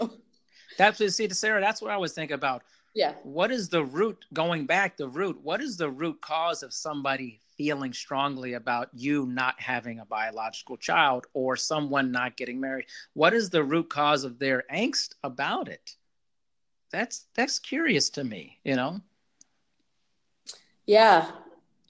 [0.78, 1.62] That's what see, Sarah.
[1.62, 2.64] That's what I was thinking about.
[2.94, 3.14] Yeah.
[3.24, 4.26] What is the root?
[4.34, 5.38] Going back, the root.
[5.44, 10.78] What is the root cause of somebody feeling strongly about you not having a biological
[10.78, 12.86] child or someone not getting married?
[13.14, 15.96] What is the root cause of their angst about it?
[16.92, 19.02] That's that's curious to me, you know.
[20.86, 21.32] Yeah.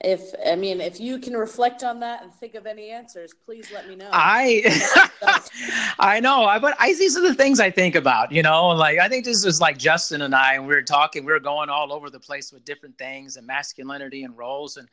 [0.04, 3.70] If I mean if you can reflect on that and think of any answers, please
[3.72, 4.10] let me know.
[4.12, 5.10] I
[5.98, 8.98] I know, I but I these are the things I think about, you know, like
[8.98, 11.70] I think this is like Justin and I and we were talking, we were going
[11.70, 14.88] all over the place with different things and masculinity and roles and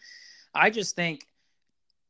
[0.56, 1.26] I just think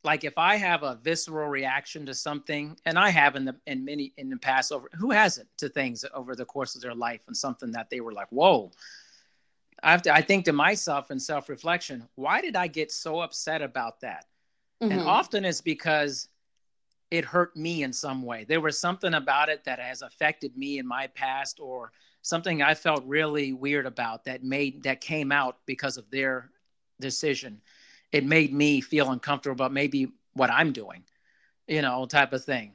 [0.04, 3.86] like if I have a visceral reaction to something, and I have in the in
[3.86, 7.22] many in the past over who hasn't to things over the course of their life
[7.28, 8.72] and something that they were like, whoa.
[9.84, 13.62] I have to I think to myself in self-reflection, why did I get so upset
[13.62, 14.26] about that?
[14.82, 14.92] Mm-hmm.
[14.92, 16.30] And often it's because
[17.12, 18.46] it hurt me in some way.
[18.46, 21.92] There was something about it that has affected me in my past or
[22.22, 26.50] something I felt really weird about that made that came out because of their
[27.00, 27.62] decision
[28.14, 31.04] it made me feel uncomfortable about maybe what I'm doing,
[31.68, 32.74] you know, type of thing.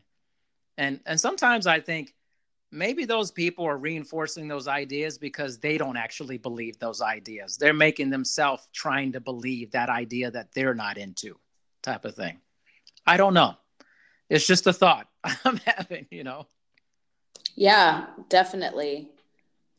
[0.76, 2.12] And and sometimes I think
[2.70, 7.56] maybe those people are reinforcing those ideas because they don't actually believe those ideas.
[7.56, 11.38] They're making themselves trying to believe that idea that they're not into,
[11.82, 12.38] type of thing.
[13.06, 13.54] I don't know.
[14.28, 15.08] It's just a thought
[15.44, 16.46] I'm having, you know.
[17.54, 19.08] Yeah, definitely.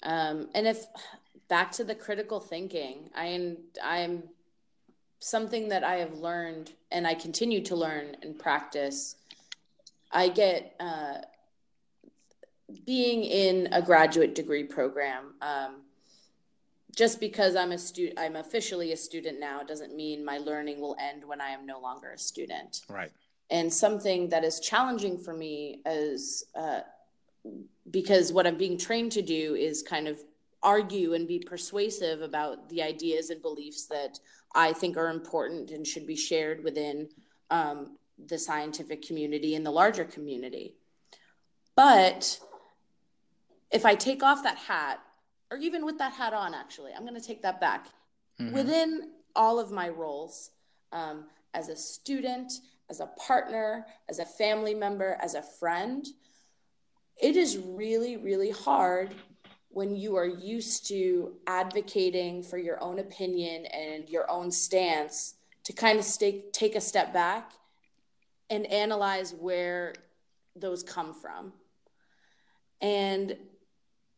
[0.04, 0.86] Um, and if
[1.48, 4.24] back to the critical thinking, I I'm
[5.20, 9.16] something that I have learned and I continue to learn and practice.
[10.12, 11.20] I get uh,
[12.86, 15.34] being in a graduate degree program.
[15.42, 15.82] Um,
[16.96, 20.98] just because I'm a student, I'm officially a student now, doesn't mean my learning will
[21.00, 22.82] end when I am no longer a student.
[22.90, 23.12] Right.
[23.52, 26.82] And something that is challenging for me is uh,
[27.90, 30.20] because what I'm being trained to do is kind of
[30.62, 34.20] argue and be persuasive about the ideas and beliefs that
[34.54, 37.10] I think are important and should be shared within
[37.50, 37.98] um,
[38.28, 40.76] the scientific community and the larger community.
[41.76, 42.40] But
[43.72, 45.00] if I take off that hat,
[45.52, 47.88] or even with that hat on, actually, I'm going to take that back.
[48.40, 48.54] Mm-hmm.
[48.54, 50.52] Within all of my roles
[50.92, 52.52] um, as a student,
[52.90, 56.06] as a partner, as a family member, as a friend,
[57.22, 59.14] it is really, really hard
[59.70, 65.74] when you are used to advocating for your own opinion and your own stance to
[65.74, 67.52] kind of stay, take a step back
[68.50, 69.94] and analyze where
[70.56, 71.54] those come from.
[72.82, 73.38] And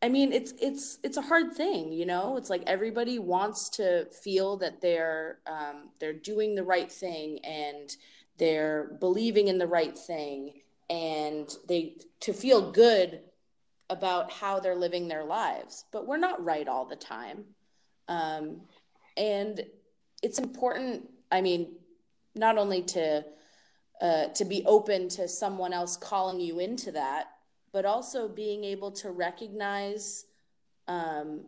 [0.03, 2.37] I mean, it's it's it's a hard thing, you know.
[2.37, 7.95] It's like everybody wants to feel that they're um, they're doing the right thing and
[8.37, 13.21] they're believing in the right thing, and they to feel good
[13.91, 15.85] about how they're living their lives.
[15.91, 17.45] But we're not right all the time,
[18.07, 18.61] um,
[19.17, 19.63] and
[20.23, 21.09] it's important.
[21.31, 21.75] I mean,
[22.33, 23.23] not only to
[24.01, 27.30] uh, to be open to someone else calling you into that
[27.73, 30.25] but also being able to recognize
[30.87, 31.41] um,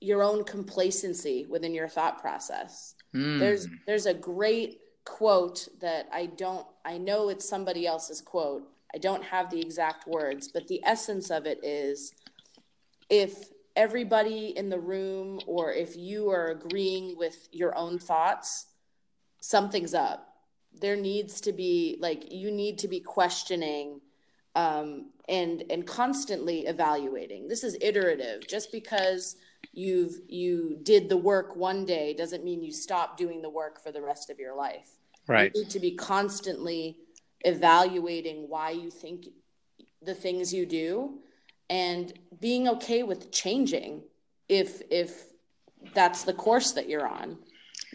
[0.00, 2.94] your own complacency within your thought process.
[3.14, 3.38] Mm.
[3.38, 8.68] There's there's a great quote that I don't I know it's somebody else's quote.
[8.94, 12.12] I don't have the exact words, but the essence of it is
[13.08, 18.66] if everybody in the room or if you are agreeing with your own thoughts,
[19.40, 20.34] something's up.
[20.80, 24.00] There needs to be like you need to be questioning
[24.54, 27.48] um, and and constantly evaluating.
[27.48, 28.46] This is iterative.
[28.46, 29.36] Just because
[29.72, 33.92] you've you did the work one day doesn't mean you stop doing the work for
[33.92, 34.90] the rest of your life.
[35.26, 35.52] Right.
[35.54, 36.96] You need to be constantly
[37.42, 39.28] evaluating why you think
[40.02, 41.20] the things you do
[41.70, 44.02] and being okay with changing
[44.48, 45.26] if if
[45.94, 47.38] that's the course that you're on.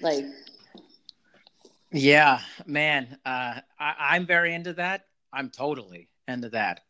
[0.01, 0.25] Like
[1.91, 5.05] yeah, man, uh, I, I'm very into that.
[5.31, 6.81] I'm totally into that.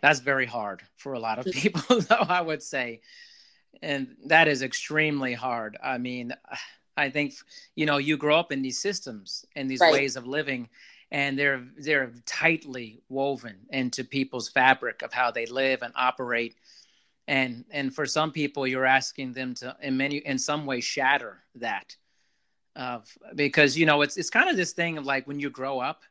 [0.00, 3.00] That's very hard for a lot of people, though, I would say.
[3.82, 5.76] And that is extremely hard.
[5.82, 6.34] I mean,
[6.96, 7.34] I think,
[7.76, 9.92] you know, you grow up in these systems and these right.
[9.92, 10.68] ways of living,
[11.10, 16.56] and they're they're tightly woven into people's fabric of how they live and operate.
[17.26, 21.38] And and for some people, you're asking them to, in many, in some way, shatter
[21.56, 21.96] that,
[22.76, 25.78] of because you know, it's it's kind of this thing of like when you grow
[25.80, 26.02] up,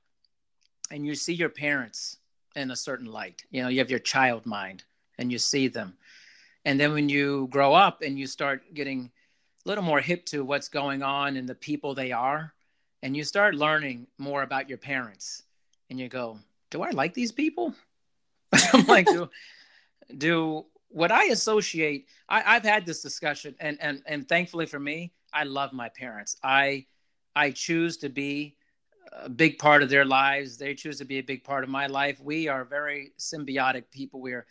[0.92, 2.19] and you see your parents
[2.56, 3.44] in a certain light.
[3.52, 4.84] You know, you have your child mind
[5.18, 5.96] and you see them.
[6.66, 9.12] And then when you grow up and you start getting
[9.66, 12.54] a little more hip to what's going on and the people they are,
[13.02, 15.44] and you start learning more about your parents,
[15.90, 16.38] and you go,
[16.70, 17.74] Do I like these people?
[18.74, 19.30] I'm like, do,
[20.18, 25.14] do what I associate, I, I've had this discussion, and, and, and thankfully for me,
[25.32, 26.38] I love my parents.
[26.44, 26.86] I,
[27.36, 28.58] I choose to be
[29.12, 30.58] a big part of their lives.
[30.58, 32.20] They choose to be a big part of my life.
[32.22, 34.22] We are very symbiotic people.
[34.22, 34.46] We're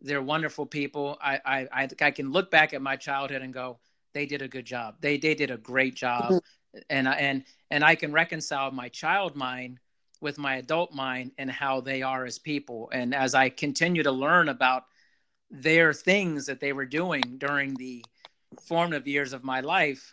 [0.00, 1.18] they're wonderful people.
[1.20, 3.78] I I I, I can look back at my childhood and go,
[4.12, 4.96] they did a good job.
[5.00, 6.78] They they did a great job, mm-hmm.
[6.90, 9.78] and and and I can reconcile my child mind
[10.20, 12.90] with my adult mind and how they are as people.
[12.92, 14.84] And as I continue to learn about
[15.50, 18.04] their things that they were doing during the
[18.62, 20.12] formative years of my life,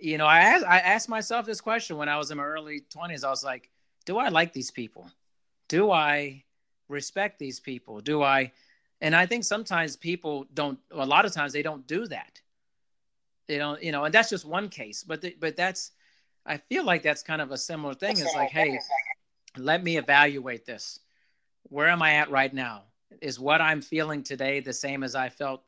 [0.00, 2.82] you know, I asked, I asked myself this question when I was in my early
[2.94, 3.24] 20s.
[3.24, 3.70] I was like,
[4.04, 5.10] do I like these people?
[5.68, 6.44] Do I
[6.88, 8.00] respect these people?
[8.00, 8.52] Do I?
[9.00, 12.40] And I think sometimes people don't, a lot of times they don't do that.
[13.48, 15.90] They don't, you know, and that's just one case, but, the, but that's,
[16.46, 18.18] I feel like that's kind of a similar thing.
[18.18, 18.78] It's like, hey,
[19.56, 21.00] let me evaluate this.
[21.64, 22.82] Where am I at right now?
[23.20, 25.62] Is what I'm feeling today the same as I felt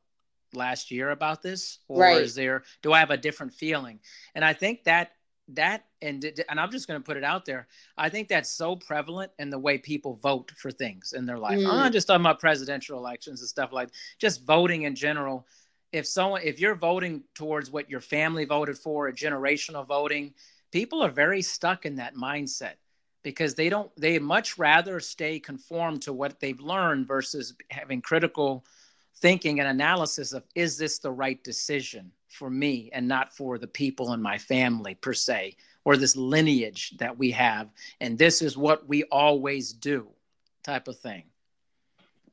[0.57, 2.23] last year about this or right.
[2.23, 3.99] is there do i have a different feeling
[4.35, 5.13] and i think that
[5.49, 7.67] that and and I'm just going to put it out there.
[7.99, 11.59] I think that's so prevalent in the way people vote for things in their life.
[11.59, 11.69] Mm.
[11.69, 15.47] I'm not just talking about presidential elections and stuff like just voting in general.
[15.93, 20.35] If someone if you're voting towards what your family voted for, a generational voting,
[20.73, 22.75] people are very stuck in that mindset
[23.23, 28.65] because they don't they much rather stay conformed to what they've learned versus having critical
[29.19, 33.67] thinking and analysis of is this the right decision for me and not for the
[33.67, 37.69] people in my family per se or this lineage that we have
[38.01, 40.09] and this is what we always do
[40.63, 41.25] type of thing.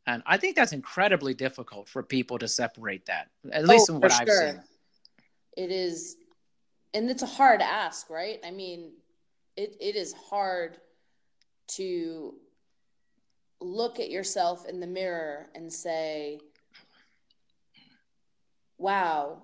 [0.07, 4.01] And i think that's incredibly difficult for people to separate that at least oh, in
[4.01, 4.49] what i've sure.
[4.51, 4.61] seen.
[5.57, 6.17] It is
[6.93, 8.39] and it's a hard ask right?
[8.45, 8.93] I mean
[9.55, 10.77] it, it is hard
[11.67, 12.33] to
[13.59, 16.39] look at yourself in the mirror and say
[18.81, 19.41] wow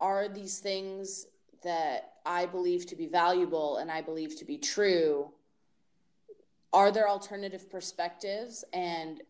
[0.00, 1.26] are these things
[1.62, 5.30] that I believe to be valuable and I believe to be true?
[6.72, 8.64] Are there alternative perspectives?
[8.72, 9.22] And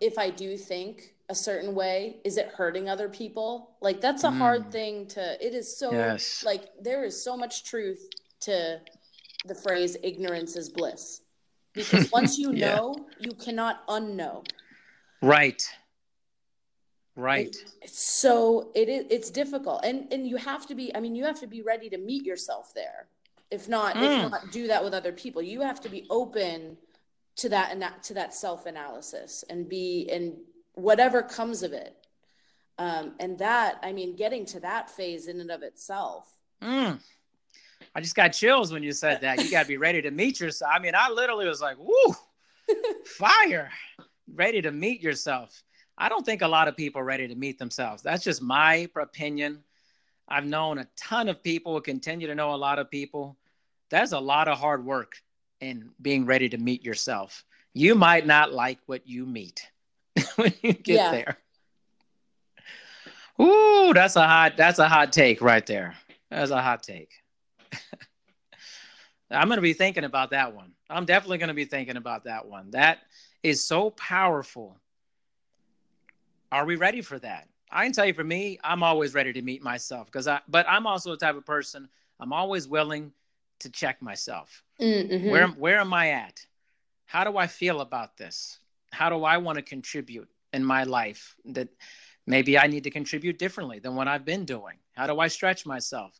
[0.00, 3.70] if I do think a certain way, is it hurting other people?
[3.80, 4.36] Like, that's a mm.
[4.36, 6.44] hard thing to, it is so, yes.
[6.44, 8.08] like, there is so much truth
[8.40, 8.80] to
[9.46, 11.22] the phrase ignorance is bliss.
[11.72, 12.76] Because once you yeah.
[12.76, 14.46] know, you cannot unknow.
[15.22, 15.62] Right
[17.16, 17.54] right.
[17.80, 19.84] It's so it is it's difficult.
[19.84, 22.24] And and you have to be i mean you have to be ready to meet
[22.24, 23.08] yourself there.
[23.50, 24.24] If not mm.
[24.24, 25.42] if not do that with other people.
[25.42, 26.76] You have to be open
[27.36, 30.34] to that and that to that self analysis and be and
[30.74, 31.96] whatever comes of it.
[32.78, 36.28] Um and that i mean getting to that phase in and of itself.
[36.62, 37.00] Mm.
[37.94, 39.42] i just got chills when you said that.
[39.42, 40.72] You got to be ready to meet yourself.
[40.74, 42.14] I mean i literally was like whoo
[43.04, 43.70] fire.
[44.32, 45.62] Ready to meet yourself
[46.02, 48.02] I don't think a lot of people are ready to meet themselves.
[48.02, 49.62] That's just my opinion.
[50.26, 53.36] I've known a ton of people, continue to know a lot of people.
[53.88, 55.14] That's a lot of hard work
[55.60, 57.44] in being ready to meet yourself.
[57.72, 59.64] You might not like what you meet
[60.34, 61.10] when you get yeah.
[61.12, 61.38] there.
[63.40, 65.94] Ooh, that's a hot that's a hot take right there.
[66.32, 67.12] That's a hot take.
[69.30, 70.72] I'm going to be thinking about that one.
[70.90, 72.72] I'm definitely going to be thinking about that one.
[72.72, 72.98] That
[73.44, 74.80] is so powerful
[76.52, 77.48] are we ready for that?
[77.70, 80.66] I can tell you for me, I'm always ready to meet myself because I, but
[80.68, 81.88] I'm also the type of person,
[82.20, 83.12] I'm always willing
[83.60, 84.62] to check myself.
[84.80, 85.30] Mm-hmm.
[85.30, 86.44] Where, where am I at?
[87.06, 88.58] How do I feel about this?
[88.92, 91.68] How do I want to contribute in my life that
[92.26, 94.76] maybe I need to contribute differently than what I've been doing?
[94.92, 96.12] How do I stretch myself?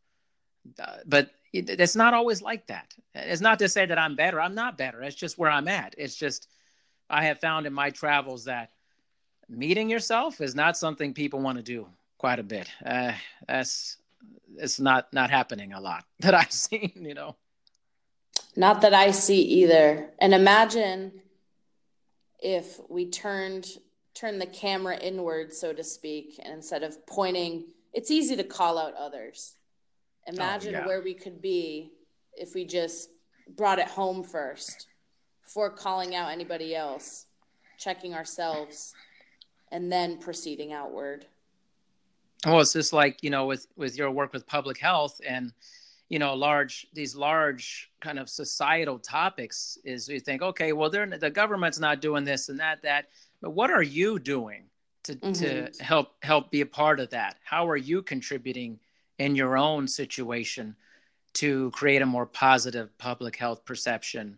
[0.78, 2.94] Uh, but it, it's not always like that.
[3.14, 4.40] It's not to say that I'm better.
[4.40, 5.02] I'm not better.
[5.02, 5.94] It's just where I'm at.
[5.98, 6.48] It's just
[7.10, 8.70] I have found in my travels that
[9.48, 11.86] meeting yourself is not something people want to do
[12.18, 12.68] quite a bit.
[12.84, 13.12] Uh,
[13.46, 13.98] that's
[14.56, 16.92] it's not not happening a lot that I've seen.
[16.96, 17.36] You know,
[18.56, 20.10] not that I see either.
[20.18, 21.12] And imagine
[22.40, 23.66] if we turned
[24.14, 28.78] turn the camera inward, so to speak, and instead of pointing, it's easy to call
[28.78, 29.54] out others.
[30.26, 30.86] Imagine oh, yeah.
[30.86, 31.92] where we could be
[32.34, 33.10] if we just
[33.56, 34.86] brought it home first
[35.42, 37.26] before calling out anybody else,
[37.78, 38.94] checking ourselves
[39.72, 41.26] and then proceeding outward.
[42.46, 45.52] Well, it's just like you know, with with your work with public health and
[46.08, 49.78] you know, large these large kind of societal topics.
[49.84, 53.06] Is you think, okay, well, they're the government's not doing this and that that,
[53.40, 54.64] but what are you doing
[55.04, 55.32] to mm-hmm.
[55.32, 57.36] to help help be a part of that?
[57.42, 58.78] How are you contributing
[59.18, 60.76] in your own situation
[61.34, 64.36] to create a more positive public health perception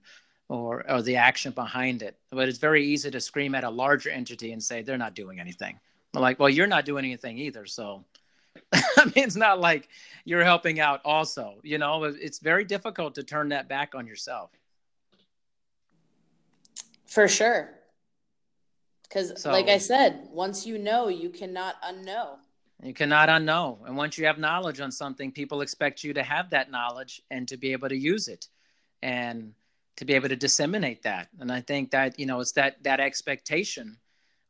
[0.48, 2.16] or, or the action behind it.
[2.30, 5.40] But it's very easy to scream at a larger entity and say they're not doing
[5.40, 5.78] anything.
[6.14, 7.66] I'm like, well, you're not doing anything either.
[7.66, 8.04] So,
[8.72, 9.88] I mean, it's not like
[10.24, 11.54] you're helping out also.
[11.62, 14.50] You know, it's very difficult to turn that back on yourself.
[17.06, 17.70] For sure.
[19.02, 22.36] Because, so, like I said, once you know, you cannot unknow.
[22.82, 23.78] You cannot unknow.
[23.86, 27.46] And once you have knowledge on something, people expect you to have that knowledge and
[27.48, 28.48] to be able to use it.
[29.02, 29.54] And
[29.96, 31.28] to be able to disseminate that.
[31.40, 33.96] And I think that you know it's that that expectation,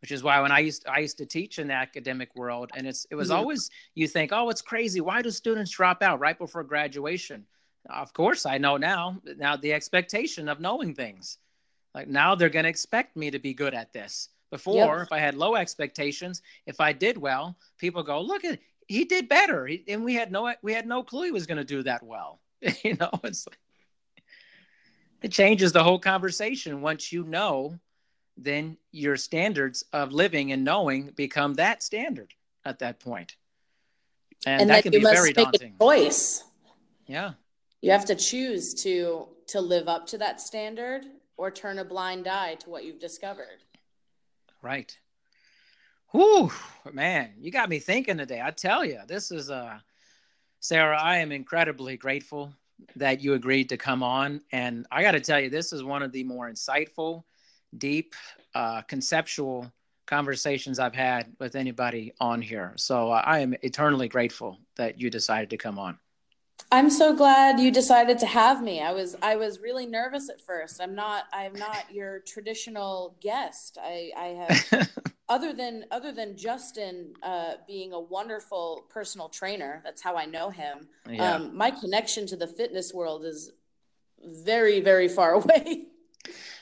[0.00, 2.86] which is why when I used I used to teach in the academic world, and
[2.86, 3.38] it's it was mm-hmm.
[3.38, 5.00] always you think, oh, it's crazy.
[5.00, 7.44] Why do students drop out right before graduation?
[7.90, 9.20] Of course, I know now.
[9.36, 11.38] Now the expectation of knowing things,
[11.94, 14.30] like now they're going to expect me to be good at this.
[14.50, 15.06] Before, yep.
[15.06, 19.28] if I had low expectations, if I did well, people go, look at he did
[19.28, 21.82] better, he, and we had no we had no clue he was going to do
[21.82, 22.40] that well.
[22.84, 23.58] you know, it's like
[25.24, 27.78] it changes the whole conversation once you know
[28.36, 32.34] then your standards of living and knowing become that standard
[32.64, 33.36] at that point
[34.46, 36.44] and, and that, that can be very daunting choice
[37.06, 37.32] yeah
[37.84, 41.04] you have to choose to to live up to that standard
[41.36, 43.62] or turn a blind eye to what you've discovered.
[44.62, 44.96] Right.
[46.12, 46.50] Whew,
[46.92, 48.40] man, you got me thinking today.
[48.42, 49.78] I tell you, this is uh
[50.60, 52.54] Sarah, I am incredibly grateful
[52.96, 54.40] that you agreed to come on.
[54.52, 57.24] And I got to tell you, this is one of the more insightful,
[57.76, 58.14] deep,
[58.54, 59.72] uh, conceptual
[60.06, 62.72] conversations I've had with anybody on here.
[62.76, 65.98] So uh, I am eternally grateful that you decided to come on.
[66.70, 68.80] I'm so glad you decided to have me.
[68.80, 70.80] I was I was really nervous at first.
[70.80, 73.78] I'm not I'm not your traditional guest.
[73.80, 74.26] I I
[74.72, 74.90] have
[75.28, 79.80] other than other than Justin uh, being a wonderful personal trainer.
[79.84, 80.88] That's how I know him.
[81.08, 81.34] Yeah.
[81.34, 83.50] Um, my connection to the fitness world is
[84.22, 85.86] very very far away.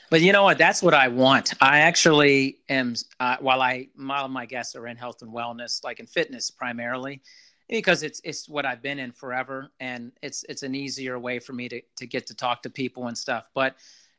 [0.09, 0.57] But you know what?
[0.59, 1.53] That's what I want.
[1.59, 2.93] I actually am.
[3.19, 7.21] Uh, while I, while my guests are in health and wellness, like in fitness primarily,
[7.67, 11.53] because it's it's what I've been in forever, and it's it's an easier way for
[11.53, 13.49] me to to get to talk to people and stuff.
[13.55, 13.75] But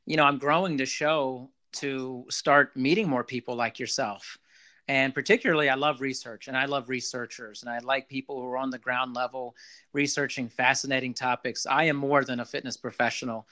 [0.07, 4.39] you know, I'm growing the show to start meeting more people like yourself.
[4.87, 8.59] And particularly, I love research and I love researchers and I like people who are
[8.59, 9.57] on the ground level
[9.93, 11.67] researching fascinating topics.
[11.67, 13.47] I am more than a fitness professional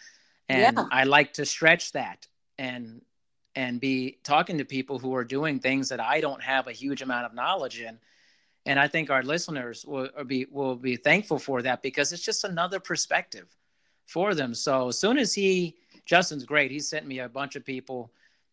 [0.48, 0.84] and yeah.
[0.90, 2.26] I like to stretch that
[2.58, 3.00] and
[3.54, 7.02] and be talking to people who are doing things that I don't have a huge
[7.02, 7.98] amount of knowledge in
[8.64, 12.44] and I think our listeners will be will be thankful for that because it's just
[12.44, 13.48] another perspective
[14.06, 14.54] for them.
[14.54, 18.10] So as soon as he Justin's great, he sent me a bunch of people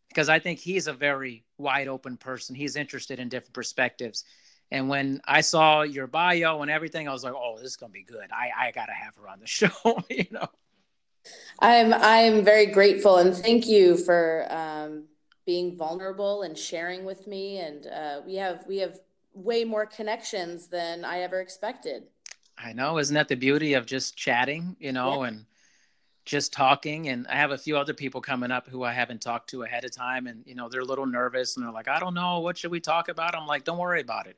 [0.09, 2.55] because I think he's a very wide open person.
[2.55, 4.23] He's interested in different perspectives.
[4.71, 7.91] And when I saw your bio and everything, I was like, "Oh, this is gonna
[7.91, 8.29] be good.
[8.31, 9.69] I I gotta have her on the show."
[10.09, 10.47] you know.
[11.59, 15.05] I'm I'm very grateful and thank you for um,
[15.45, 17.57] being vulnerable and sharing with me.
[17.57, 18.99] And uh, we have we have
[19.33, 22.03] way more connections than I ever expected.
[22.57, 25.29] I know, isn't that the beauty of just chatting, you know, yeah.
[25.29, 25.45] and
[26.29, 29.49] just talking and I have a few other people coming up who I haven't talked
[29.49, 31.99] to ahead of time and you know they're a little nervous and they're like I
[31.99, 33.35] don't know what should we talk about?
[33.35, 34.37] I'm like don't worry about it.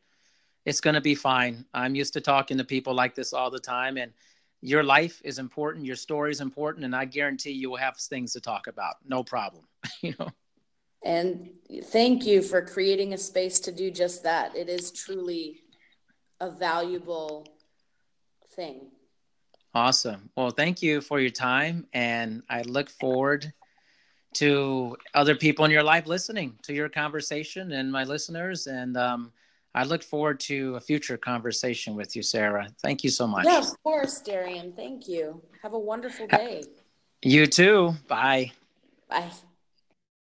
[0.66, 1.66] It's going to be fine.
[1.74, 4.14] I'm used to talking to people like this all the time and
[4.62, 8.32] your life is important your story is important and I guarantee you will have things
[8.34, 8.96] to talk about.
[9.06, 9.66] No problem.
[10.02, 10.30] You know?
[11.04, 11.50] And
[11.86, 14.56] thank you for creating a space to do just that.
[14.56, 15.64] It is truly
[16.40, 17.48] a valuable
[18.56, 18.92] thing.
[19.74, 20.30] Awesome.
[20.36, 21.88] Well, thank you for your time.
[21.94, 23.54] And I look forward
[24.34, 28.68] to other people in your life listening to your conversation and my listeners.
[28.68, 29.32] And um,
[29.74, 32.70] I look forward to a future conversation with you, Sarah.
[32.82, 33.46] Thank you so much.
[33.46, 34.74] Yeah, of course, Darian.
[34.74, 35.42] Thank you.
[35.64, 36.64] Have a wonderful day.
[37.22, 37.96] You too.
[38.08, 38.52] Bye.
[39.10, 39.32] Bye.